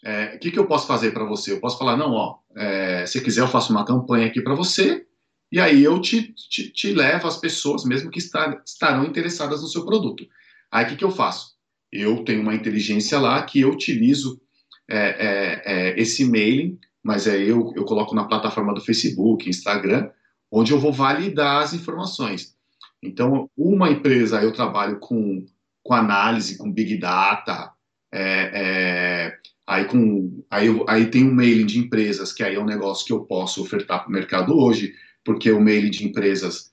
[0.03, 1.51] é, o que, que eu posso fazer para você?
[1.51, 5.05] Eu posso falar, não, ó, é, se quiser eu faço uma campanha aqui para você,
[5.51, 9.67] e aí eu te, te, te levo as pessoas, mesmo que está, estarão interessadas no
[9.67, 10.25] seu produto.
[10.71, 11.55] Aí o que, que eu faço?
[11.91, 14.39] Eu tenho uma inteligência lá que eu utilizo
[14.87, 20.09] é, é, é, esse mailing, mas é eu, eu coloco na plataforma do Facebook, Instagram,
[20.51, 22.55] onde eu vou validar as informações.
[23.01, 25.45] Então, uma empresa eu trabalho com,
[25.81, 27.71] com análise, com Big Data,
[28.11, 29.37] é, é,
[29.69, 33.05] aí, com, aí, eu- aí tem um mailing de empresas, que aí é um negócio
[33.05, 34.93] que eu posso ofertar para o mercado hoje,
[35.23, 36.71] porque o mailing de empresas,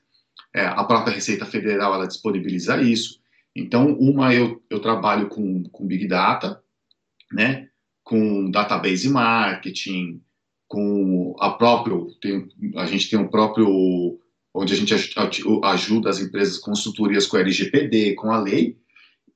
[0.55, 3.21] é, a própria Receita Federal, ela disponibiliza isso.
[3.55, 6.63] Então, uma eu, eu trabalho com, com Big Data,
[7.33, 7.69] né,
[8.05, 10.21] com database marketing,
[10.69, 14.19] com a próprio, tem, a gente tem um próprio,
[14.55, 15.15] onde a gente aj-
[15.65, 18.77] ajuda as empresas consultorias com a LGPD, com a lei,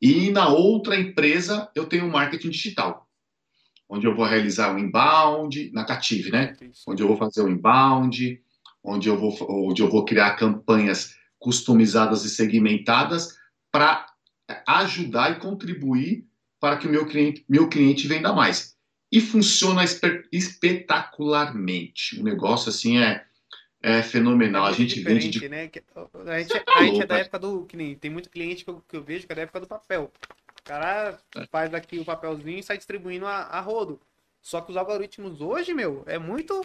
[0.01, 3.07] e na outra empresa eu tenho marketing digital,
[3.91, 6.57] onde eu vou realizar o inbound, na Cative, né?
[6.87, 8.41] Onde eu vou fazer o inbound,
[8.85, 9.37] onde eu vou,
[9.69, 13.37] onde eu vou criar campanhas customizadas e segmentadas
[13.73, 14.07] para
[14.67, 16.25] ajudar e contribuir
[16.61, 18.77] para que o meu cliente, meu cliente venda mais.
[19.13, 22.21] E funciona espe- espetacularmente.
[22.21, 23.25] O negócio assim é,
[23.83, 24.67] é fenomenal.
[24.67, 25.49] a gente vende de.
[25.49, 25.63] né?
[25.63, 27.67] A gente, tá a gente é da época do.
[27.99, 30.13] Tem muito cliente que eu, que eu vejo que é da época do papel.
[30.71, 31.19] O cara
[31.51, 34.01] faz aqui o papelzinho e sai distribuindo a, a rodo.
[34.41, 36.65] Só que os algoritmos hoje, meu, é muito.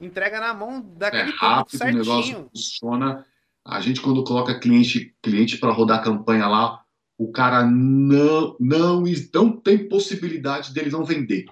[0.00, 1.98] Entrega na mão É daquele público rápido, o certinho.
[1.98, 3.24] negócio funciona.
[3.64, 6.82] A gente, quando coloca cliente, cliente para rodar a campanha lá,
[7.16, 11.44] o cara não, não, não tem possibilidade dele não vender.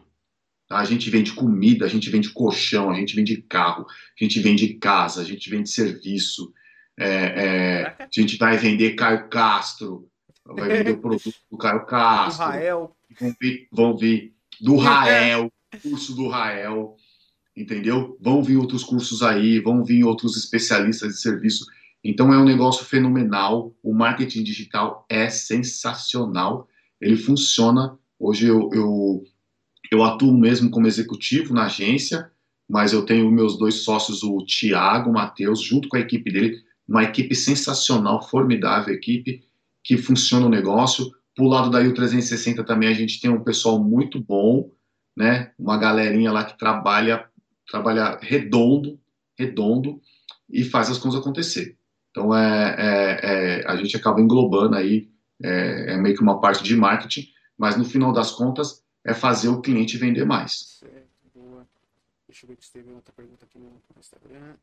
[0.66, 0.78] tá?
[0.78, 4.74] A gente vende comida, a gente vende colchão, a gente vende carro, a gente vende
[4.74, 6.52] casa, a gente vende serviço.
[6.98, 10.10] é, é, a gente vai vender Caio Castro,
[10.54, 12.46] vai vender o produto do Caio Castro.
[12.46, 12.96] Rael.
[13.20, 15.52] vão vir, vão vir do Rael,
[15.82, 16.96] curso do Rael,
[17.56, 18.16] entendeu?
[18.20, 21.66] Vão vir outros cursos aí, vão vir outros especialistas de serviço.
[22.02, 23.74] Então é um negócio fenomenal.
[23.82, 26.68] O marketing digital é sensacional.
[27.00, 27.98] Ele funciona.
[28.18, 29.24] Hoje eu, eu,
[29.90, 32.30] eu atuo mesmo como executivo na agência,
[32.68, 36.56] mas eu tenho meus dois sócios, o Tiago, o Matheus, junto com a equipe dele,
[36.86, 39.42] uma equipe sensacional, formidável equipe,
[39.82, 41.10] que funciona o negócio.
[41.34, 44.70] Pro lado da U360 também a gente tem um pessoal muito bom,
[45.16, 45.52] né?
[45.58, 47.28] Uma galerinha lá que trabalha,
[47.70, 48.98] trabalha redondo,
[49.38, 50.00] redondo
[50.50, 51.76] e faz as coisas acontecer.
[52.10, 53.20] Então é, é-
[53.60, 55.10] é- a gente acaba englobando aí,
[55.42, 59.48] é, é meio que uma parte de marketing, mas no final das contas é fazer
[59.48, 60.78] o cliente vender mais.
[60.80, 61.66] Certo, boa.
[62.26, 64.54] Deixa eu ver se teve outra pergunta aqui no Instagram.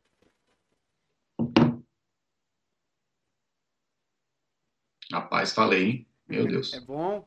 [5.12, 6.06] Rapaz, falei, hein?
[6.28, 6.74] Meu Deus.
[6.74, 7.24] É bom.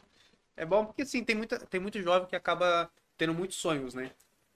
[0.56, 4.11] É bom porque assim, tem, muita, tem muito jovem que acaba tendo muitos sonhos, né?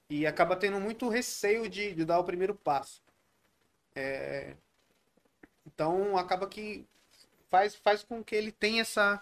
[0.10, 3.02] E acaba tendo muito receio de, de dar o primeiro passo.
[3.96, 4.56] É,
[5.66, 6.86] Então acaba que
[7.50, 9.22] faz, faz com que ele tenha essa,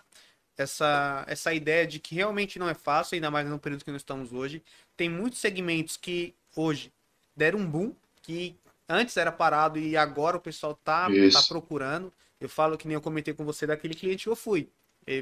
[0.58, 4.02] essa, essa ideia de que realmente não é fácil, ainda mais no período que nós
[4.02, 4.64] estamos hoje.
[4.98, 6.94] Tem muitos segmentos que hoje
[7.36, 8.56] deram um boom, que
[8.90, 12.14] antes era parado e agora o pessoal tá, tá procurando.
[12.42, 14.70] Eu falo que nem eu comentei com você daquele cliente que eu fui.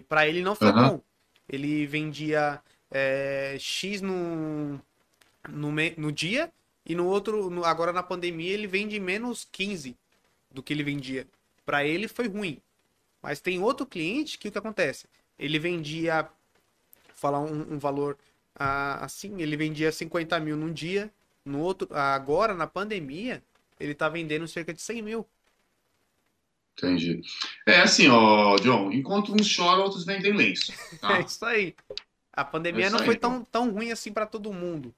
[0.08, 0.92] Pra ele não foi Aham.
[0.92, 1.02] bom.
[1.50, 4.80] Ele vendia é, X no,
[5.50, 6.52] no, no dia
[6.86, 9.98] e no outro, no- agora na pandemia, ele vende menos 15
[10.52, 11.28] do que ele vendia.
[11.66, 12.60] Pra ele foi ruim.
[13.22, 15.08] Mas tem outro cliente que o que acontece?
[15.40, 16.32] Ele vendia, vou
[17.16, 18.18] falar um, um valor
[18.56, 21.12] ah, assim, ele vendia 50 mil num dia,
[21.46, 23.42] no outro, agora na pandemia,
[23.80, 25.28] ele tá vendendo cerca de 100 mil.
[26.82, 27.22] Entendi.
[27.68, 30.72] É assim, ó, John, enquanto uns choram, outros vendem lenço.
[30.94, 31.20] É Tá?
[31.20, 31.76] isso aí.
[32.34, 33.22] A pandemia É não aí, foi pô.
[33.22, 34.94] tão, tão ruim assim pra todo mundo.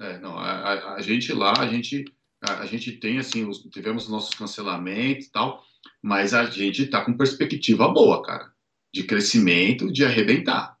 [0.00, 2.04] É, não, a, a- a gente lá, a gente,
[2.40, 5.64] a, a gente tem assim, os- tivemos os nossos cancelamentos e tal,
[6.02, 8.52] mas a gente tá com perspectiva boa, cara,
[8.92, 10.76] de crescimento, de arrebentar.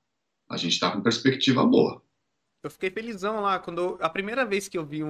[0.48, 2.02] A gente tá com perspectiva boa.
[2.64, 5.08] Eu fiquei felizão lá quando eu- a primeira vez que eu vi um,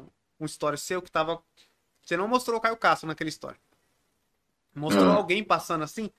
[0.00, 0.06] um,
[0.40, 1.40] um story seu que tava.
[2.02, 3.58] Você não mostrou o Caio Castro naquela história.
[4.76, 5.16] Mostrou Ah.
[5.16, 6.10] alguém passando assim.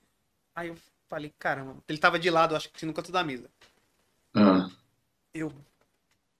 [0.55, 0.77] Aí eu
[1.09, 3.49] falei, caramba, ele tava de lado, acho que no canto da mesa.
[4.33, 4.69] Ah,
[5.33, 5.53] Eu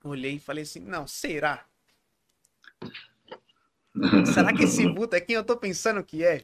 [0.04, 1.66] olhei e falei assim, não, será?
[4.26, 6.44] Será que esse Buta é quem eu tô pensando que é?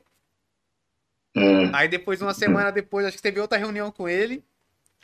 [1.35, 4.43] é, Aí depois, uma semana depois, acho que teve outra reunião com ele.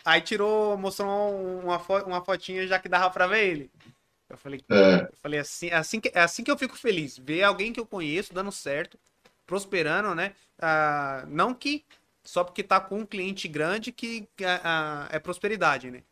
[0.05, 1.09] Aí tirou, mostrou
[1.61, 3.71] uma, fo- uma fotinha já que dava pra ver ele.
[4.29, 7.17] Eu falei, é, eu falei assim, é assim que, é assim que eu fico feliz.
[7.17, 8.99] Ver alguém que eu conheço dando certo,
[9.49, 10.35] prosperando, né?
[10.61, 11.83] Ah, não que
[12.23, 16.03] só porque tá com um cliente grande que ah, ah, é prosperidade, né?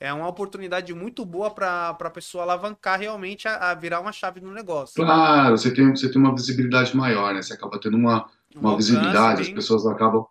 [0.00, 4.40] É uma oportunidade muito boa para a pessoa alavancar realmente a, a virar uma chave
[4.40, 5.04] no negócio.
[5.04, 7.42] claro, você tem, você tem uma visibilidade maior, né?
[7.42, 10.26] Você acaba tendo uma, Um uma visibilidade, as pessoas acabam.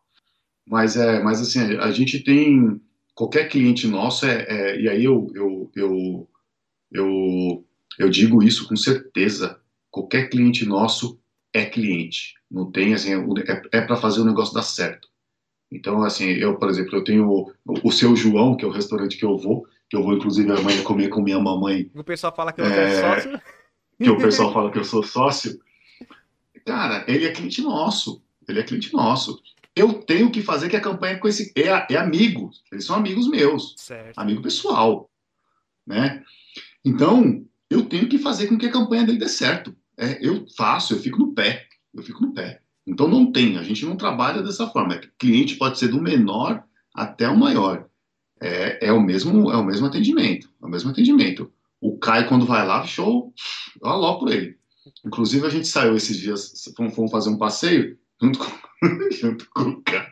[0.67, 2.81] Mas é, mas assim, a gente tem
[3.15, 6.29] qualquer cliente nosso é, é- e aí eu, eu, eu,
[6.91, 7.65] eu,
[7.99, 9.59] eu digo isso com certeza.
[9.91, 11.19] Qualquer cliente nosso
[11.53, 12.35] é cliente.
[12.49, 15.07] Não tem assim, é, é para fazer o negócio dar certo.
[15.71, 17.53] Então, assim, eu, por exemplo, eu tenho o,
[17.83, 20.81] o seu João, que é o restaurante que eu vou, que eu vou inclusive amanhã
[20.83, 22.91] comer com minha mamãe O pessoal fala que eu É.
[23.01, 23.41] sou sócio.
[24.01, 25.59] que o pessoal fala que eu sou sócio.
[26.65, 28.21] Cara, ele é cliente nosso.
[28.47, 29.39] Ele é cliente nosso.
[29.75, 32.49] Eu tenho que fazer que a campanha com esse é, é amigo.
[32.71, 34.17] Eles são amigos meus, Certo.
[34.17, 35.09] amigo pessoal,
[35.85, 36.23] né?
[36.83, 39.75] Então eu tenho que fazer com que a campanha dele dê certo.
[39.95, 42.61] É, eu faço, eu fico no pé, eu fico no pé.
[42.85, 44.95] Então não tem, a gente não trabalha dessa forma.
[44.95, 46.63] É, cliente pode ser do menor
[46.93, 47.87] até o maior.
[48.41, 51.51] É, é o mesmo, é o mesmo atendimento, é o mesmo atendimento.
[51.81, 53.33] O Caio quando vai lá, show,
[53.81, 54.57] eu aloco ele.
[55.05, 58.51] Inclusive, a gente saiu esses dias, fomos, fazer um passeio junto com,
[59.11, 60.09] junto com o Caio.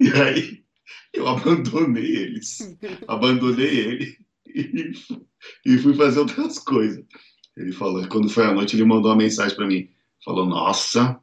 [0.00, 0.64] E aí,
[1.12, 2.76] eu abandonei eles.
[3.06, 4.92] Abandonei ele e,
[5.66, 7.04] e fui fazer outras coisas.
[7.56, 9.88] Ele falou, quando foi à noite, ele mandou uma mensagem para mim.
[10.24, 11.20] Falou, nossa,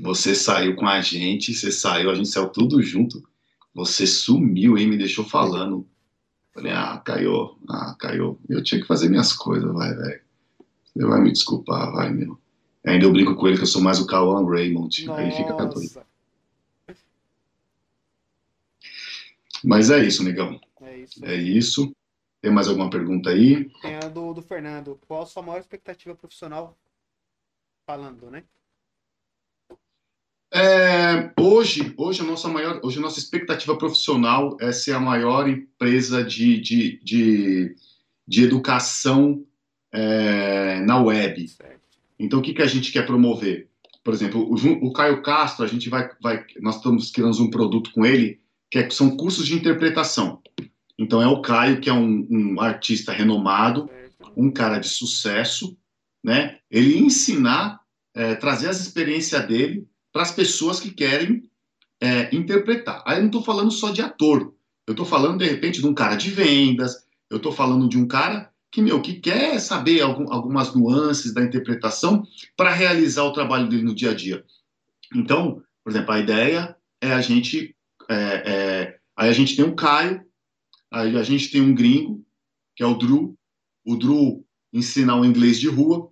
[0.00, 3.22] você saiu com a gente, você saiu, a gente saiu tudo junto.
[3.74, 4.88] Você sumiu, hein?
[4.88, 5.86] Me deixou falando.
[6.54, 8.40] Falei, ah, caiu, ah, caiu.
[8.48, 10.20] Eu tinha que fazer minhas coisas, vai, velho.
[10.84, 12.38] Você vai me desculpar, vai, meu.
[12.84, 15.06] Ainda eu brinco com ele que eu sou mais o Cauan Raymond.
[15.06, 15.20] Nossa.
[15.20, 16.02] Aí fica doido.
[19.64, 20.60] Mas é isso, negão.
[20.80, 21.24] É isso.
[21.24, 21.96] É isso.
[22.40, 23.70] Tem mais alguma pergunta aí?
[23.80, 24.98] Tem a do, do Fernando.
[25.06, 26.76] Qual a sua maior expectativa profissional
[27.92, 28.42] falando, né?
[30.54, 35.46] É, hoje, hoje a nossa maior, hoje a nossa expectativa profissional é ser a maior
[35.46, 37.76] empresa de, de, de,
[38.26, 39.44] de educação
[39.92, 41.46] é, na web.
[41.48, 41.80] Certo.
[42.18, 43.68] Então, o que, que a gente quer promover?
[44.02, 47.92] Por exemplo, o, o Caio Castro, a gente vai, vai, nós estamos criando um produto
[47.92, 48.40] com ele
[48.70, 50.42] que é, são cursos de interpretação.
[50.98, 53.90] Então, é o Caio que é um, um artista renomado,
[54.34, 55.76] um cara de sucesso,
[56.22, 56.58] né?
[56.70, 57.80] Ele ensinar,
[58.14, 61.50] é, trazer as experiências dele para as pessoas que querem
[62.00, 63.02] é, interpretar.
[63.06, 64.54] Aí eu não estou falando só de ator,
[64.86, 68.06] eu estou falando de repente de um cara de vendas, eu estou falando de um
[68.06, 72.26] cara que meu que quer saber algum, algumas nuances da interpretação
[72.56, 74.44] para realizar o trabalho dele no dia a dia.
[75.14, 77.76] Então, por exemplo, a ideia é a gente
[78.08, 80.24] é, é, aí a gente tem o Caio,
[80.90, 82.24] aí a gente tem um gringo
[82.74, 83.36] que é o Drew,
[83.84, 86.10] o Drew ensina o inglês de rua,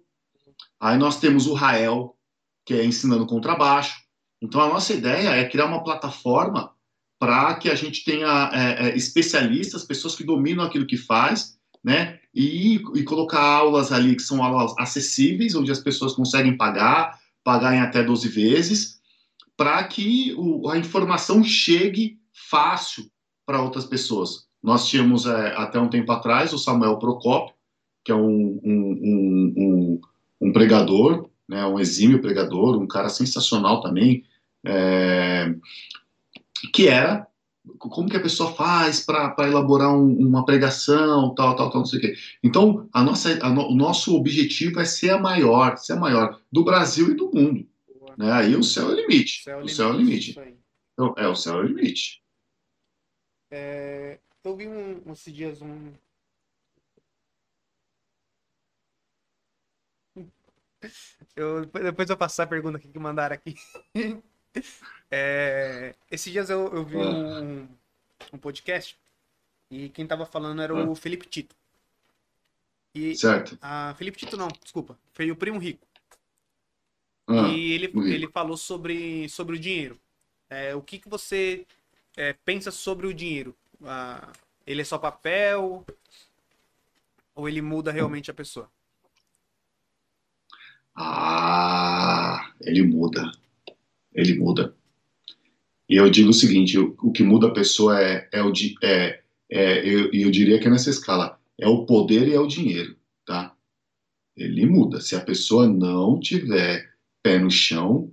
[0.81, 2.17] aí nós temos o Rael
[2.65, 4.01] que é ensinando contrabaixo.
[4.41, 6.73] Então, a nossa ideia é criar uma plataforma
[7.19, 12.19] para que a gente tenha é, é, especialistas, pessoas que dominam aquilo que faz, né?
[12.35, 17.75] E, e, colocar aulas ali que são aulas acessíveis, onde as pessoas conseguem pagar, pagar
[17.75, 19.01] em até 12 vezes,
[19.57, 23.11] para que o, a informação chegue fácil
[23.45, 24.47] para outras pessoas.
[24.63, 27.55] Nós tínhamos é, até um tempo atrás o Samuel Procopio,
[28.05, 30.01] que é um, um, um,
[30.41, 34.25] um pregador né, um exímio pregador, um cara sensacional também,
[34.65, 35.53] é,
[36.73, 37.27] que era
[37.77, 41.99] como que a pessoa faz para elaborar um, uma pregação, tal, tal, tal, não sei
[41.99, 42.15] o quê.
[42.43, 46.41] Então, a nossa, a no, o nosso objetivo é ser a maior, ser a maior
[46.53, 47.67] do Brasil e do mundo.
[48.17, 48.31] Né?
[48.31, 49.43] Aí o céu é o limite.
[49.43, 50.41] Céu é o, limite, céu é o limite.
[50.93, 52.23] Então, é, o céu é o limite.
[53.51, 55.91] É, eu vi um, esses dias um,
[61.37, 63.55] Eu, depois eu passo a pergunta que mandaram aqui.
[65.13, 67.69] É, esses dias eu, eu vi um,
[68.33, 68.97] um, podcast
[69.71, 70.97] e quem tava falando era o ah.
[70.97, 71.55] Felipe Tito.
[72.95, 73.59] E certo.
[73.61, 74.99] A Felipe Tito não, desculpa.
[75.13, 75.87] Foi o Primo Rico.
[77.27, 80.01] Ah, e ele, ele falou sobre, sobre o dinheiro.
[80.49, 81.65] É, o que, que você
[82.17, 83.57] é, pensa sobre o dinheiro?
[83.85, 84.33] Ah,
[84.67, 85.85] ele é só papel?
[87.35, 88.71] Ou ele muda realmente a pessoa?
[90.95, 93.31] Ah, ele muda.
[94.13, 94.75] Ele muda.
[95.89, 98.53] E eu digo o seguinte: o, o que muda a pessoa é, é o
[98.83, 102.47] é, é eu, eu diria que é nessa escala é o poder e é o
[102.47, 103.55] dinheiro, tá?
[104.35, 105.01] Ele muda.
[105.01, 106.91] Se a pessoa não tiver
[107.23, 108.13] pé no chão,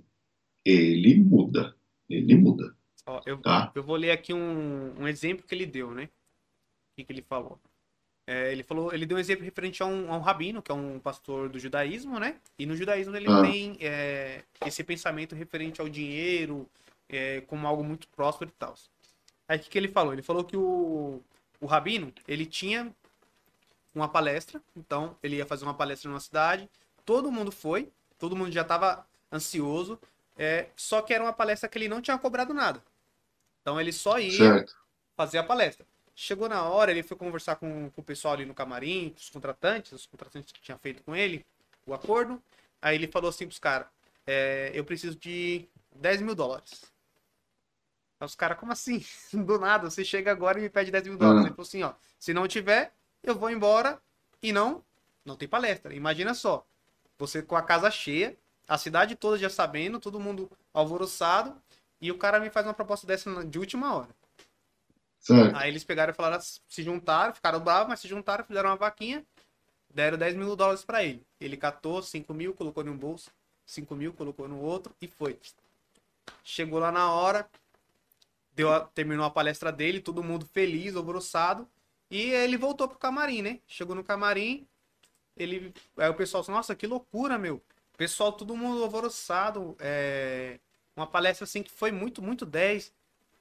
[0.64, 1.74] ele muda.
[2.08, 2.76] Ele muda.
[3.06, 3.72] Ó, eu, tá?
[3.74, 6.04] eu vou ler aqui um, um exemplo que ele deu, né?
[6.04, 7.58] O que, que ele falou?
[8.30, 10.74] É, ele falou, ele deu um exemplo referente a um, a um, rabino, que é
[10.74, 12.36] um pastor do judaísmo, né?
[12.58, 13.40] E no judaísmo ele ah.
[13.40, 16.68] tem é, esse pensamento referente ao dinheiro
[17.08, 18.74] é, como algo muito próspero e tal.
[19.48, 20.12] Aí o que, que ele falou?
[20.12, 21.22] Ele falou que o,
[21.58, 22.94] o rabino, ele tinha
[23.94, 26.68] uma palestra, então ele ia fazer uma palestra numa cidade,
[27.06, 29.98] todo mundo foi, todo mundo já estava ansioso,
[30.36, 32.84] é, só que era uma palestra que ele não tinha cobrado nada.
[33.62, 34.76] Então ele só ia certo.
[35.16, 35.86] fazer a palestra.
[36.20, 39.92] Chegou na hora, ele foi conversar com, com o pessoal ali no camarim, os contratantes,
[39.92, 41.46] os contratantes que tinha feito com ele
[41.86, 42.42] o acordo.
[42.82, 43.86] Aí ele falou assim pros caras:
[44.26, 46.82] é, Eu preciso de 10 mil dólares.
[48.18, 49.04] Aí os caras, como assim?
[49.32, 51.42] Do nada, você chega agora e me pede 10 mil dólares.
[51.42, 51.46] Uhum.
[51.46, 52.92] Ele falou assim: ó, se não tiver,
[53.22, 54.02] eu vou embora
[54.42, 54.82] e não,
[55.24, 55.94] não tem palestra.
[55.94, 56.66] Imagina só,
[57.16, 58.36] você com a casa cheia,
[58.66, 61.54] a cidade toda já sabendo, todo mundo alvoroçado,
[62.00, 64.17] e o cara me faz uma proposta dessa de última hora.
[65.20, 65.56] Certo.
[65.56, 69.24] Aí eles pegaram e falaram, se juntaram, ficaram bravos, mas se juntaram, fizeram uma vaquinha,
[69.92, 71.22] deram 10 mil dólares para ele.
[71.40, 73.30] Ele catou 5 mil, colocou em um bolso,
[73.66, 75.38] 5 mil, colocou no outro e foi.
[76.44, 77.48] Chegou lá na hora,
[78.54, 81.68] deu a, terminou a palestra dele, todo mundo feliz, alvoroçado,
[82.10, 83.60] e ele voltou pro camarim, né?
[83.66, 84.66] Chegou no camarim,
[85.36, 87.62] ele, aí o pessoal disse, nossa, que loucura, meu.
[87.96, 90.58] Pessoal, todo mundo alvoroçado, é,
[90.96, 92.92] uma palestra assim que foi muito, muito 10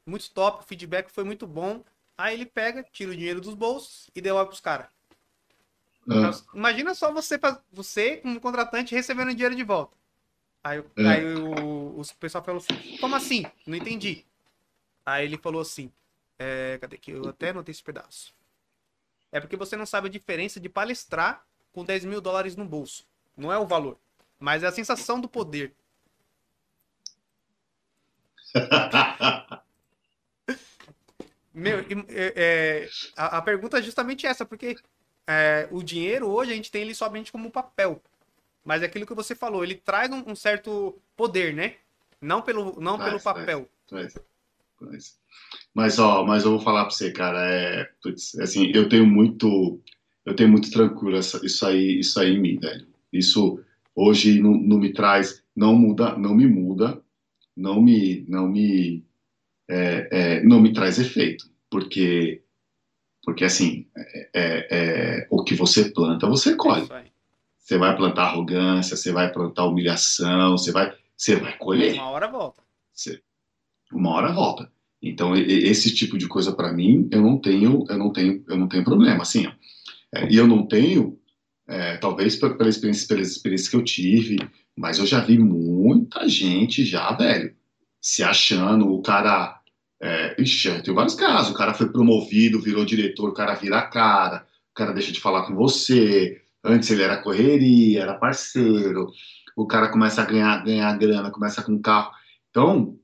[0.08, 1.84] muito top, o feedback foi muito bom.
[2.18, 4.88] Aí ele pega, tira o dinheiro dos bolsos e devolve pros caras.
[6.10, 6.32] Ah.
[6.54, 7.38] Imagina só você,
[7.72, 9.96] você, como contratante, recebendo dinheiro de volta.
[10.64, 11.08] Aí, é.
[11.08, 13.46] aí o, o pessoal falou assim, como assim?
[13.66, 14.26] Não entendi.
[15.06, 15.92] Aí ele falou assim,
[16.40, 18.34] é, cadê que eu até anotei esse pedaço.
[19.32, 23.06] É porque você não sabe a diferença de palestrar com 10 mil dólares no bolso.
[23.36, 24.00] Não é o valor,
[24.40, 25.76] mas é a sensação do poder.
[31.58, 34.76] Meu, é, é, a, a, pergunta é justamente essa, porque
[35.26, 38.00] é, o dinheiro hoje a gente tem ele somente como papel.
[38.64, 41.74] Mas é aquilo que você falou, ele traz um, um certo poder, né?
[42.22, 43.70] Não pelo, não traz, pelo papel.
[43.88, 44.14] Traz,
[44.78, 45.18] traz,
[45.74, 47.90] mas, ó, mas eu vou falar pra você, cara, é,
[48.40, 49.82] assim, eu tenho muito,
[50.26, 52.88] eu tenho muito tranquilo essa, isso aí, isso aí em mim, velho.
[53.12, 53.60] Isso
[53.96, 57.02] hoje não, não me traz, não muda, não me muda,
[57.56, 59.04] não me, não me,
[59.70, 62.42] é, é, não me traz efeito, porque,
[63.24, 66.88] porque assim, é, é, é o que você planta, você colhe.
[67.58, 71.96] Você vai plantar arrogância, você vai plantar humilhação, você vai, você vai colher.
[71.96, 72.64] Uma hora volta.
[72.94, 73.22] Você,
[73.92, 74.72] uma hora volta.
[75.02, 78.68] Então esse tipo de coisa para mim eu não tenho, eu não tenho, eu não
[78.68, 79.48] tenho problema, assim.
[80.16, 81.20] É, e eu não tenho,
[82.00, 84.38] talvez pela experiência, pela experiência que eu tive,
[84.74, 87.57] mas eu já vi muita gente já, velho,
[88.08, 89.60] se achando, o cara.
[90.00, 91.52] É, ixi, tem vários casos.
[91.52, 95.20] O cara foi promovido, virou diretor, o cara vira a cara, o cara deixa de
[95.20, 96.42] falar com você.
[96.64, 99.08] Antes ele era correria, era parceiro.
[99.58, 102.12] O cara começa a ganhar, ganhar grana, começa com carro.
[102.50, 102.98] Então,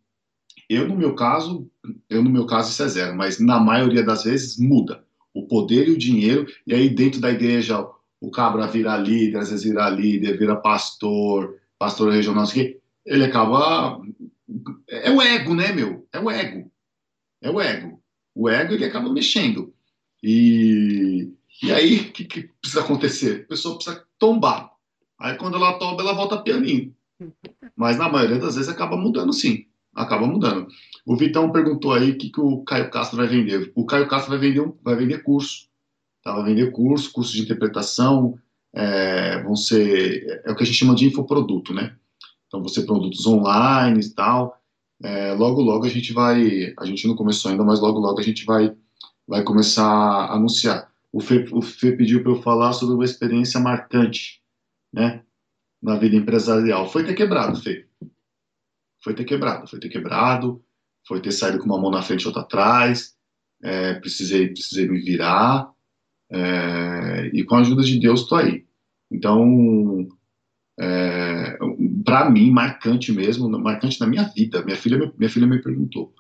[0.70, 1.70] eu no meu caso,
[2.10, 5.04] eu no meu caso isso é zero, mas na maioria das vezes muda
[5.34, 7.86] o poder e o dinheiro, e aí dentro da igreja
[8.22, 12.76] o cabra vira líder, às vezes vira líder, vira pastor, pastor regional, assim,
[13.06, 14.00] ele acaba
[14.88, 16.08] é o ego, né, meu?
[16.12, 16.72] É o ego.
[17.42, 18.02] É o ego.
[18.36, 19.74] O ego ele acaba mexendo.
[20.22, 21.30] E,
[21.62, 23.42] e aí, o que, que, precisa acontecer?
[23.42, 24.72] A pessoa precisa tombar.
[25.20, 26.96] Aí, quando ela tomba, ela volta pianinho.
[27.76, 29.66] Mas, na maioria das vezes, acaba mudando, sim.
[29.94, 30.68] Acaba mudando.
[31.06, 33.72] O Vitão perguntou aí o que, que o Caio Castro vai vender.
[33.76, 35.68] O Caio Castro vai vender, vai vender curso.
[36.24, 36.34] Tá?
[36.34, 38.40] Vai vender curso, curso de interpretação.
[38.74, 40.42] É, vão ser.
[40.46, 41.96] É o que a gente chama de infoproduto, né?
[42.54, 44.62] Então, você produtos online e tal.
[45.02, 46.72] É, logo, logo a gente vai.
[46.78, 48.78] A gente não começou ainda, mas logo, logo a gente vai,
[49.28, 50.88] vai começar a anunciar.
[51.12, 54.40] O Fê, o Fê pediu para eu falar sobre uma experiência marcante,
[54.94, 55.24] né?
[55.82, 56.88] Na vida empresarial.
[56.88, 57.88] Foi ter quebrado, Fê.
[59.04, 60.64] Foi ter quebrado, foi ter quebrado,
[61.08, 63.16] foi ter saído com uma mão na frente e outra atrás.
[63.64, 65.72] É, precisei, precisei me virar.
[66.32, 68.64] É, e com a ajuda de Deus, estou aí.
[69.12, 70.08] Então,
[70.80, 71.58] é,
[72.04, 74.64] para mim, marcante mesmo, marcante na minha vida.
[74.64, 76.14] Minha filha, minha filha me perguntou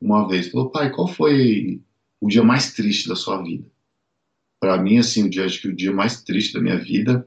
[0.00, 1.80] uma vez, falou, pai, qual foi
[2.20, 3.66] o dia mais triste da sua vida?
[4.58, 7.26] Para mim, assim, o dia, acho que o dia mais triste da minha vida,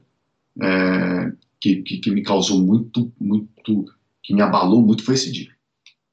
[0.60, 3.84] é, que, que, que, me causou muito, muito,
[4.22, 5.50] que me abalou muito, foi esse dia.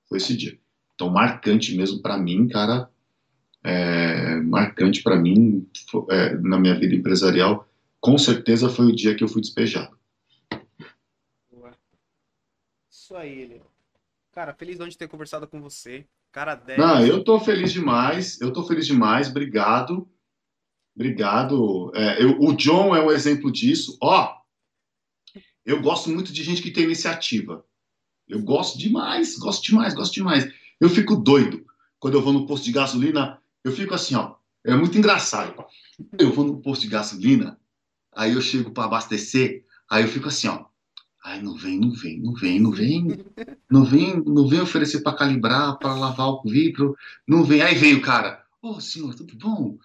[0.07, 0.57] Foi esse dia.
[0.95, 2.89] Então, marcante mesmo para mim, cara,
[3.64, 5.68] é, marcante para mim
[6.10, 7.68] é, na minha vida empresarial,
[7.99, 9.95] com certeza foi o dia que eu fui despejado.
[13.12, 13.62] Isso aí, Léo.
[14.32, 16.08] Cara, feliz de ter conversado com você.
[16.32, 16.80] Cara 10.
[16.80, 18.40] Não, eu tô feliz demais.
[18.40, 19.30] Eu tô feliz demais.
[19.30, 20.10] Obrigado.
[20.96, 21.92] Obrigado.
[21.94, 23.98] É, eu, o John é um exemplo disso.
[24.02, 24.34] Ó,
[25.66, 27.66] eu gosto muito de gente que tem iniciativa.
[28.30, 30.50] Eu gosto demais, gosto demais, gosto demais.
[30.80, 31.66] Eu fico doido
[32.00, 33.42] quando eu vou no posto de gasolina.
[33.62, 34.36] Eu fico assim, ó.
[34.64, 35.66] É muito engraçado.
[36.18, 37.60] Eu vou no posto de gasolina,
[38.14, 40.70] aí eu chego para abastecer, aí eu fico assim, ó.
[41.23, 43.26] Ai, não vem, não vem, não vem, não vem,
[43.69, 47.61] não vem, não vem oferecer para calibrar, para lavar o vidro, não vem.
[47.61, 49.77] Aí vem o cara, ô oh, senhor, tudo bom?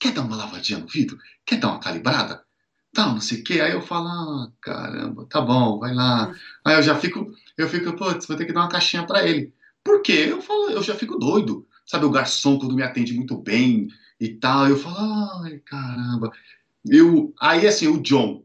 [0.00, 1.16] Quer dar uma lavadinha no vidro?
[1.46, 2.44] Quer dar uma calibrada?
[2.92, 3.60] Tá, não sei o quê.
[3.60, 6.34] Aí eu falo, ah, caramba, tá bom, vai lá.
[6.64, 9.54] Aí eu já fico, eu fico, putz, vou ter que dar uma caixinha para ele.
[9.84, 10.26] Por quê?
[10.28, 11.66] Eu falo, eu já fico doido.
[11.86, 13.88] Sabe, o garçom quando me atende muito bem
[14.18, 16.32] e tal, eu falo, ai, caramba.
[16.84, 18.44] Eu, aí assim, o John,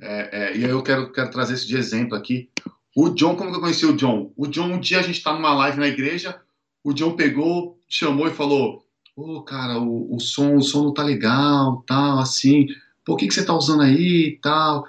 [0.00, 2.48] é, é, e aí eu quero, quero trazer esse de exemplo aqui.
[2.96, 4.32] O John, como que eu conheci o John?
[4.36, 6.40] O John, um dia a gente está numa live na igreja,
[6.82, 10.94] o John pegou, chamou e falou: Ô, oh, cara, o, o, som, o som não
[10.94, 12.68] tá legal, tal, assim,
[13.04, 14.86] por que, que você tá usando aí tal?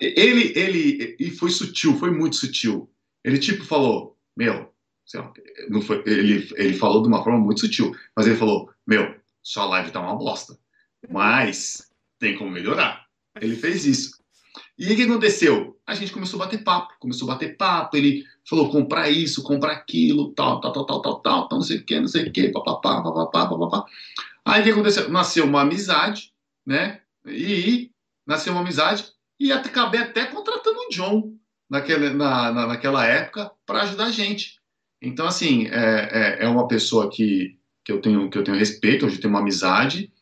[0.00, 2.90] Ele, ele, e foi sutil, foi muito sutil.
[3.22, 4.72] Ele tipo falou: Meu,
[5.68, 9.66] não foi, ele, ele falou de uma forma muito sutil, mas ele falou: Meu, sua
[9.66, 10.58] live tá uma bosta,
[11.10, 13.04] mas tem como melhorar.
[13.40, 14.23] Ele fez isso.
[14.78, 15.78] E o que aconteceu?
[15.86, 19.72] A gente começou a bater papo, começou a bater papo, ele falou comprar isso, comprar
[19.72, 22.48] aquilo, tal, tal, tal, tal, tal, tal, não sei o que, não sei o que,
[22.48, 23.84] papapá, papapá, papapá.
[24.44, 25.08] Aí o que aconteceu?
[25.08, 26.32] Nasceu uma amizade,
[26.66, 27.00] né?
[27.24, 27.90] E
[28.26, 29.04] nasceu uma amizade
[29.38, 31.34] e acabei até contratando o John
[31.70, 34.60] naquele, na, na, naquela época para ajudar a gente.
[35.00, 36.08] Então, assim, é,
[36.40, 39.40] é, é, uma pessoa que, que, eu tenho, que eu tenho respeito, hoje tenho uma
[39.40, 40.12] amizade,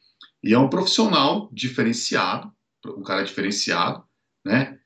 [0.42, 2.52] e é um profissional diferenciado,
[2.84, 4.02] um cara diferenciado,
[4.44, 4.78] né?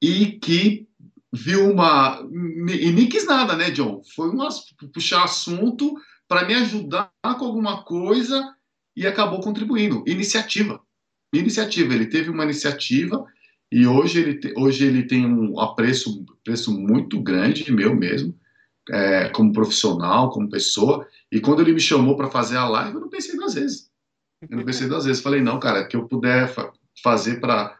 [0.00, 0.88] E que
[1.32, 2.20] viu uma.
[2.68, 4.02] E nem quis nada, né, John?
[4.14, 4.48] Foi uma,
[4.92, 5.94] puxar assunto
[6.28, 8.54] para me ajudar com alguma coisa
[8.96, 10.04] e acabou contribuindo.
[10.06, 10.80] Iniciativa.
[11.34, 11.94] Iniciativa.
[11.94, 13.24] Ele teve uma iniciativa
[13.70, 18.38] e hoje ele, te, hoje ele tem um apreço, preço muito grande, meu mesmo,
[18.90, 21.08] é, como profissional, como pessoa.
[21.30, 23.90] E quando ele me chamou para fazer a live, eu não pensei duas vezes.
[24.48, 25.22] Eu não pensei duas vezes.
[25.22, 26.70] Falei, não, cara, que eu puder fa
[27.02, 27.74] fazer para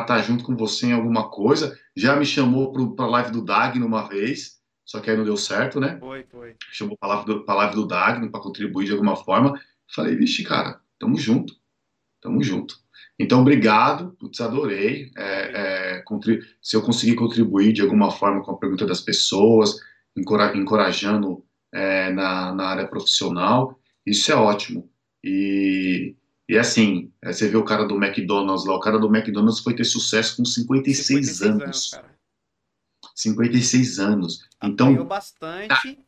[0.00, 1.78] estar tá junto com você em alguma coisa.
[1.94, 5.36] Já me chamou para a live do Dagno uma vez, só que aí não deu
[5.36, 5.98] certo, né?
[6.00, 6.56] Foi, foi.
[6.70, 9.60] Chamou para a live do, live do Dagno para contribuir de alguma forma.
[9.94, 11.54] Falei, vixe, cara, tamo junto.
[12.20, 12.76] Tamo junto.
[13.18, 15.10] Então, obrigado, putz, adorei.
[15.16, 16.04] É, é,
[16.60, 19.76] se eu conseguir contribuir de alguma forma com a pergunta das pessoas,
[20.16, 24.90] encorajando é, na, na área profissional, isso é ótimo.
[25.22, 26.16] E,
[26.48, 29.74] e assim, é, você vê o cara do McDonald's lá, o cara do McDonald's foi
[29.74, 31.62] ter sucesso com 56, 56 anos.
[31.62, 32.12] anos cara.
[33.14, 34.48] 56 anos.
[34.62, 35.98] Então, apanhou bastante.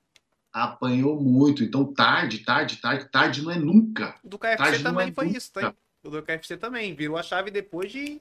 [0.52, 1.62] apanhou muito.
[1.62, 4.18] Então, tarde, tarde, tarde, tarde não é nunca.
[4.24, 5.38] Do KFC tarde também é foi nunca.
[5.38, 5.74] isso, tá?
[6.02, 6.94] O do KFC também.
[6.94, 8.20] Virou a chave depois de,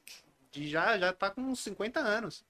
[0.51, 2.43] de já, já tá com uns 50 anos.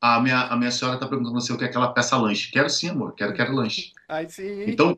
[0.00, 2.52] A minha, a minha senhora tá perguntando se eu quero aquela peça lanche.
[2.52, 3.14] Quero sim, amor.
[3.14, 3.92] Quero, quero lanche.
[4.08, 4.64] Ai, sim.
[4.70, 4.96] Então,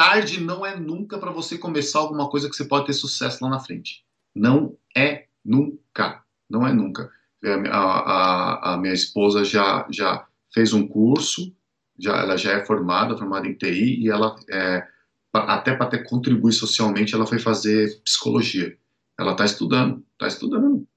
[0.00, 3.50] tarde não é nunca para você começar alguma coisa que você pode ter sucesso lá
[3.50, 4.02] na frente.
[4.34, 6.24] Não é nunca.
[6.48, 7.10] Não é nunca.
[7.44, 11.54] É, a, a, a minha esposa já, já fez um curso,
[11.98, 14.86] já, ela já é formada, formada em TI, e ela, é,
[15.34, 18.74] até para ter contribuir socialmente, ela foi fazer psicologia.
[19.18, 20.88] Ela está estudando, está estudando.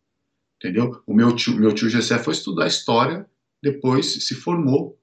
[0.56, 1.04] Entendeu?
[1.06, 3.30] O meu tio, meu tio Gessé foi estudar história,
[3.62, 4.98] depois se formou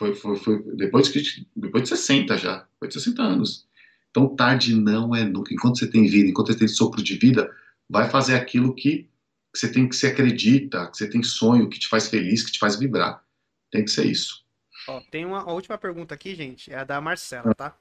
[0.00, 3.68] foi, foi, foi depois, que, depois de 60 já, depois de 60 anos.
[4.10, 5.52] Então, tarde não é nunca.
[5.52, 7.54] Enquanto você tem vida, enquanto você tem sopro de vida,
[7.86, 9.10] vai fazer aquilo que,
[9.52, 12.50] que você tem que se acredita, que você tem sonho, que te faz feliz, que
[12.50, 13.22] te faz vibrar.
[13.70, 14.42] Tem que ser isso.
[14.88, 17.76] Ó, tem uma a última pergunta aqui, gente, é a da Marcela, tá?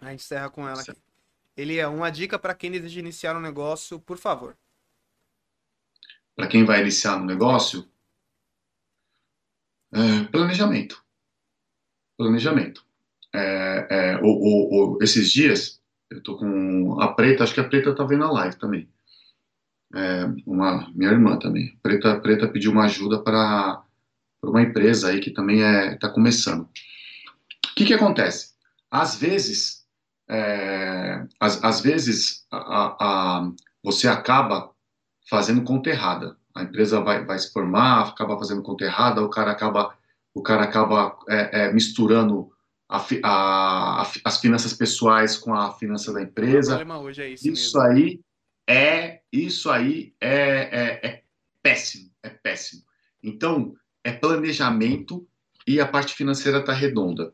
[0.00, 0.96] A gente encerra com ela aqui.
[1.54, 4.56] Ele é uma dica para quem deseja iniciar um negócio, por favor.
[6.34, 7.86] Para quem vai iniciar um negócio,
[9.92, 11.03] é, planejamento
[12.16, 12.84] planejamento.
[13.34, 14.20] É, é,
[15.00, 15.80] esses dias,
[16.10, 18.88] eu tô com a Preta, acho que a Preta tá vendo a live também.
[19.94, 21.76] É, uma, minha irmã também.
[21.82, 23.82] Preta, Preta pediu uma ajuda para
[24.42, 26.62] uma empresa aí que também é, tá começando.
[26.62, 28.54] O que que acontece?
[28.90, 29.84] Às vezes,
[30.28, 34.70] é, às, às vezes, a, a, você acaba
[35.28, 36.36] fazendo conta errada.
[36.54, 39.96] A empresa vai, vai se formar, acaba fazendo conta errada, o cara acaba
[40.34, 42.50] o cara acaba é, é, misturando
[42.88, 46.84] a, a, a, as finanças pessoais com a finança da empresa.
[46.98, 48.20] hoje é isso, isso aí
[48.68, 51.22] é isso aí é, é, é
[51.62, 52.82] péssimo, é péssimo.
[53.22, 55.26] Então é planejamento
[55.66, 57.32] e a parte financeira está redonda.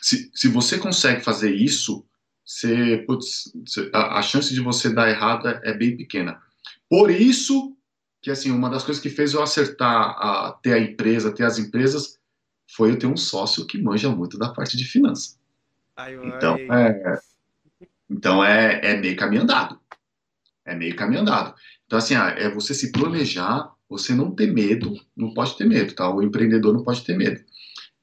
[0.00, 2.04] Se, se você consegue fazer isso,
[2.44, 3.52] você, putz,
[3.92, 6.40] a, a chance de você dar errado é, é bem pequena.
[6.88, 7.76] Por isso
[8.22, 11.58] que assim, uma das coisas que fez eu acertar a ter a empresa, ter as
[11.58, 12.20] empresas,
[12.70, 15.38] foi eu ter um sócio que manja muito da parte de finanças.
[16.24, 17.20] Então, é,
[18.08, 19.78] então é, é meio caminho andado.
[20.64, 21.54] É meio caminho andado.
[21.84, 25.92] Então, assim, ah, é você se planejar, você não ter medo, não pode ter medo,
[25.92, 26.08] tá?
[26.08, 27.42] O empreendedor não pode ter medo.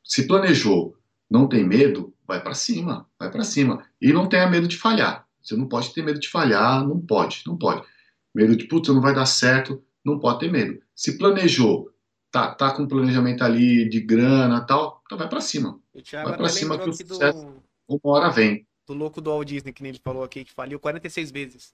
[0.04, 0.98] Se planejou,
[1.30, 3.86] não tem medo, vai para cima, vai para cima.
[4.02, 5.26] E não tenha medo de falhar.
[5.42, 7.88] Você não pode ter medo de falhar, não pode, não pode.
[8.36, 10.82] Medo de, putz, não vai dar certo não pode ter medo.
[10.96, 11.92] Se planejou,
[12.32, 15.80] tá, tá com planejamento ali de grana tal, então vai para cima.
[16.12, 17.64] Vai para cima que o sucesso do...
[17.88, 18.68] uma hora vem.
[18.88, 21.74] Do louco do Walt Disney, que nem ele falou aqui, que faliu 46 vezes.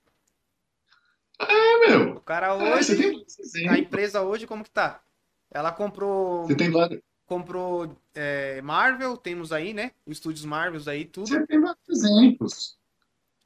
[1.40, 2.16] É, meu.
[2.16, 3.26] O cara é, hoje,
[3.64, 5.02] é, a empresa hoje, como que tá?
[5.52, 6.46] Ela comprou...
[6.46, 7.02] Você tem vários...
[7.26, 9.92] Comprou é, Marvel, temos aí, né?
[10.06, 11.28] Os estúdios Marvels aí, tudo.
[11.28, 12.78] Você tem vários exemplos.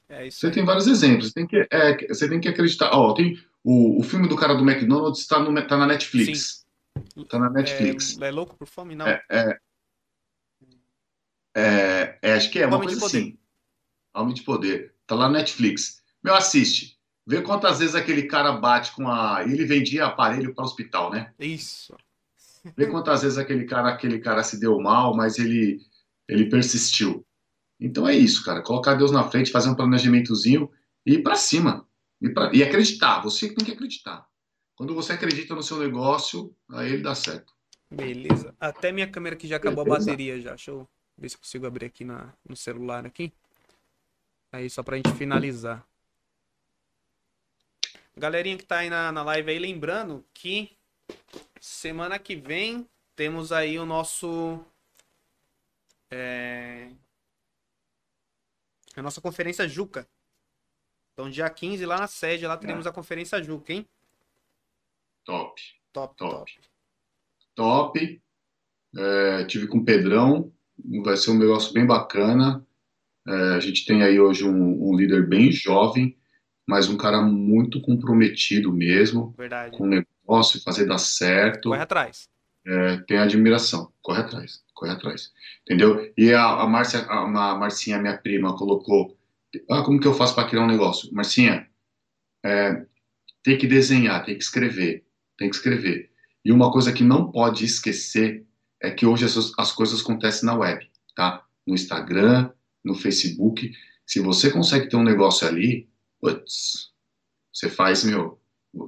[0.06, 0.52] É você aí.
[0.52, 1.32] tem vários exemplos.
[1.32, 2.90] Tem que, é, você tem que acreditar.
[2.92, 6.66] Ó, tem o, o filme do cara do McDonald's está tá na Netflix.
[7.14, 7.24] Sim.
[7.24, 8.18] Tá na Netflix.
[8.20, 9.06] É, é louco por fome, não?
[9.06, 9.58] É, é,
[11.56, 13.38] é, é acho que é uma Homem coisa assim.
[14.14, 14.94] Homem de Poder.
[15.06, 16.02] Tá lá na Netflix.
[16.22, 16.98] Meu, assiste.
[17.26, 19.42] Vê quantas vezes aquele cara bate com a.
[19.44, 21.32] Ele vendia aparelho para hospital, né?
[21.38, 21.94] Isso.
[22.76, 25.80] Vê quantas vezes aquele cara, aquele cara se deu mal, mas ele,
[26.28, 27.24] ele persistiu.
[27.78, 28.62] Então é isso, cara.
[28.62, 30.70] Colocar Deus na frente, fazer um planejamentozinho
[31.06, 31.86] e ir para cima.
[32.20, 34.26] E, pra, e acreditar, você tem que acreditar.
[34.74, 37.52] Quando você acredita no seu negócio, aí ele dá certo.
[37.90, 38.54] Beleza.
[38.60, 40.02] Até minha câmera aqui já acabou Beleza.
[40.02, 40.50] a bateria já.
[40.50, 40.88] Deixa eu
[41.18, 43.32] ver se consigo abrir aqui na, no celular aqui.
[44.52, 45.86] Aí só pra gente finalizar.
[48.16, 50.76] Galerinha que tá aí na, na live aí, lembrando que
[51.60, 54.64] semana que vem temos aí o nosso.
[56.10, 56.90] É,
[58.96, 60.08] a nossa conferência Juca.
[61.20, 62.88] Então, dia 15, lá na sede, lá teremos é.
[62.88, 63.86] a conferência Juca, hein?
[65.22, 65.60] Top.
[65.92, 66.50] Top, top.
[67.54, 67.92] Top.
[67.92, 68.22] top.
[68.96, 70.50] É, tive com o Pedrão.
[71.04, 72.66] Vai ser um negócio bem bacana.
[73.28, 76.16] É, a gente tem aí hoje um, um, líder bem jovem,
[76.66, 79.34] mas um cara muito comprometido mesmo.
[79.36, 79.76] Verdade.
[79.76, 81.68] Com o negócio, fazer dar certo.
[81.68, 82.30] Corre atrás.
[82.66, 83.92] É, tem admiração.
[84.00, 84.62] Corre atrás.
[84.72, 85.30] Corre atrás.
[85.64, 86.10] Entendeu?
[86.16, 89.19] E a, a, Marcia, a, a Marcinha, minha prima, colocou
[89.70, 91.12] ah, como que eu faço para criar um negócio?
[91.12, 91.68] Marcinha,
[92.44, 92.86] é,
[93.42, 95.04] tem que desenhar, tem que escrever,
[95.36, 96.10] tem que escrever.
[96.44, 98.46] E uma coisa que não pode esquecer
[98.80, 101.44] é que hoje as, as coisas acontecem na web, tá?
[101.66, 102.50] No Instagram,
[102.84, 103.70] no Facebook.
[104.06, 105.88] Se você consegue ter um negócio ali,
[106.20, 106.90] putz,
[107.52, 108.40] você faz, meu,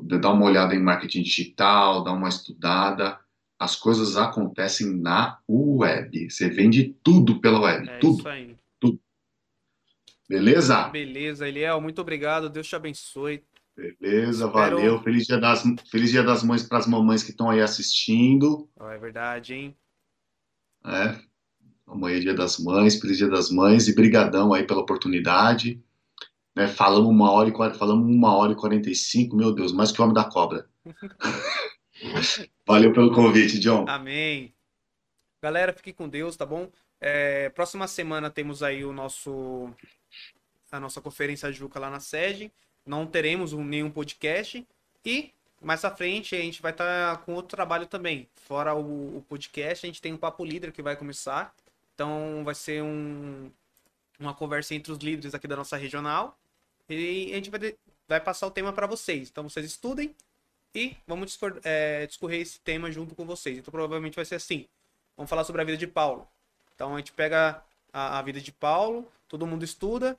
[0.05, 3.19] dá uma olhada em marketing digital, dá uma estudada.
[3.59, 6.31] As coisas acontecem na web.
[6.31, 8.21] Você vende tudo pela web, é tudo.
[8.21, 8.57] Isso aí.
[10.33, 10.89] Beleza?
[10.89, 12.49] Beleza, Eliel, muito obrigado.
[12.49, 13.45] Deus te abençoe.
[13.77, 14.77] Beleza, Espero...
[14.77, 15.03] valeu.
[15.03, 18.67] Feliz dia das, Feliz dia das Mães para as mamães que estão aí assistindo.
[18.81, 19.77] É verdade, hein?
[20.87, 21.19] É.
[21.87, 25.83] Amanhã é dia das mães, feliz dia das mães e brigadão aí pela oportunidade.
[26.57, 29.93] Né, falamos uma hora e falamos uma hora e quarenta e cinco, meu Deus, mais
[29.93, 30.67] que o homem da cobra.
[32.67, 33.85] Valeu pelo convite, John.
[33.87, 34.55] Amém.
[35.43, 36.71] Galera, fique com Deus, tá bom?
[37.05, 39.75] É, próxima semana temos aí o nosso
[40.71, 42.51] a nossa conferência Juca lá na sede.
[42.87, 44.65] Não teremos nenhum podcast.
[45.05, 48.29] E mais à frente a gente vai estar tá com outro trabalho também.
[48.37, 51.53] Fora o, o, podcast, a gente tem um Papo Líder que vai começar.
[51.93, 53.51] Então vai ser um,
[54.19, 56.39] uma conversa entre os líderes aqui da nossa regional.
[56.89, 57.75] E a gente vai,
[58.09, 59.29] vai passar o tema para vocês.
[59.29, 60.15] Então vocês estudem
[60.73, 63.59] e vamos é, discorrer esse tema junto com vocês.
[63.59, 64.69] Então provavelmente vai ser assim.
[65.17, 66.29] Vamos falar sobre a vida de Paulo.
[66.75, 67.63] Então a gente pega
[67.93, 70.17] a, a vida de Paulo, todo mundo estuda,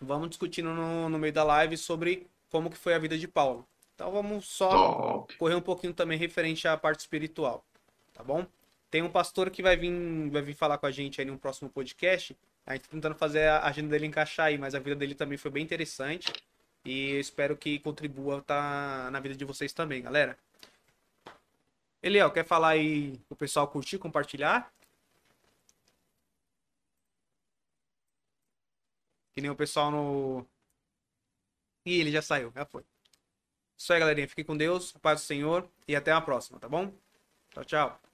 [0.00, 3.66] vamos discutindo no, no meio da live sobre como que foi a vida de Paulo.
[3.94, 5.36] Então vamos só Top.
[5.36, 7.64] correr um pouquinho também referente à parte espiritual,
[8.14, 8.46] tá bom?
[8.90, 11.68] Tem um pastor que vai vir, vai vir falar com a gente aí no próximo
[11.68, 12.36] podcast.
[12.64, 15.36] A gente tá tentando fazer a agenda dele encaixar aí, mas a vida dele também
[15.36, 16.32] foi bem interessante.
[16.84, 20.38] E eu espero que contribua tá, na vida de vocês também, galera.
[22.02, 24.72] Eliel, quer falar aí o pessoal curtir, compartilhar?
[29.38, 30.44] Que nem o pessoal no.
[31.86, 32.84] Ih, ele já saiu, já foi.
[33.76, 34.26] Isso aí, galerinha.
[34.26, 36.92] Fique com Deus, paz do Senhor e até a próxima, tá bom?
[37.52, 38.07] Tchau, tchau.